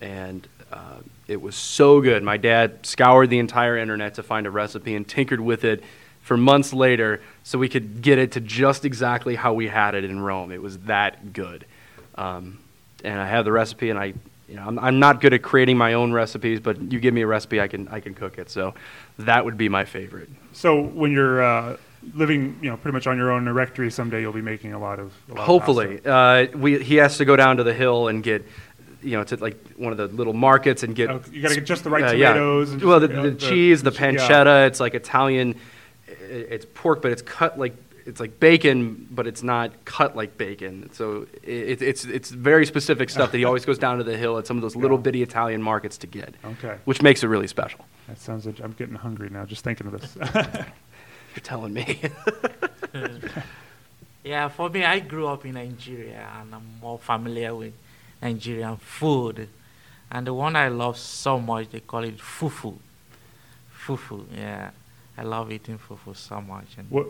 And 0.00 0.48
uh, 0.72 0.96
it 1.28 1.40
was 1.40 1.54
so 1.54 2.00
good. 2.00 2.24
My 2.24 2.36
dad 2.36 2.84
scoured 2.84 3.30
the 3.30 3.38
entire 3.38 3.76
internet 3.76 4.14
to 4.14 4.24
find 4.24 4.48
a 4.48 4.50
recipe 4.50 4.96
and 4.96 5.06
tinkered 5.06 5.40
with 5.40 5.62
it 5.62 5.84
for 6.22 6.36
months 6.36 6.72
later 6.72 7.20
so 7.44 7.58
we 7.58 7.68
could 7.68 8.00
get 8.02 8.18
it 8.18 8.32
to 8.32 8.40
just 8.40 8.84
exactly 8.84 9.34
how 9.34 9.52
we 9.52 9.68
had 9.68 9.94
it 9.94 10.04
in 10.04 10.18
Rome. 10.20 10.50
It 10.52 10.62
was 10.62 10.78
that 10.80 11.32
good. 11.32 11.64
Um, 12.14 12.58
and 13.04 13.20
I 13.20 13.26
have 13.26 13.44
the 13.44 13.52
recipe, 13.52 13.90
and 13.90 13.98
I, 13.98 14.14
you 14.48 14.54
know, 14.54 14.62
I'm, 14.66 14.78
I'm 14.78 14.98
not 15.00 15.20
good 15.20 15.32
at 15.32 15.42
creating 15.42 15.76
my 15.76 15.94
own 15.94 16.12
recipes, 16.12 16.60
but 16.60 16.80
you 16.92 17.00
give 17.00 17.12
me 17.12 17.22
a 17.22 17.26
recipe, 17.26 17.60
I 17.60 17.66
can, 17.68 17.88
I 17.88 18.00
can 18.00 18.14
cook 18.14 18.38
it. 18.38 18.48
So 18.50 18.74
that 19.18 19.44
would 19.44 19.58
be 19.58 19.68
my 19.68 19.84
favorite. 19.84 20.28
So 20.52 20.80
when 20.80 21.10
you're 21.10 21.42
uh, 21.42 21.76
living, 22.14 22.58
you 22.62 22.70
know, 22.70 22.76
pretty 22.76 22.92
much 22.94 23.06
on 23.08 23.16
your 23.16 23.32
own 23.32 23.42
in 23.42 23.48
a 23.48 23.52
rectory, 23.52 23.90
someday 23.90 24.20
you'll 24.20 24.32
be 24.32 24.42
making 24.42 24.72
a 24.72 24.78
lot 24.78 25.00
of. 25.00 25.12
A 25.28 25.32
lot 25.32 25.40
of 25.40 25.46
Hopefully, 25.46 25.96
pasta. 25.98 26.54
uh, 26.54 26.58
we, 26.58 26.82
he 26.82 26.96
has 26.96 27.16
to 27.18 27.24
go 27.24 27.34
down 27.34 27.56
to 27.56 27.64
the 27.64 27.74
hill 27.74 28.06
and 28.08 28.22
get, 28.22 28.46
you 29.02 29.16
know, 29.16 29.24
to 29.24 29.36
like 29.36 29.56
one 29.76 29.90
of 29.90 29.98
the 29.98 30.06
little 30.08 30.34
markets 30.34 30.84
and 30.84 30.94
get. 30.94 31.10
Oh, 31.10 31.20
you 31.32 31.42
gotta 31.42 31.56
get 31.56 31.64
just 31.64 31.82
the 31.82 31.90
right 31.90 32.04
uh, 32.04 32.12
yeah. 32.12 32.34
tomatoes 32.34 32.72
and 32.72 32.82
well, 32.82 33.00
the, 33.00 33.08
the, 33.08 33.30
the- 33.30 33.34
cheese, 33.34 33.82
the 33.82 33.90
che- 33.90 34.12
yeah. 34.12 34.28
pancetta. 34.28 34.66
It's 34.68 34.78
like 34.78 34.94
Italian. 34.94 35.56
I- 36.32 36.48
It's 36.54 36.66
pork, 36.74 37.02
but 37.02 37.12
it's 37.12 37.22
cut 37.22 37.58
like 37.58 37.74
it's 38.04 38.18
like 38.18 38.40
bacon, 38.40 39.06
but 39.12 39.26
it's 39.28 39.44
not 39.44 39.70
cut 39.84 40.16
like 40.16 40.36
bacon. 40.36 40.90
So 40.92 41.26
it, 41.44 41.80
it's 41.82 42.04
it's 42.04 42.30
very 42.30 42.66
specific 42.66 43.10
stuff 43.10 43.30
that 43.32 43.38
he 43.38 43.44
always 43.44 43.64
goes 43.64 43.78
down 43.78 43.98
to 43.98 44.04
the 44.04 44.16
hill 44.16 44.38
at 44.38 44.46
some 44.48 44.56
of 44.56 44.62
those 44.62 44.74
little 44.74 44.96
Yeah. 44.98 45.02
bitty 45.02 45.22
Italian 45.22 45.62
markets 45.62 45.96
to 45.98 46.06
get, 46.08 46.34
Okay, 46.44 46.76
which 46.84 47.00
makes 47.02 47.22
it 47.22 47.28
really 47.28 47.46
special. 47.46 47.80
that 48.08 48.18
sounds. 48.18 48.46
I'm 48.46 48.72
getting 48.80 48.96
hungry 48.96 49.28
now 49.30 49.44
just 49.44 49.62
thinking 49.62 49.86
of 49.86 49.92
this. 50.00 50.16
You're 51.34 51.44
telling 51.44 51.72
me. 51.74 52.00
Yeah, 54.24 54.48
for 54.48 54.70
me, 54.70 54.84
I 54.84 55.00
grew 55.00 55.26
up 55.26 55.44
in 55.44 55.54
Nigeria 55.54 56.28
and 56.40 56.54
I'm 56.54 56.62
more 56.80 56.98
familiar 56.98 57.54
with 57.54 57.72
Nigerian 58.22 58.76
food. 58.76 59.48
And 60.12 60.26
the 60.26 60.32
one 60.34 60.54
I 60.54 60.68
love 60.68 60.96
so 60.96 61.40
much, 61.40 61.70
they 61.70 61.80
call 61.80 62.04
it 62.04 62.18
fufu. 62.18 62.76
Fufu, 63.84 64.24
yeah. 64.36 64.70
I 65.22 65.24
love 65.24 65.52
eating 65.52 65.78
fufu 65.78 66.16
so 66.16 66.40
much. 66.40 66.70
And 66.76 66.90
what, 66.90 67.06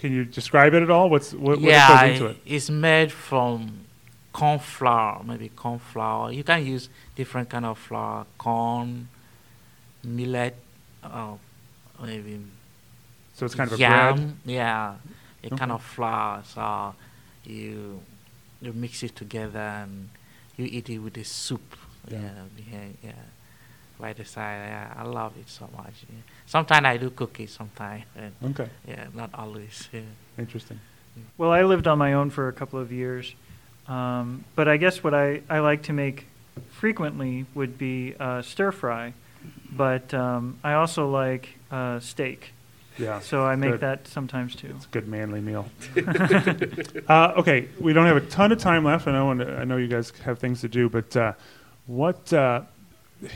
can 0.00 0.12
you 0.12 0.24
describe 0.24 0.74
it 0.74 0.82
at 0.82 0.90
all? 0.90 1.08
What's 1.08 1.32
what, 1.32 1.60
yeah, 1.60 1.88
what 1.88 2.00
goes 2.00 2.10
into 2.10 2.26
it? 2.26 2.36
it's 2.44 2.68
made 2.68 3.12
from 3.12 3.84
corn 4.32 4.58
flour, 4.58 5.22
maybe 5.24 5.48
corn 5.50 5.78
flour. 5.78 6.32
You 6.32 6.42
can 6.42 6.66
use 6.66 6.88
different 7.14 7.48
kind 7.48 7.64
of 7.64 7.78
flour, 7.78 8.26
corn, 8.38 9.08
millet, 10.02 10.56
uh, 11.04 11.34
maybe 12.02 12.40
So 13.34 13.46
it's 13.46 13.54
kind 13.54 13.70
of 13.70 13.78
a 13.78 13.80
yam, 13.80 14.16
bread. 14.16 14.36
yeah, 14.46 14.94
a 15.44 15.50
kind 15.50 15.70
of 15.70 15.82
flour. 15.84 16.42
So 16.44 16.94
you 17.44 18.00
you 18.60 18.72
mix 18.72 19.04
it 19.04 19.14
together 19.14 19.60
and 19.60 20.10
you 20.56 20.64
eat 20.66 20.90
it 20.90 20.98
with 20.98 21.14
the 21.14 21.22
soup. 21.24 21.76
Yeah. 22.10 22.18
Yeah, 22.18 22.30
yeah, 22.72 22.88
yeah. 23.04 23.12
By 23.98 24.12
the 24.12 24.24
side, 24.24 24.66
yeah, 24.68 24.92
I 24.96 25.04
love 25.04 25.32
it 25.38 25.48
so 25.48 25.68
much. 25.76 25.94
Yeah. 26.08 26.16
Sometimes 26.46 26.84
I 26.86 26.96
do 26.96 27.10
cookies. 27.10 27.52
Sometimes, 27.52 28.04
Okay, 28.44 28.68
yeah, 28.88 29.06
not 29.14 29.30
always. 29.34 29.88
Yeah. 29.92 30.00
interesting. 30.36 30.80
Well, 31.38 31.52
I 31.52 31.62
lived 31.62 31.86
on 31.86 31.98
my 31.98 32.14
own 32.14 32.30
for 32.30 32.48
a 32.48 32.52
couple 32.52 32.80
of 32.80 32.90
years, 32.90 33.34
um, 33.86 34.44
but 34.56 34.66
I 34.66 34.76
guess 34.78 35.04
what 35.04 35.14
I, 35.14 35.42
I 35.48 35.60
like 35.60 35.84
to 35.84 35.92
make 35.92 36.26
frequently 36.70 37.46
would 37.54 37.78
be 37.78 38.14
uh, 38.18 38.42
stir 38.42 38.72
fry, 38.72 39.12
but 39.70 40.12
um, 40.12 40.58
I 40.64 40.72
also 40.74 41.08
like 41.08 41.50
uh, 41.70 42.00
steak, 42.00 42.52
Yeah. 42.98 43.20
so 43.20 43.44
I 43.46 43.54
make 43.54 43.72
good. 43.72 43.80
that 43.80 44.08
sometimes 44.08 44.56
too. 44.56 44.72
It's 44.76 44.86
a 44.86 44.88
good 44.88 45.06
manly 45.06 45.40
meal. 45.40 45.66
uh, 47.08 47.34
okay, 47.36 47.68
we 47.78 47.92
don't 47.92 48.06
have 48.06 48.16
a 48.16 48.20
ton 48.26 48.50
of 48.50 48.58
time 48.58 48.84
left. 48.84 49.06
I 49.06 49.12
know, 49.12 49.30
and 49.30 49.40
I 49.42 49.62
know 49.64 49.76
you 49.76 49.88
guys 49.88 50.10
have 50.24 50.40
things 50.40 50.60
to 50.62 50.68
do, 50.68 50.88
but 50.88 51.16
uh, 51.16 51.32
what 51.86 52.32
uh, 52.32 52.62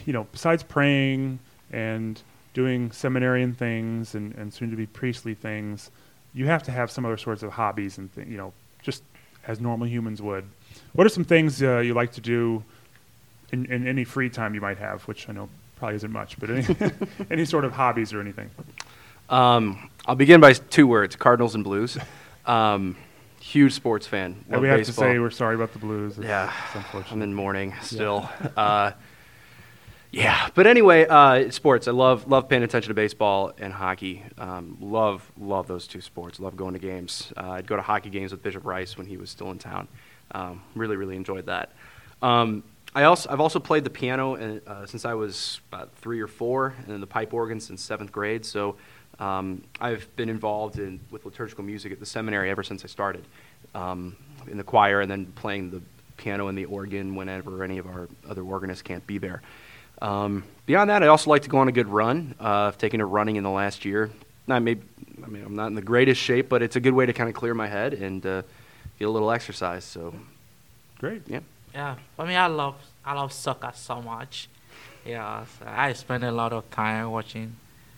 you 0.06 0.12
know, 0.12 0.26
besides 0.32 0.62
praying 0.62 1.38
and 1.72 2.20
doing 2.54 2.90
seminarian 2.92 3.54
things 3.54 4.14
and, 4.14 4.34
and 4.34 4.52
soon 4.52 4.70
to 4.70 4.76
be 4.76 4.86
priestly 4.86 5.34
things, 5.34 5.90
you 6.34 6.46
have 6.46 6.62
to 6.64 6.70
have 6.70 6.90
some 6.90 7.04
other 7.04 7.16
sorts 7.16 7.42
of 7.42 7.50
hobbies 7.52 7.98
and 7.98 8.12
th- 8.14 8.26
you 8.26 8.36
know, 8.36 8.52
just 8.82 9.02
as 9.46 9.60
normal 9.60 9.86
humans 9.86 10.20
would. 10.22 10.44
What 10.92 11.06
are 11.06 11.10
some 11.10 11.24
things 11.24 11.62
uh, 11.62 11.78
you 11.78 11.94
like 11.94 12.12
to 12.12 12.20
do 12.20 12.64
in, 13.52 13.66
in 13.66 13.86
any 13.86 14.04
free 14.04 14.28
time 14.30 14.54
you 14.54 14.60
might 14.60 14.78
have, 14.78 15.02
which 15.02 15.28
I 15.28 15.32
know 15.32 15.48
probably 15.76 15.96
isn't 15.96 16.12
much, 16.12 16.38
but 16.38 16.50
any, 16.50 16.66
any 17.30 17.44
sort 17.44 17.64
of 17.64 17.72
hobbies 17.72 18.12
or 18.12 18.20
anything? 18.20 18.50
Um, 19.28 19.90
I'll 20.06 20.14
begin 20.16 20.40
by 20.40 20.52
two 20.54 20.86
words: 20.86 21.16
Cardinals 21.16 21.54
and 21.54 21.62
Blues. 21.64 21.98
Um, 22.46 22.96
huge 23.40 23.72
sports 23.72 24.06
fan. 24.06 24.44
We 24.48 24.68
have 24.68 24.78
baseball. 24.78 25.04
to 25.06 25.12
say 25.12 25.18
we're 25.18 25.30
sorry 25.30 25.54
about 25.54 25.72
the 25.72 25.78
Blues. 25.78 26.18
It's, 26.18 26.26
Yeah, 26.26 26.52
it's. 26.74 27.12
I'm 27.12 27.22
in 27.22 27.34
mourning 27.34 27.74
still. 27.82 28.28
uh, 28.56 28.92
yeah, 30.10 30.48
but 30.54 30.66
anyway, 30.66 31.06
uh, 31.06 31.50
sports. 31.50 31.86
I 31.86 31.92
love 31.92 32.26
love 32.28 32.48
paying 32.48 32.62
attention 32.62 32.88
to 32.88 32.94
baseball 32.94 33.52
and 33.58 33.72
hockey. 33.72 34.24
Um, 34.38 34.78
love 34.80 35.30
love 35.38 35.66
those 35.66 35.86
two 35.86 36.00
sports. 36.00 36.40
Love 36.40 36.56
going 36.56 36.72
to 36.72 36.78
games. 36.78 37.32
Uh, 37.36 37.50
I'd 37.50 37.66
go 37.66 37.76
to 37.76 37.82
hockey 37.82 38.08
games 38.10 38.32
with 38.32 38.42
Bishop 38.42 38.64
Rice 38.64 38.96
when 38.96 39.06
he 39.06 39.16
was 39.16 39.28
still 39.30 39.50
in 39.50 39.58
town. 39.58 39.86
Um, 40.32 40.62
really 40.74 40.96
really 40.96 41.16
enjoyed 41.16 41.46
that. 41.46 41.72
Um, 42.22 42.62
I 42.94 43.04
also 43.04 43.28
I've 43.30 43.40
also 43.40 43.60
played 43.60 43.84
the 43.84 43.90
piano 43.90 44.60
uh, 44.66 44.86
since 44.86 45.04
I 45.04 45.14
was 45.14 45.60
about 45.70 45.94
three 45.96 46.20
or 46.20 46.26
four, 46.26 46.74
and 46.78 46.86
then 46.86 47.00
the 47.00 47.06
pipe 47.06 47.34
organ 47.34 47.60
since 47.60 47.82
seventh 47.82 48.10
grade. 48.10 48.46
So 48.46 48.76
um, 49.18 49.62
I've 49.80 50.08
been 50.16 50.30
involved 50.30 50.78
in 50.78 51.00
with 51.10 51.26
liturgical 51.26 51.64
music 51.64 51.92
at 51.92 52.00
the 52.00 52.06
seminary 52.06 52.50
ever 52.50 52.62
since 52.62 52.82
I 52.82 52.88
started 52.88 53.24
um, 53.74 54.16
in 54.50 54.56
the 54.56 54.64
choir, 54.64 55.02
and 55.02 55.10
then 55.10 55.26
playing 55.26 55.70
the 55.70 55.82
piano 56.16 56.48
and 56.48 56.56
the 56.56 56.64
organ 56.64 57.14
whenever 57.14 57.62
any 57.62 57.78
of 57.78 57.86
our 57.86 58.08
other 58.28 58.42
organists 58.42 58.82
can't 58.82 59.06
be 59.06 59.18
there. 59.18 59.42
Um, 60.00 60.44
beyond 60.66 60.90
that, 60.90 61.02
I 61.02 61.08
also 61.08 61.30
like 61.30 61.42
to 61.42 61.48
go 61.48 61.58
on 61.58 61.68
a 61.68 61.72
good 61.72 61.88
run. 61.88 62.34
Uh, 62.40 62.68
I've 62.68 62.78
taken 62.78 63.00
to 63.00 63.06
running 63.06 63.36
in 63.36 63.44
the 63.44 63.50
last 63.50 63.84
year. 63.84 64.10
Not 64.46 64.62
maybe, 64.62 64.82
I 65.22 65.26
mean, 65.26 65.44
I'm 65.44 65.56
not 65.56 65.66
in 65.66 65.74
the 65.74 65.82
greatest 65.82 66.20
shape, 66.20 66.48
but 66.48 66.62
it's 66.62 66.76
a 66.76 66.80
good 66.80 66.94
way 66.94 67.06
to 67.06 67.12
kind 67.12 67.28
of 67.28 67.34
clear 67.34 67.54
my 67.54 67.66
head 67.66 67.94
and 67.94 68.24
uh, 68.24 68.42
get 68.98 69.08
a 69.08 69.10
little 69.10 69.30
exercise. 69.30 69.84
So, 69.84 70.14
Great. 70.98 71.22
yeah. 71.26 71.40
Yeah, 71.74 71.96
for 72.16 72.26
me, 72.26 72.34
I 72.34 72.46
love 72.46 72.76
I 73.04 73.12
love 73.14 73.32
soccer 73.32 73.70
so 73.74 74.00
much. 74.00 74.48
Yeah, 75.04 75.44
so 75.44 75.66
I 75.66 75.92
spend 75.92 76.24
a 76.24 76.32
lot 76.32 76.52
of 76.52 76.70
time 76.70 77.10
watching 77.10 77.56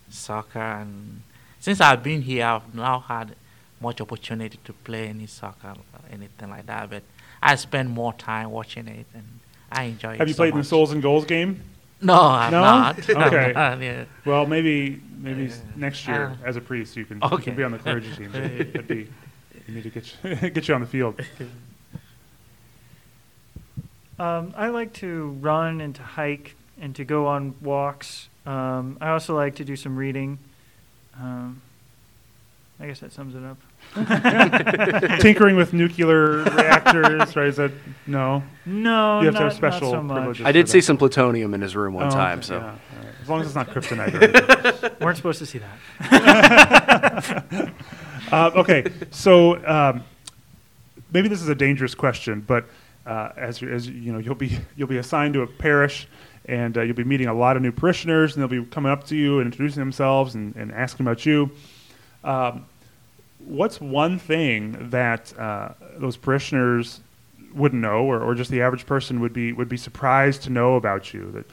soccer, 0.09 0.59
and 0.59 1.23
since 1.61 1.81
I've 1.81 2.03
been 2.03 2.23
here, 2.23 2.47
I've 2.47 2.75
now 2.75 2.99
had 3.01 3.35
much 3.81 4.01
opportunity 4.01 4.59
to 4.65 4.73
play 4.73 5.09
any 5.09 5.27
soccer 5.27 5.69
or 5.69 6.01
anything 6.13 6.51
like 6.51 6.67
that. 6.67 6.91
But 6.91 7.05
I 7.41 7.55
spend 7.55 7.91
more 7.91 8.13
time 8.13 8.51
watching 8.51 8.89
it, 8.89 9.07
and 9.15 9.25
I 9.71 9.85
enjoy 9.85 10.15
it. 10.15 10.19
Have 10.19 10.29
you 10.29 10.35
so 10.35 10.39
played 10.39 10.49
in 10.49 10.55
the 10.55 10.59
much. 10.59 10.67
Souls 10.67 10.91
and 10.93 11.01
Goals 11.01 11.25
game? 11.25 11.63
No, 12.03 12.15
I'm 12.21 12.51
No? 12.53 12.61
not. 12.63 12.99
Okay. 13.09 13.53
yeah. 13.55 14.05
Well, 14.25 14.47
maybe 14.47 15.01
maybe 15.19 15.47
s- 15.47 15.63
next 15.77 16.07
year 16.09 16.37
Uh, 16.43 16.47
as 16.49 16.57
a 16.57 16.61
priest 16.61 16.97
you 16.97 17.05
can, 17.05 17.19
you 17.19 17.23
okay. 17.29 17.45
can 17.45 17.55
be 17.57 17.63
on 17.63 17.73
the 17.73 17.79
clergy 17.79 18.11
team. 18.17 18.31
That'd 18.33 18.89
be 18.89 19.09
you 19.69 19.75
need 19.75 19.83
to 19.83 19.91
get 19.91 20.17
you, 20.25 20.51
get 20.51 20.67
you 20.69 20.75
on 20.75 20.81
the 20.81 20.87
field. 20.87 21.21
Um, 24.19 24.53
I 24.57 24.69
like 24.69 24.93
to 24.95 25.29
run 25.41 25.81
and 25.81 25.95
to 25.95 26.03
hike 26.03 26.55
and 26.81 26.95
to 26.97 27.05
go 27.05 27.27
on 27.27 27.55
walks. 27.61 28.29
Um, 28.47 28.99
I 29.01 29.11
also 29.11 29.35
like 29.35 29.55
to 29.57 29.65
do 29.65 29.77
some 29.77 29.97
reading. 29.97 30.39
Um, 31.19 31.61
I 32.79 32.87
guess 32.87 33.01
that 33.01 33.13
sums 33.13 33.35
it 33.35 33.43
up. 33.45 33.59
Tinkering 35.21 35.57
with 35.57 35.73
nuclear 35.73 36.43
reactors, 36.45 37.35
right? 37.37 37.47
Is 37.49 37.57
that 37.57 37.73
no? 38.07 38.43
No, 38.67 39.21
You 39.21 39.27
have 39.27 39.35
to 39.35 39.41
not, 39.41 39.49
have 39.49 39.53
special 39.55 39.91
so 39.91 40.03
much. 40.03 40.15
privileges. 40.17 40.47
I 40.47 40.53
did 40.53 40.69
see 40.69 40.79
that. 40.79 40.85
some 40.85 40.97
plutonium 40.97 41.55
in 41.55 41.61
his 41.61 41.75
room 41.75 41.95
one 41.95 42.07
Oh, 42.07 42.11
time, 42.11 42.39
okay, 42.39 42.47
so. 42.49 42.57
yeah, 42.59 42.65
all 42.65 42.71
right. 43.05 43.15
as 43.23 43.29
long 43.29 43.41
as 43.41 43.47
it's 43.47 43.57
not 43.57 43.69
kryptonite. 43.69 44.15
Or 44.15 44.23
anything. 44.63 44.91
Weren't 45.01 45.17
supposed 45.17 45.39
to 45.41 45.47
see 45.47 45.59
that. 45.59 46.71
uh, 48.33 48.51
okay, 48.57 48.85
so 49.11 49.65
um, 49.67 50.05
maybe 51.13 51.29
this 51.29 51.43
is 51.43 51.49
a 51.49 51.55
dangerous 51.55 51.95
question, 51.95 52.41
but 52.47 52.67
uh, 53.07 53.31
as, 53.37 53.61
you- 53.61 53.71
as 53.73 53.89
you 53.89 53.95
you 53.95 54.13
know, 54.13 54.19
you'll 54.19 54.35
be 54.35 54.59
you'll 54.77 54.89
be 54.89 54.99
assigned 54.99 55.35
to 55.35 55.43
a 55.43 55.47
parish, 55.47 56.07
and 56.47 56.77
uh, 56.79 56.83
you'll 56.83 56.97
be 56.97 57.05
meeting 57.05 57.27
a 57.27 57.35
lot 57.35 57.57
of 57.57 57.63
new 57.63 57.73
parishioners, 57.73 58.35
and 58.37 58.43
they'll 58.43 58.63
be 58.63 58.65
coming 58.71 58.93
up 58.93 59.05
to 59.07 59.17
you 59.17 59.39
and 59.41 59.47
introducing 59.47 59.81
themselves 59.81 60.35
and, 60.35 60.55
and 60.57 60.71
asking 60.73 61.07
about 61.07 61.27
you. 61.27 61.51
Um, 62.23 62.67
what's 63.45 63.81
one 63.81 64.19
thing 64.19 64.91
that 64.91 65.37
uh, 65.39 65.71
those 65.97 66.17
parishioners 66.17 67.01
wouldn't 67.55 67.81
know, 67.81 68.05
or, 68.05 68.23
or 68.23 68.35
just 68.35 68.51
the 68.51 68.63
average 68.63 68.87
person 68.87 69.21
would 69.21 69.33
be 69.33 69.53
would 69.53 69.69
be 69.69 69.77
surprised 69.77 70.43
to 70.43 70.51
know 70.51 70.77
about 70.77 71.13
you? 71.13 71.31
That 71.33 71.47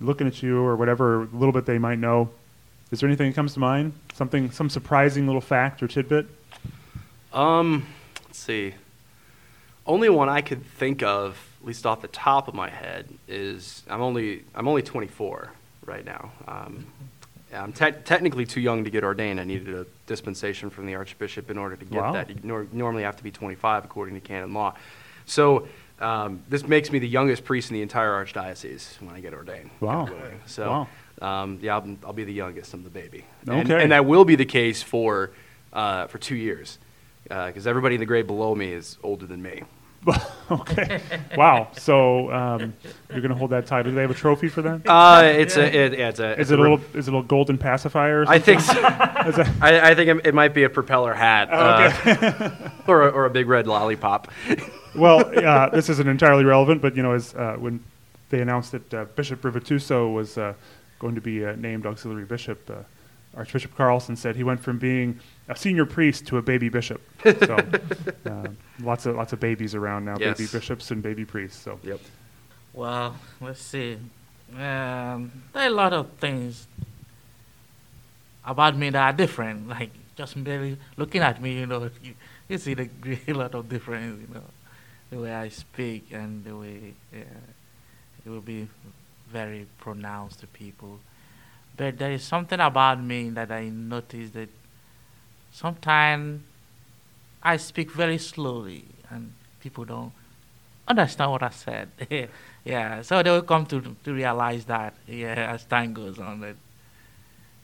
looking 0.00 0.26
at 0.26 0.42
you, 0.42 0.60
or 0.60 0.76
whatever 0.76 1.28
little 1.32 1.52
bit 1.52 1.66
they 1.66 1.78
might 1.78 1.98
know. 1.98 2.30
Is 2.90 3.00
there 3.00 3.08
anything 3.08 3.30
that 3.30 3.34
comes 3.34 3.54
to 3.54 3.60
mind? 3.60 3.92
Something, 4.14 4.50
some 4.50 4.70
surprising 4.70 5.26
little 5.26 5.42
fact 5.42 5.82
or 5.82 5.88
tidbit? 5.88 6.26
Um, 7.32 7.86
let's 8.24 8.38
see. 8.38 8.74
Only 9.86 10.08
one 10.08 10.28
I 10.28 10.40
could 10.40 10.64
think 10.64 11.02
of, 11.02 11.38
at 11.60 11.66
least 11.66 11.86
off 11.86 12.00
the 12.00 12.08
top 12.08 12.48
of 12.48 12.54
my 12.54 12.70
head, 12.70 13.08
is 13.26 13.82
I'm 13.88 14.00
only 14.00 14.44
I'm 14.54 14.68
only 14.68 14.82
24 14.82 15.50
right 15.84 16.04
now. 16.04 16.32
Um, 16.46 16.86
I'm 17.52 17.72
te- 17.72 17.92
technically 18.04 18.44
too 18.46 18.60
young 18.60 18.84
to 18.84 18.90
get 18.90 19.04
ordained. 19.04 19.40
I 19.40 19.44
needed 19.44 19.74
a 19.74 19.86
dispensation 20.06 20.70
from 20.70 20.86
the 20.86 20.94
archbishop 20.94 21.50
in 21.50 21.58
order 21.58 21.76
to 21.76 21.84
get 21.84 22.00
Wow. 22.00 22.12
that. 22.12 22.28
You 22.28 22.36
nor- 22.42 22.66
normally 22.72 23.02
have 23.04 23.16
to 23.16 23.22
be 23.22 23.30
25 23.30 23.84
according 23.84 24.14
to 24.14 24.20
canon 24.20 24.52
law. 24.52 24.74
So 25.26 25.66
um, 26.00 26.42
this 26.48 26.66
makes 26.66 26.90
me 26.92 26.98
the 26.98 27.08
youngest 27.08 27.44
priest 27.44 27.70
in 27.70 27.74
the 27.74 27.82
entire 27.82 28.10
archdiocese 28.24 29.00
when 29.00 29.14
I 29.14 29.20
get 29.20 29.34
ordained. 29.34 29.70
Wow. 29.80 30.08
So 30.46 30.86
um, 31.20 31.58
yeah, 31.62 31.76
I'll, 31.76 31.96
I'll 32.04 32.12
be 32.12 32.24
the 32.24 32.32
youngest. 32.32 32.72
I'm 32.74 32.84
the 32.84 32.90
baby. 32.90 33.24
And, 33.46 33.70
Okay. 33.70 33.82
and 33.82 33.92
that 33.92 34.04
will 34.06 34.24
be 34.24 34.36
the 34.36 34.44
case 34.46 34.82
for 34.82 35.30
uh, 35.72 36.06
for 36.06 36.18
two 36.18 36.36
years 36.36 36.78
because 37.24 37.66
everybody 37.66 37.94
in 37.96 38.00
the 38.00 38.06
grade 38.06 38.26
below 38.26 38.54
me 38.54 38.72
is 38.72 38.96
older 39.02 39.26
than 39.26 39.42
me. 39.42 39.62
okay. 40.50 41.00
Wow. 41.36 41.68
So 41.76 42.32
um, 42.32 42.74
you're 43.10 43.20
going 43.20 43.30
to 43.30 43.34
hold 43.34 43.50
that 43.50 43.66
title. 43.66 43.90
Do 43.90 43.96
they 43.96 44.02
have 44.02 44.10
a 44.10 44.14
trophy 44.14 44.48
for 44.48 44.62
that? 44.62 44.82
Uh, 44.86 45.22
it's 45.24 45.56
a 45.56 45.64
it, 45.66 45.98
yeah, 45.98 46.08
it's 46.08 46.20
a 46.20 46.38
is 46.38 46.50
it 46.50 46.58
a 46.58 46.62
little 46.62 46.80
is 46.94 47.08
it 47.08 47.10
a 47.10 47.16
little 47.16 47.22
golden 47.22 47.58
pacifier? 47.58 48.22
Or 48.22 48.28
I 48.28 48.38
think 48.38 48.60
so. 48.60 48.72
Is 49.26 49.38
I, 49.60 49.90
I 49.90 49.94
think 49.94 50.08
it, 50.08 50.26
it 50.28 50.34
might 50.34 50.54
be 50.54 50.62
a 50.62 50.70
propeller 50.70 51.12
hat 51.12 51.48
uh, 51.50 52.70
or, 52.86 53.08
a, 53.08 53.10
or 53.10 53.24
a 53.26 53.30
big 53.30 53.48
red 53.48 53.66
lollipop. 53.66 54.30
well, 54.94 55.24
uh, 55.36 55.68
this 55.70 55.88
isn't 55.90 56.08
entirely 56.08 56.44
relevant, 56.44 56.80
but 56.80 56.96
you 56.96 57.02
know, 57.02 57.12
as 57.12 57.34
uh, 57.34 57.56
when 57.58 57.82
they 58.30 58.40
announced 58.40 58.72
that 58.72 58.94
uh, 58.94 59.04
Bishop 59.16 59.42
Rivituso 59.42 60.12
was 60.12 60.38
uh, 60.38 60.54
going 60.98 61.14
to 61.14 61.20
be 61.20 61.44
uh, 61.44 61.56
named 61.56 61.86
auxiliary 61.86 62.24
bishop, 62.24 62.70
uh, 62.70 62.74
Archbishop 63.36 63.76
Carlson 63.76 64.16
said 64.16 64.36
he 64.36 64.42
went 64.42 64.60
from 64.60 64.78
being 64.78 65.20
a 65.48 65.56
senior 65.56 65.86
priest 65.86 66.26
to 66.26 66.38
a 66.38 66.42
baby 66.42 66.68
bishop. 66.68 67.00
So 67.24 67.56
uh, 68.26 68.48
lots 68.80 69.06
of 69.06 69.16
lots 69.16 69.32
of 69.32 69.40
babies 69.40 69.74
around 69.74 70.04
now, 70.04 70.16
baby 70.16 70.46
bishops 70.50 70.90
and 70.90 71.02
baby 71.02 71.24
priests. 71.24 71.60
So 71.62 71.78
Yep. 71.82 72.00
Well, 72.72 73.16
let's 73.40 73.60
see. 73.62 73.98
Um, 74.54 75.30
there 75.52 75.64
are 75.64 75.66
a 75.66 75.70
lot 75.70 75.92
of 75.92 76.10
things 76.12 76.66
about 78.44 78.76
me 78.76 78.90
that 78.90 79.00
are 79.00 79.12
different. 79.12 79.68
Like 79.68 79.90
just 80.16 80.36
merely 80.36 80.78
looking 80.96 81.22
at 81.22 81.40
me, 81.40 81.60
you 81.60 81.66
know, 81.66 81.90
you, 82.02 82.14
you 82.48 82.58
see 82.58 82.74
the 82.74 82.88
a 83.28 83.32
lot 83.32 83.54
of 83.54 83.68
difference. 83.68 84.20
You 84.20 84.34
know, 84.34 84.44
the 85.10 85.18
way 85.20 85.34
I 85.34 85.48
speak 85.48 86.08
and 86.12 86.44
the 86.44 86.56
way 86.56 86.94
yeah, 87.12 87.20
it 88.24 88.28
will 88.28 88.40
be 88.40 88.68
very 89.30 89.66
pronounced 89.78 90.40
to 90.40 90.46
people. 90.46 91.00
But 91.78 91.96
there 91.98 92.12
is 92.12 92.24
something 92.24 92.60
about 92.60 93.02
me 93.02 93.30
that 93.30 93.50
I 93.52 93.68
notice 93.70 94.30
that 94.32 94.48
sometimes 95.52 96.42
I 97.42 97.56
speak 97.56 97.92
very 97.92 98.18
slowly 98.18 98.84
and 99.10 99.32
people 99.60 99.84
don't 99.84 100.12
understand 100.88 101.30
what 101.30 101.42
I 101.44 101.50
said. 101.50 101.88
yeah, 102.64 103.02
so 103.02 103.22
they 103.22 103.30
will 103.30 103.42
come 103.42 103.64
to 103.66 103.80
to 104.04 104.12
realize 104.12 104.64
that 104.66 104.92
yeah 105.06 105.52
as 105.54 105.64
time 105.64 105.92
goes 105.94 106.18
on 106.18 106.40
that 106.40 106.56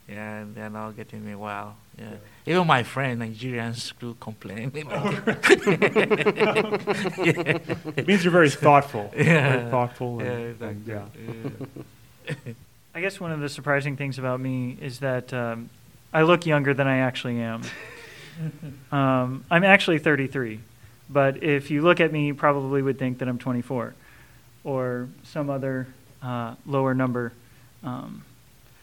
yeah 0.09 0.45
they're 0.55 0.71
not 0.71 0.95
getting 0.97 1.25
me 1.27 1.35
well. 1.35 1.75
Yeah, 1.99 2.17
even 2.47 2.67
my 2.67 2.83
friend 2.83 3.21
Nigerians 3.23 3.93
do 4.01 4.17
complain. 4.21 4.71
Oh, 4.91 5.11
you 5.11 5.23
know. 6.45 6.79
it 7.97 8.07
means 8.07 8.25
you're 8.25 8.33
very 8.33 8.51
thoughtful. 8.51 9.11
Very 9.15 9.27
Yeah. 9.27 9.71
thoughtful. 9.71 10.21
Yeah, 10.21 10.27
And, 10.31 10.63
and, 10.63 10.89
exactly. 10.89 11.23
yeah. 12.29 12.53
I 12.95 13.01
guess 13.01 13.19
one 13.19 13.33
of 13.33 13.41
the 13.41 13.49
surprising 13.49 13.97
things 13.97 14.19
about 14.19 14.41
me 14.41 14.77
is 14.81 15.01
that 15.01 15.33
um, 15.35 15.69
I 16.13 16.23
look 16.23 16.47
younger 16.47 16.75
than 16.75 16.87
I 16.87 16.99
actually 16.99 17.41
am. 17.41 17.63
um, 18.93 19.45
I'm 19.51 19.65
actually 19.65 19.99
33, 19.99 20.61
but 21.11 21.43
if 21.43 21.71
you 21.71 21.83
look 21.83 22.01
at 22.01 22.13
me, 22.13 22.27
you 22.29 22.35
probably 22.35 22.83
would 22.83 22.99
think 22.99 23.19
that 23.19 23.29
I'm 23.29 23.39
24 23.39 23.95
or 24.63 25.09
some 25.25 25.51
other 25.51 25.89
uh, 26.23 26.55
lower 26.67 26.95
number. 26.95 27.33
Um, 27.83 28.23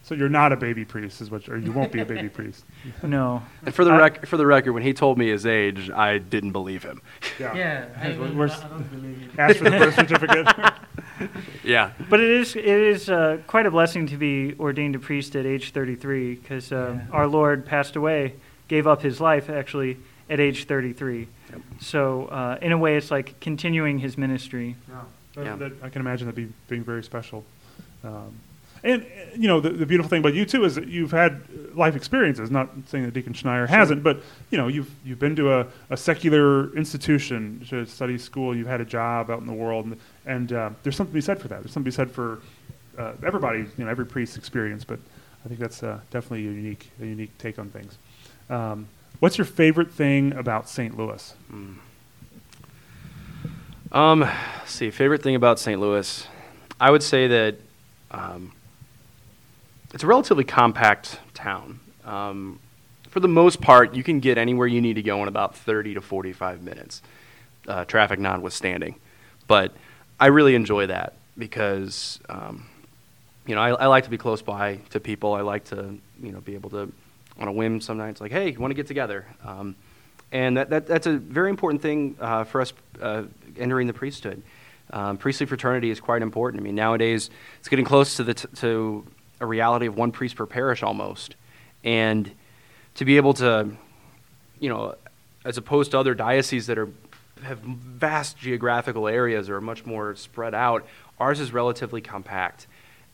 So 0.04 0.14
you're 0.14 0.28
not 0.28 0.52
a 0.52 0.56
baby 0.56 0.84
priest, 0.84 1.20
is 1.22 1.30
what, 1.30 1.48
or 1.48 1.56
you 1.56 1.72
won't 1.72 1.90
be 1.90 2.00
a 2.00 2.04
baby 2.04 2.28
priest. 2.28 2.64
no. 3.02 3.42
And 3.64 3.74
for 3.74 3.84
the 3.84 3.92
I- 3.92 3.98
rec- 3.98 4.26
for 4.26 4.36
the 4.36 4.46
record, 4.46 4.72
when 4.72 4.82
he 4.82 4.92
told 4.92 5.16
me 5.16 5.28
his 5.28 5.46
age, 5.46 5.90
I 5.90 6.18
didn't 6.18 6.52
believe 6.52 6.82
him. 6.82 7.00
Yeah, 7.40 7.52
I, 7.98 8.08
don't- 8.08 8.38
I 8.38 8.68
don't 8.68 8.90
believe 8.90 9.22
it. 9.32 9.38
Ask 9.38 9.56
for 9.56 9.64
the 9.64 9.70
birth 9.70 9.94
certificate. 9.94 10.46
Yeah. 11.64 11.90
But 12.10 12.20
it 12.20 12.30
is 12.30 12.56
it 12.56 12.64
is 12.64 13.08
uh, 13.08 13.38
quite 13.46 13.66
a 13.66 13.70
blessing 13.70 14.06
to 14.08 14.16
be 14.16 14.54
ordained 14.58 14.94
a 14.96 14.98
priest 14.98 15.36
at 15.36 15.46
age 15.46 15.72
33 15.72 16.34
because 16.36 16.72
uh, 16.72 16.98
our 17.12 17.26
Lord 17.26 17.64
passed 17.66 17.96
away, 17.96 18.34
gave 18.68 18.86
up 18.86 19.02
his 19.02 19.20
life 19.20 19.48
actually 19.50 19.98
at 20.30 20.40
age 20.40 20.64
33. 20.66 21.28
So 21.80 22.26
uh, 22.26 22.58
in 22.62 22.72
a 22.72 22.78
way, 22.78 22.96
it's 22.96 23.10
like 23.10 23.38
continuing 23.40 23.98
his 23.98 24.16
ministry. 24.18 24.76
That- 24.88 25.44
Yeah. 25.44 25.56
that- 25.56 25.72
I 25.82 25.88
can 25.88 26.00
imagine 26.00 26.26
that 26.26 26.36
be, 26.36 26.48
being 26.68 26.84
very 26.84 27.02
special. 27.02 27.44
Um, 28.04 28.34
and, 28.84 29.06
you 29.36 29.46
know, 29.46 29.60
the, 29.60 29.70
the 29.70 29.86
beautiful 29.86 30.10
thing 30.10 30.18
about 30.18 30.34
you, 30.34 30.44
too, 30.44 30.64
is 30.64 30.74
that 30.74 30.88
you've 30.88 31.12
had 31.12 31.40
life 31.76 31.94
experiences. 31.94 32.50
Not 32.50 32.68
saying 32.88 33.04
that 33.04 33.14
Deacon 33.14 33.32
Schneier 33.32 33.68
hasn't, 33.68 34.02
but, 34.02 34.22
you 34.50 34.58
know, 34.58 34.66
you've, 34.66 34.90
you've 35.04 35.20
been 35.20 35.36
to 35.36 35.52
a, 35.52 35.66
a 35.90 35.96
secular 35.96 36.74
institution 36.76 37.64
to 37.70 37.86
study 37.86 38.18
school. 38.18 38.56
You've 38.56 38.66
had 38.66 38.80
a 38.80 38.84
job 38.84 39.30
out 39.30 39.40
in 39.40 39.46
the 39.46 39.52
world. 39.52 39.84
And, 39.86 39.96
and 40.26 40.52
uh, 40.52 40.70
there's 40.82 40.96
something 40.96 41.12
to 41.12 41.14
be 41.14 41.20
said 41.20 41.40
for 41.40 41.48
that. 41.48 41.62
There's 41.62 41.72
something 41.72 41.90
to 41.90 41.96
be 41.96 42.04
said 42.04 42.10
for 42.10 42.40
uh, 42.98 43.12
everybody, 43.24 43.60
you 43.60 43.84
know, 43.84 43.88
every 43.88 44.06
priest's 44.06 44.36
experience. 44.36 44.84
But 44.84 44.98
I 45.44 45.48
think 45.48 45.60
that's 45.60 45.82
uh, 45.82 46.00
definitely 46.10 46.46
a 46.46 46.50
unique, 46.52 46.90
a 47.00 47.06
unique 47.06 47.36
take 47.38 47.58
on 47.58 47.70
things. 47.70 47.98
Um, 48.48 48.88
what's 49.20 49.38
your 49.38 49.44
favorite 49.44 49.90
thing 49.90 50.32
about 50.34 50.68
St. 50.68 50.96
Louis? 50.96 51.34
Um, 53.90 54.20
let's 54.20 54.72
see, 54.72 54.90
favorite 54.90 55.22
thing 55.22 55.34
about 55.34 55.58
St. 55.58 55.80
Louis, 55.80 56.26
I 56.80 56.90
would 56.90 57.02
say 57.02 57.26
that 57.28 57.56
um, 58.10 58.52
it's 59.92 60.02
a 60.02 60.06
relatively 60.06 60.44
compact 60.44 61.18
town. 61.34 61.80
Um, 62.04 62.58
for 63.08 63.20
the 63.20 63.28
most 63.28 63.60
part, 63.60 63.94
you 63.94 64.02
can 64.02 64.20
get 64.20 64.38
anywhere 64.38 64.66
you 64.66 64.80
need 64.80 64.94
to 64.94 65.02
go 65.02 65.20
in 65.22 65.28
about 65.28 65.54
30 65.54 65.94
to 65.94 66.00
45 66.00 66.62
minutes, 66.62 67.02
uh, 67.68 67.84
traffic 67.84 68.18
notwithstanding. 68.18 68.94
But 69.46 69.74
I 70.22 70.26
really 70.26 70.54
enjoy 70.54 70.86
that 70.86 71.14
because, 71.36 72.20
um, 72.28 72.68
you 73.44 73.56
know, 73.56 73.60
I, 73.60 73.70
I 73.70 73.86
like 73.88 74.04
to 74.04 74.10
be 74.10 74.18
close 74.18 74.40
by 74.40 74.76
to 74.90 75.00
people. 75.00 75.34
I 75.34 75.40
like 75.40 75.64
to, 75.64 75.98
you 76.22 76.30
know, 76.30 76.40
be 76.40 76.54
able 76.54 76.70
to, 76.70 76.92
on 77.40 77.48
a 77.48 77.52
whim, 77.52 77.80
some 77.80 77.98
nights, 77.98 78.20
like, 78.20 78.30
hey, 78.30 78.52
you 78.52 78.60
want 78.60 78.70
to 78.70 78.76
get 78.76 78.86
together? 78.86 79.26
Um, 79.44 79.74
and 80.30 80.56
that, 80.58 80.70
that, 80.70 80.86
that's 80.86 81.08
a 81.08 81.14
very 81.14 81.50
important 81.50 81.82
thing 81.82 82.16
uh, 82.20 82.44
for 82.44 82.60
us 82.60 82.72
uh, 83.00 83.24
entering 83.58 83.88
the 83.88 83.92
priesthood. 83.92 84.44
Um, 84.92 85.16
priestly 85.16 85.44
fraternity 85.44 85.90
is 85.90 85.98
quite 85.98 86.22
important. 86.22 86.62
I 86.62 86.62
mean, 86.62 86.76
nowadays 86.76 87.28
it's 87.58 87.68
getting 87.68 87.84
close 87.84 88.14
to 88.18 88.22
the 88.22 88.34
t- 88.34 88.46
to 88.58 89.04
a 89.40 89.46
reality 89.46 89.86
of 89.86 89.96
one 89.96 90.12
priest 90.12 90.36
per 90.36 90.46
parish 90.46 90.84
almost, 90.84 91.34
and 91.82 92.30
to 92.94 93.04
be 93.04 93.16
able 93.16 93.34
to, 93.34 93.70
you 94.60 94.68
know, 94.68 94.94
as 95.44 95.56
opposed 95.56 95.90
to 95.90 95.98
other 95.98 96.14
dioceses 96.14 96.68
that 96.68 96.78
are 96.78 96.90
have 97.42 97.58
vast 97.60 98.38
geographical 98.38 99.08
areas 99.08 99.48
or 99.48 99.56
are 99.56 99.60
much 99.60 99.84
more 99.86 100.14
spread 100.16 100.54
out, 100.54 100.86
ours 101.18 101.40
is 101.40 101.52
relatively 101.52 102.00
compact, 102.00 102.66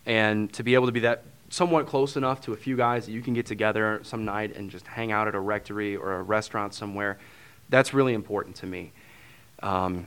and 0.07 0.53
to 0.53 0.63
be 0.63 0.75
able 0.75 0.87
to 0.87 0.93
be 0.93 1.01
that 1.01 1.23
somewhat 1.51 1.87
close 1.87 2.17
enough 2.17 2.43
to 2.43 2.53
a 2.53 2.57
few 2.57 2.77
guys 2.77 3.07
that 3.07 3.13
you 3.13 3.23
can 3.23 3.33
get 3.33 3.47
together 3.47 4.01
some 4.03 4.25
night 4.25 4.55
and 4.55 4.71
just 4.71 4.87
hang 4.87 5.13
out 5.13 5.27
at 5.29 5.35
a 5.35 5.41
rectory 5.41 5.97
or 5.97 6.15
a 6.17 6.23
restaurant 6.23 6.75
somewhere, 6.75 7.19
that's 7.71 7.95
really 7.95 8.13
important 8.13 8.55
to 8.57 8.67
me. 8.67 8.93
Um, 9.63 10.07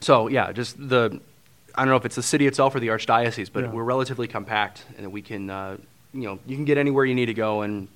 so 0.00 0.26
yeah, 0.28 0.50
just 0.52 0.76
the 0.88 1.20
I 1.74 1.82
don't 1.82 1.88
know 1.90 1.96
if 1.96 2.04
it's 2.06 2.16
the 2.16 2.22
city 2.22 2.46
itself 2.46 2.74
or 2.74 2.80
the 2.80 2.88
archdiocese, 2.88 3.50
but 3.52 3.64
Yeah. 3.64 3.70
we're 3.70 3.84
relatively 3.84 4.26
compact 4.26 4.84
and 4.98 5.12
we 5.12 5.22
can 5.22 5.50
uh, 5.50 5.76
you 6.12 6.22
know 6.22 6.38
you 6.46 6.56
can 6.56 6.64
get 6.64 6.78
anywhere 6.78 7.04
you 7.04 7.14
need 7.14 7.26
to 7.26 7.34
go 7.34 7.62
in 7.62 7.88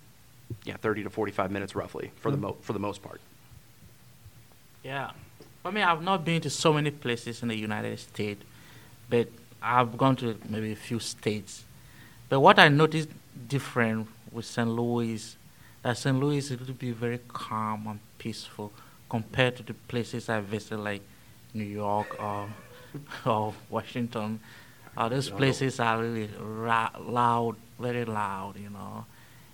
yeah 0.64 0.76
30 0.76 1.05
to 1.05 1.11
45 1.11 1.51
minutes 1.51 1.74
roughly 1.74 2.11
for 2.16 2.30
the 2.30 2.36
mo- 2.36 2.57
for 2.62 2.72
the 2.72 2.78
most 2.78 3.03
part. 3.03 3.20
Yeah. 4.84 5.11
I 5.64 5.70
mean, 5.70 5.84
I've 5.84 6.02
not 6.02 6.24
been 6.24 6.40
to 6.42 6.50
so 6.50 6.72
many 6.72 6.90
places 6.90 7.42
in 7.42 7.48
the 7.48 7.56
United 7.56 7.98
States, 7.98 8.42
but 9.08 9.28
I've 9.62 9.96
gone 9.98 10.16
to 10.16 10.36
maybe 10.48 10.72
a 10.72 10.76
few 10.76 10.98
states. 10.98 11.64
But 12.28 12.40
what 12.40 12.58
I 12.58 12.68
noticed 12.68 13.08
different 13.48 14.08
with 14.32 14.46
St. 14.46 14.68
Louis, 14.68 15.36
that 15.82 15.98
St. 15.98 16.18
Louis 16.18 16.38
is 16.38 16.50
going 16.56 16.66
to 16.66 16.72
be 16.72 16.92
very 16.92 17.20
calm 17.28 17.86
and 17.86 18.00
peaceful 18.18 18.72
compared 19.08 19.56
to 19.56 19.62
the 19.62 19.74
places 19.74 20.28
I 20.28 20.40
visited, 20.40 20.78
like 20.78 21.02
New 21.52 21.64
York 21.64 22.22
or, 22.22 22.48
or 23.26 23.54
Washington. 23.68 24.40
Uh, 24.96 25.08
those 25.08 25.28
places 25.30 25.78
are 25.80 25.98
really 26.00 26.30
ra- 26.38 26.90
loud, 26.98 27.56
very 27.78 28.04
loud, 28.04 28.56
you 28.56 28.70
know. 28.70 29.04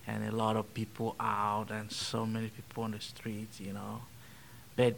and 0.07 0.25
a 0.29 0.33
lot 0.33 0.57
of 0.57 0.73
people 0.73 1.17
out, 1.19 1.71
and 1.71 1.91
so 1.91 2.25
many 2.25 2.49
people 2.49 2.85
on 2.85 2.93
the 2.93 3.01
streets, 3.01 3.61
you 3.61 3.73
know. 3.73 4.03
But 4.77 4.97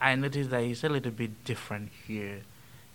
I 0.00 0.12
I 0.12 0.14
noticed 0.14 0.50
that 0.50 0.62
it's 0.62 0.84
a 0.84 0.88
little 0.88 1.12
bit 1.12 1.44
different 1.44 1.90
here. 2.06 2.40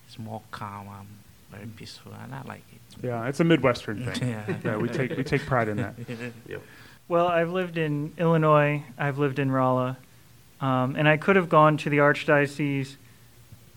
It's 0.07 0.19
more 0.19 0.41
calm, 0.51 0.87
and 0.87 1.07
very 1.51 1.67
peaceful, 1.67 2.13
and 2.13 2.33
I 2.33 2.41
like 2.43 2.63
it. 2.73 3.03
Yeah, 3.03 3.27
it's 3.27 3.39
a 3.39 3.43
Midwestern 3.43 4.05
thing. 4.05 4.29
Yeah. 4.47 4.55
yeah, 4.63 4.77
we 4.77 4.89
take 4.89 5.15
we 5.17 5.23
take 5.23 5.45
pride 5.45 5.67
in 5.67 5.77
that. 5.77 5.95
Yep. 6.47 6.61
Well, 7.07 7.27
I've 7.27 7.51
lived 7.51 7.77
in 7.77 8.13
Illinois, 8.17 8.83
I've 8.97 9.19
lived 9.19 9.37
in 9.37 9.51
Rolla, 9.51 9.97
um, 10.59 10.95
and 10.95 11.07
I 11.07 11.17
could 11.17 11.35
have 11.35 11.49
gone 11.49 11.77
to 11.77 11.89
the 11.89 11.97
Archdiocese. 11.97 12.95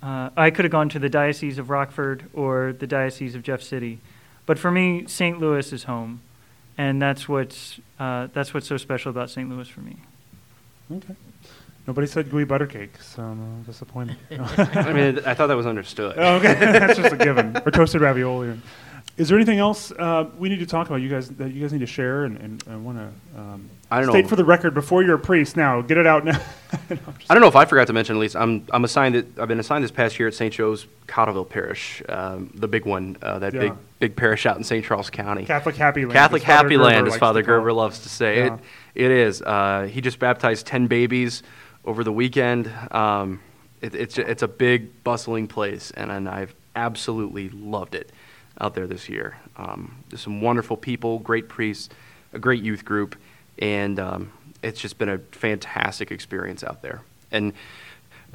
Uh, 0.03 0.31
I 0.37 0.51
could 0.51 0.65
have 0.65 0.73
gone 0.73 0.89
to 0.91 0.99
the 0.99 1.09
Diocese 1.11 1.59
of 1.59 1.69
Rockford 1.69 2.25
or 2.33 2.73
the 2.73 2.87
Diocese 2.87 3.35
of 3.35 3.43
Jeff 3.43 3.63
City, 3.63 3.99
but 4.47 4.59
for 4.59 4.71
me, 4.71 5.07
St. 5.07 5.39
Louis 5.39 5.73
is 5.73 5.85
home, 5.85 6.21
and 6.79 7.03
that's 7.03 7.29
what's 7.29 7.81
uh, 7.99 8.29
that's 8.33 8.55
what's 8.55 8.67
so 8.67 8.77
special 8.77 9.11
about 9.11 9.29
St. 9.29 9.49
Louis 9.51 9.69
for 9.69 9.81
me. 9.81 9.97
Okay. 10.91 11.15
Nobody 11.89 12.07
said 12.07 12.30
gooey 12.30 12.45
butter 12.45 12.66
cake, 12.66 13.01
so 13.01 13.22
I'm 13.22 13.62
disappointed. 13.62 14.18
I 14.30 14.93
mean, 14.93 15.20
I 15.24 15.32
thought 15.32 15.47
that 15.47 15.57
was 15.57 15.64
understood. 15.64 16.16
Oh, 16.18 16.34
okay, 16.34 16.53
that's 16.61 16.99
just 16.99 17.14
a 17.14 17.16
given. 17.16 17.57
Or 17.64 17.70
toasted 17.70 18.03
ravioli. 18.03 18.61
Is 19.16 19.30
there 19.30 19.39
anything 19.39 19.59
else 19.59 19.91
uh, 19.93 20.28
we 20.36 20.51
need 20.51 20.59
to 20.59 20.66
talk 20.66 20.86
about? 20.86 20.97
You 20.97 21.09
guys 21.09 21.30
that 21.30 21.51
you 21.51 21.62
guys 21.62 21.72
need 21.72 21.78
to 21.78 21.86
share 21.86 22.24
and, 22.24 22.36
and, 22.36 22.66
and 22.66 22.84
want 22.84 22.99
to 22.99 23.41
um, 23.41 23.70
I 23.91 24.03
don't 24.03 24.11
state 24.11 24.24
know. 24.24 24.28
for 24.28 24.36
the 24.36 24.45
record 24.45 24.74
before 24.74 25.03
you're 25.03 25.14
a 25.14 25.18
priest. 25.18 25.57
Now, 25.57 25.80
get 25.80 25.97
it 25.97 26.07
out 26.07 26.26
now. 26.26 26.39
I 26.91 27.32
don't 27.32 27.41
know 27.41 27.49
if 27.49 27.57
I 27.57 27.64
forgot 27.64 27.86
to 27.86 27.95
mention. 27.95 28.16
At 28.16 28.20
least 28.20 28.36
I'm 28.36 28.66
I'm 28.70 28.84
assigned. 28.84 29.16
It, 29.16 29.39
I've 29.39 29.49
been 29.49 29.59
assigned 29.59 29.82
this 29.82 29.91
past 29.91 30.18
year 30.18 30.28
at 30.28 30.34
St. 30.34 30.53
Joe's 30.53 30.86
Cottleville 31.07 31.49
Parish, 31.49 32.03
um, 32.11 32.53
the 32.55 32.68
big 32.68 32.84
one, 32.84 33.16
uh, 33.22 33.39
that 33.39 33.55
Yeah. 33.55 33.61
big 33.61 33.72
big 33.99 34.16
parish 34.16 34.45
out 34.45 34.59
in 34.59 34.62
St. 34.62 34.84
Charles 34.84 35.09
County. 35.09 35.47
Catholic 35.47 35.76
Happy 35.76 36.03
Land. 36.03 36.12
Catholic 36.12 36.43
as 36.43 36.47
Father 36.47 36.57
Happy 36.64 36.76
Gerber 36.76 36.84
Land, 36.84 37.09
as 37.09 37.16
Father. 37.16 37.43
Gerber 37.43 37.72
loves 37.72 38.01
to 38.01 38.11
say. 38.11 38.41
Yeah. 38.41 38.55
It, 38.95 39.07
it 39.07 39.11
is. 39.11 39.41
Uh, 39.41 39.89
he 39.91 40.01
just 40.01 40.18
baptized 40.18 40.66
10 40.66 40.86
babies 40.86 41.43
over 41.85 42.05
the 42.05 42.12
weekend. 42.12 42.70
Um, 42.91 43.41
it, 43.81 43.95
it's, 43.95 44.18
it's 44.18 44.43
a 44.43 44.49
big, 44.49 45.05
bustling 45.05 45.47
place, 45.49 45.91
and, 45.93 46.11
and 46.11 46.29
I've 46.29 46.55
absolutely 46.74 47.49
loved 47.51 47.95
it 47.95 48.11
out 48.61 48.74
there 48.74 48.87
this 48.87 49.09
year. 49.09 49.37
Um, 49.57 50.05
there's 50.09 50.22
some 50.22 50.41
wonderful 50.41 50.76
people, 50.76 51.18
great 51.18 51.49
priests, 51.49 51.89
a 52.33 52.39
great 52.39 52.62
youth 52.62 52.85
group, 52.85 53.16
and 53.59 53.99
um, 53.99 54.33
it's 54.62 54.81
just 54.81 54.99
been 54.99 55.09
a 55.09 55.18
fantastic 55.18 56.11
experience 56.11 56.64
out 56.64 56.83
there. 56.83 57.03
And 57.31 57.53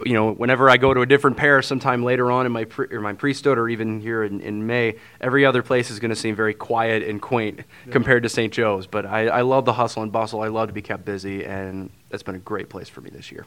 you 0.05 0.13
know, 0.13 0.31
whenever 0.31 0.69
I 0.69 0.77
go 0.77 0.93
to 0.93 1.01
a 1.01 1.05
different 1.05 1.37
parish 1.37 1.67
sometime 1.67 2.03
later 2.03 2.31
on 2.31 2.45
in 2.45 2.51
my 2.51 2.65
pri- 2.65 2.87
or 2.91 2.99
my 2.99 3.13
priesthood, 3.13 3.57
or 3.57 3.69
even 3.69 4.01
here 4.01 4.23
in, 4.23 4.41
in 4.41 4.65
May, 4.65 4.95
every 5.21 5.45
other 5.45 5.61
place 5.61 5.91
is 5.91 5.99
going 5.99 6.09
to 6.09 6.15
seem 6.15 6.35
very 6.35 6.53
quiet 6.53 7.03
and 7.03 7.21
quaint 7.21 7.61
compared 7.91 8.23
to 8.23 8.29
St. 8.29 8.51
Joe's. 8.51 8.87
But 8.87 9.05
I, 9.05 9.27
I 9.27 9.41
love 9.41 9.65
the 9.65 9.73
hustle 9.73 10.01
and 10.01 10.11
bustle. 10.11 10.41
I 10.41 10.47
love 10.47 10.69
to 10.69 10.73
be 10.73 10.81
kept 10.81 11.05
busy, 11.05 11.45
and 11.45 11.91
it's 12.13 12.23
been 12.23 12.35
a 12.35 12.39
great 12.39 12.69
place 12.69 12.87
for 12.87 13.01
me 13.01 13.09
this 13.09 13.31
year. 13.31 13.45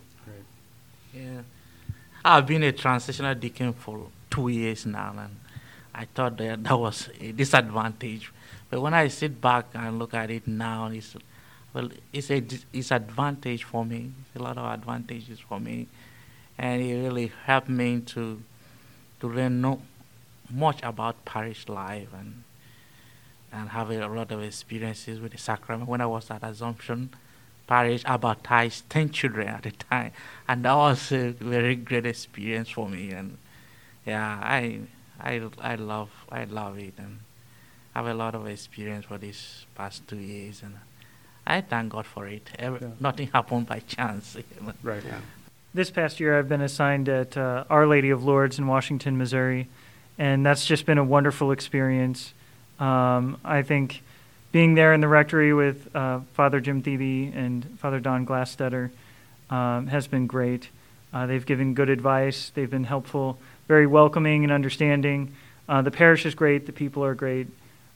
Yeah. 1.14 1.42
I've 2.24 2.46
been 2.46 2.64
a 2.64 2.72
transitional 2.72 3.34
deacon 3.34 3.72
for 3.72 4.08
two 4.28 4.48
years 4.48 4.84
now, 4.84 5.14
and 5.16 5.36
I 5.94 6.06
thought 6.06 6.36
that 6.38 6.64
that 6.64 6.78
was 6.78 7.08
a 7.20 7.32
disadvantage. 7.32 8.32
But 8.68 8.80
when 8.80 8.94
I 8.94 9.08
sit 9.08 9.40
back 9.40 9.66
and 9.74 9.98
look 9.98 10.12
at 10.12 10.30
it 10.30 10.46
now, 10.46 10.88
it's 10.88 11.16
well, 11.72 11.88
it's 12.12 12.30
a 12.30 12.42
it's 12.72 12.90
advantage 12.90 13.64
for 13.64 13.84
me. 13.84 14.10
It's 14.26 14.40
a 14.40 14.42
lot 14.42 14.58
of 14.58 14.64
advantages 14.64 15.38
for 15.38 15.60
me, 15.60 15.86
and 16.58 16.82
it 16.82 16.94
really 16.96 17.32
helped 17.44 17.68
me 17.68 18.00
to 18.00 18.42
to 19.20 19.28
learn 19.28 19.60
know 19.60 19.80
much 20.50 20.80
about 20.82 21.24
parish 21.24 21.68
life 21.68 22.08
and 22.18 22.42
and 23.52 23.70
have 23.70 23.90
a 23.90 24.06
lot 24.08 24.32
of 24.32 24.42
experiences 24.42 25.20
with 25.20 25.32
the 25.32 25.38
sacrament. 25.38 25.88
When 25.88 26.00
I 26.00 26.06
was 26.06 26.30
at 26.30 26.42
Assumption 26.42 27.10
Parish, 27.66 28.02
I 28.04 28.16
baptized 28.16 28.88
ten 28.88 29.10
children 29.10 29.48
at 29.48 29.66
a 29.66 29.72
time, 29.72 30.12
and 30.46 30.64
that 30.64 30.74
was 30.74 31.10
a 31.12 31.30
very 31.30 31.74
great 31.74 32.06
experience 32.06 32.70
for 32.70 32.88
me. 32.88 33.10
And 33.10 33.38
yeah, 34.06 34.38
I 34.42 34.80
I 35.20 35.42
I 35.60 35.74
love 35.74 36.10
I 36.30 36.44
love 36.44 36.78
it, 36.78 36.94
and 36.98 37.18
have 37.94 38.06
a 38.06 38.14
lot 38.14 38.34
of 38.34 38.46
experience 38.46 39.06
for 39.06 39.18
these 39.18 39.66
past 39.74 40.06
two 40.06 40.18
years, 40.18 40.62
and 40.62 40.74
I 41.46 41.60
thank 41.60 41.92
God 41.92 42.06
for 42.06 42.26
it. 42.26 42.50
Every, 42.58 42.80
Yeah. 42.80 42.94
Nothing 43.00 43.28
happened 43.32 43.66
by 43.66 43.80
chance. 43.80 44.36
Right. 44.82 45.02
This 45.74 45.90
past 45.90 46.20
year, 46.20 46.38
I've 46.38 46.48
been 46.48 46.62
assigned 46.62 47.08
at 47.08 47.36
uh, 47.36 47.64
Our 47.68 47.86
Lady 47.86 48.10
of 48.10 48.24
Lourdes 48.24 48.58
in 48.58 48.66
Washington, 48.66 49.18
Missouri, 49.18 49.68
and 50.18 50.44
that's 50.44 50.64
just 50.64 50.86
been 50.86 50.98
a 50.98 51.04
wonderful 51.04 51.52
experience. 51.52 52.32
Um, 52.78 53.38
I 53.44 53.62
think 53.62 54.02
being 54.56 54.74
there 54.74 54.94
in 54.94 55.02
the 55.02 55.08
rectory 55.08 55.52
with 55.52 55.94
uh, 55.94 56.18
Father 56.32 56.60
Jim 56.60 56.80
Thebe 56.80 57.30
and 57.36 57.78
Father 57.78 58.00
Don 58.00 58.24
Glassstetter 58.24 58.88
um, 59.50 59.86
has 59.88 60.06
been 60.06 60.26
great. 60.26 60.70
Uh, 61.12 61.26
they've 61.26 61.44
given 61.44 61.74
good 61.74 61.90
advice, 61.90 62.52
they've 62.54 62.70
been 62.70 62.84
helpful, 62.84 63.38
very 63.68 63.86
welcoming 63.86 64.44
and 64.44 64.52
understanding. 64.54 65.34
Uh, 65.68 65.82
the 65.82 65.90
parish 65.90 66.24
is 66.24 66.34
great, 66.34 66.64
the 66.64 66.72
people 66.72 67.04
are 67.04 67.14
great. 67.14 67.48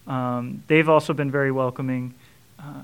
Um, 0.06 0.62
they've 0.66 0.86
also 0.86 1.14
been 1.14 1.30
very 1.30 1.50
welcoming. 1.50 2.12
Uh, 2.58 2.82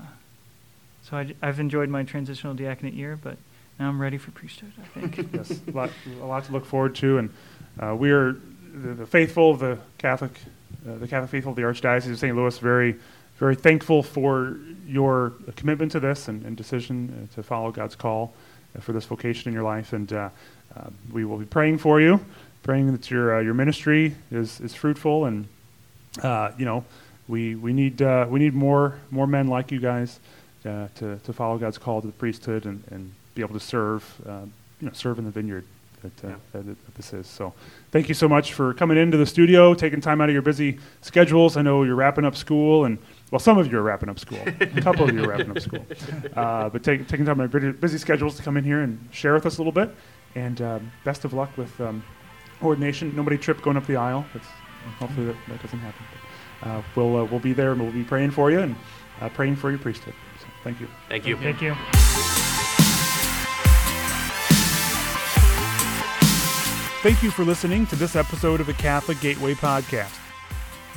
so 1.03 1.17
I, 1.17 1.45
have 1.45 1.59
enjoyed 1.59 1.89
my 1.89 2.01
transitional 2.01 2.55
diaconate 2.55 2.95
year, 2.95 3.19
but 3.21 3.37
now 3.79 3.89
I'm 3.89 4.01
ready 4.01 4.17
for 4.17 4.31
priesthood, 4.31 4.71
I 4.79 4.99
think. 4.99 5.29
yes, 5.33 5.51
a 5.67 5.69
lot, 5.69 5.91
a 6.19 6.25
lot 6.25 6.45
to 6.45 6.51
look 6.51 6.65
forward 6.65 6.95
to, 6.95 7.19
and 7.19 7.29
uh, 7.79 7.95
we 7.95 8.09
are 8.09 8.37
the, 8.73 8.95
the 8.95 9.05
faithful, 9.05 9.53
the 9.53 9.77
Catholic, 9.99 10.31
uh, 10.89 10.95
the 10.95 11.07
Catholic 11.07 11.29
faithful 11.29 11.51
of 11.51 11.55
the 11.55 11.61
Archdiocese 11.61 12.09
of 12.09 12.17
St. 12.17 12.35
Louis. 12.35 12.57
Very, 12.57 12.95
very 13.37 13.55
thankful 13.55 14.03
for 14.03 14.57
your 14.85 15.33
commitment 15.55 15.91
to 15.91 15.99
this 15.99 16.27
and, 16.27 16.43
and 16.45 16.57
decision 16.57 17.29
uh, 17.31 17.35
to 17.35 17.43
follow 17.43 17.71
God's 17.71 17.95
call 17.95 18.33
uh, 18.75 18.81
for 18.81 18.93
this 18.93 19.05
vocation 19.05 19.49
in 19.49 19.53
your 19.53 19.63
life, 19.63 19.93
and 19.93 20.11
uh, 20.11 20.29
uh, 20.75 20.89
we 21.11 21.25
will 21.25 21.37
be 21.37 21.45
praying 21.45 21.77
for 21.77 22.01
you, 22.01 22.19
praying 22.63 22.91
that 22.91 23.09
your 23.09 23.37
uh, 23.37 23.39
your 23.41 23.53
ministry 23.53 24.15
is 24.31 24.59
is 24.59 24.73
fruitful, 24.73 25.25
and 25.25 25.47
uh, 26.23 26.51
you 26.57 26.65
know, 26.65 26.83
we 27.27 27.55
we 27.55 27.73
need 27.73 28.01
uh, 28.01 28.25
we 28.29 28.39
need 28.39 28.53
more 28.53 28.99
more 29.11 29.27
men 29.27 29.47
like 29.47 29.71
you 29.71 29.79
guys 29.79 30.19
uh, 30.65 30.87
to 30.95 31.17
to 31.19 31.33
follow 31.33 31.57
God's 31.57 31.77
call 31.77 32.01
to 32.01 32.07
the 32.07 32.13
priesthood 32.13 32.65
and, 32.65 32.83
and 32.91 33.13
be 33.35 33.41
able 33.41 33.53
to 33.53 33.59
serve 33.59 34.03
uh, 34.27 34.41
you 34.79 34.87
know 34.87 34.93
serve 34.93 35.19
in 35.19 35.25
the 35.25 35.31
vineyard 35.31 35.65
that, 36.01 36.25
uh, 36.25 36.35
that, 36.53 36.65
that 36.65 36.95
this 36.95 37.13
is. 37.13 37.27
So, 37.27 37.53
thank 37.91 38.07
you 38.07 38.13
so 38.13 38.27
much 38.27 38.53
for 38.53 38.73
coming 38.73 38.97
into 38.97 39.17
the 39.17 39.25
studio, 39.25 39.73
taking 39.73 40.01
time 40.01 40.21
out 40.21 40.29
of 40.29 40.33
your 40.33 40.41
busy 40.41 40.79
schedules. 41.01 41.57
I 41.57 41.61
know 41.61 41.83
you're 41.83 41.95
wrapping 41.95 42.25
up 42.25 42.35
school, 42.35 42.85
and 42.85 42.97
well, 43.31 43.39
some 43.39 43.57
of 43.57 43.71
you 43.71 43.77
are 43.77 43.81
wrapping 43.81 44.09
up 44.09 44.19
school. 44.19 44.39
a 44.45 44.81
couple 44.81 45.07
of 45.07 45.13
you 45.13 45.23
are 45.23 45.27
wrapping 45.27 45.51
up 45.51 45.59
school, 45.59 45.85
uh, 46.35 46.69
but 46.69 46.83
take, 46.83 47.07
taking 47.07 47.25
time 47.25 47.41
out 47.41 47.53
of 47.53 47.63
your 47.63 47.73
busy 47.73 47.97
schedules 47.97 48.37
to 48.37 48.43
come 48.43 48.55
in 48.57 48.63
here 48.63 48.81
and 48.81 49.07
share 49.11 49.33
with 49.33 49.45
us 49.45 49.57
a 49.57 49.61
little 49.61 49.73
bit. 49.73 49.93
And 50.35 50.61
um, 50.61 50.91
best 51.03 51.25
of 51.25 51.33
luck 51.33 51.55
with 51.57 51.79
um, 51.81 52.03
ordination. 52.61 53.15
Nobody 53.15 53.37
trip 53.37 53.61
going 53.61 53.75
up 53.75 53.85
the 53.85 53.95
aisle. 53.97 54.25
That's, 54.33 54.47
hopefully 54.99 55.27
that, 55.27 55.35
that 55.49 55.61
doesn't 55.61 55.79
happen. 55.79 56.05
But, 56.61 56.69
uh, 56.69 56.81
we'll 56.95 57.17
uh, 57.17 57.23
we'll 57.25 57.39
be 57.39 57.53
there 57.53 57.71
and 57.71 57.81
we'll 57.81 57.91
be 57.91 58.03
praying 58.03 58.31
for 58.31 58.51
you 58.51 58.59
and 58.59 58.75
uh, 59.21 59.29
praying 59.29 59.55
for 59.57 59.69
your 59.69 59.79
priesthood. 59.79 60.13
So, 60.39 60.47
thank 60.63 60.79
you. 60.79 60.87
Thank 61.09 61.25
you. 61.25 61.37
Thank 61.37 61.61
you. 61.61 61.75
Thank 67.03 67.23
you 67.23 67.31
for 67.31 67.45
listening 67.45 67.85
to 67.87 67.95
this 67.95 68.15
episode 68.15 68.59
of 68.59 68.67
the 68.67 68.73
Catholic 68.73 69.19
Gateway 69.21 69.53
Podcast. 69.53 70.26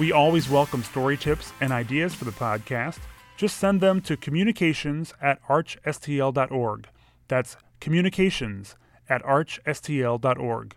We 0.01 0.13
always 0.13 0.49
welcome 0.49 0.83
story 0.83 1.19
tips 1.19 1.53
and 1.61 1.73
ideas 1.73 2.15
for 2.15 2.25
the 2.25 2.31
podcast. 2.31 3.01
Just 3.37 3.59
send 3.59 3.83
them 3.83 4.01
to 4.01 4.17
communications 4.17 5.13
at 5.21 5.43
archstl.org. 5.43 6.89
That's 7.29 7.59
communications 7.83 8.77
at 9.11 9.23
archstl.org. 9.23 10.77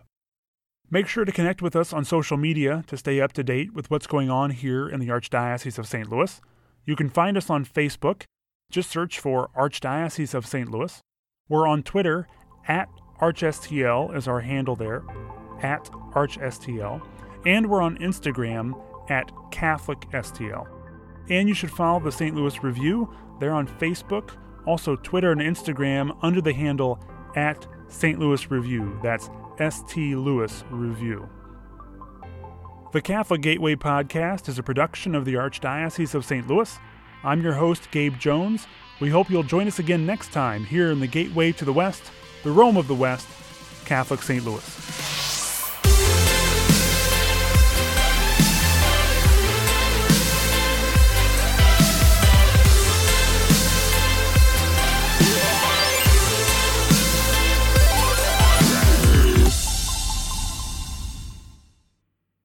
Make 0.90 1.06
sure 1.06 1.24
to 1.24 1.32
connect 1.32 1.62
with 1.62 1.74
us 1.74 1.94
on 1.94 2.04
social 2.04 2.36
media 2.36 2.84
to 2.86 2.98
stay 2.98 3.18
up 3.18 3.32
to 3.32 3.42
date 3.42 3.72
with 3.72 3.90
what's 3.90 4.06
going 4.06 4.28
on 4.28 4.50
here 4.50 4.86
in 4.90 5.00
the 5.00 5.08
Archdiocese 5.08 5.78
of 5.78 5.88
St. 5.88 6.10
Louis. 6.10 6.42
You 6.84 6.94
can 6.94 7.08
find 7.08 7.38
us 7.38 7.48
on 7.48 7.64
Facebook. 7.64 8.24
Just 8.70 8.90
search 8.90 9.18
for 9.18 9.48
Archdiocese 9.56 10.34
of 10.34 10.46
St. 10.46 10.70
Louis. 10.70 11.00
We're 11.48 11.66
on 11.66 11.82
Twitter 11.82 12.28
at 12.68 12.90
ArchSTL 13.22 14.14
is 14.14 14.28
our 14.28 14.40
handle 14.40 14.76
there, 14.76 15.02
at 15.62 15.86
ArchSTL. 16.12 17.00
And 17.46 17.70
we're 17.70 17.80
on 17.80 17.96
Instagram 17.96 18.74
at 19.08 19.30
Catholic 19.50 20.00
STL. 20.12 20.66
And 21.30 21.48
you 21.48 21.54
should 21.54 21.70
follow 21.70 22.00
the 22.00 22.12
St. 22.12 22.34
Louis 22.34 22.62
Review. 22.62 23.12
They're 23.40 23.52
on 23.52 23.66
Facebook, 23.66 24.30
also 24.66 24.96
Twitter 24.96 25.32
and 25.32 25.40
Instagram 25.40 26.16
under 26.22 26.40
the 26.40 26.52
handle 26.52 27.00
at 27.36 27.66
St. 27.88 28.18
Louis 28.18 28.50
Review. 28.50 28.98
That's 29.02 29.30
ST 29.58 30.16
Louis 30.16 30.64
Review. 30.70 31.28
The 32.92 33.02
Catholic 33.02 33.40
Gateway 33.40 33.74
Podcast 33.74 34.48
is 34.48 34.58
a 34.58 34.62
production 34.62 35.14
of 35.14 35.24
the 35.24 35.34
Archdiocese 35.34 36.14
of 36.14 36.24
St. 36.24 36.46
Louis. 36.46 36.78
I'm 37.24 37.42
your 37.42 37.54
host, 37.54 37.90
Gabe 37.90 38.18
Jones. 38.18 38.66
We 39.00 39.10
hope 39.10 39.30
you'll 39.30 39.42
join 39.42 39.66
us 39.66 39.78
again 39.78 40.06
next 40.06 40.32
time 40.32 40.64
here 40.64 40.92
in 40.92 41.00
the 41.00 41.06
Gateway 41.06 41.52
to 41.52 41.64
the 41.64 41.72
West, 41.72 42.12
the 42.44 42.52
Rome 42.52 42.76
of 42.76 42.86
the 42.86 42.94
West, 42.94 43.26
Catholic 43.84 44.22
St. 44.22 44.44
Louis. 44.44 45.43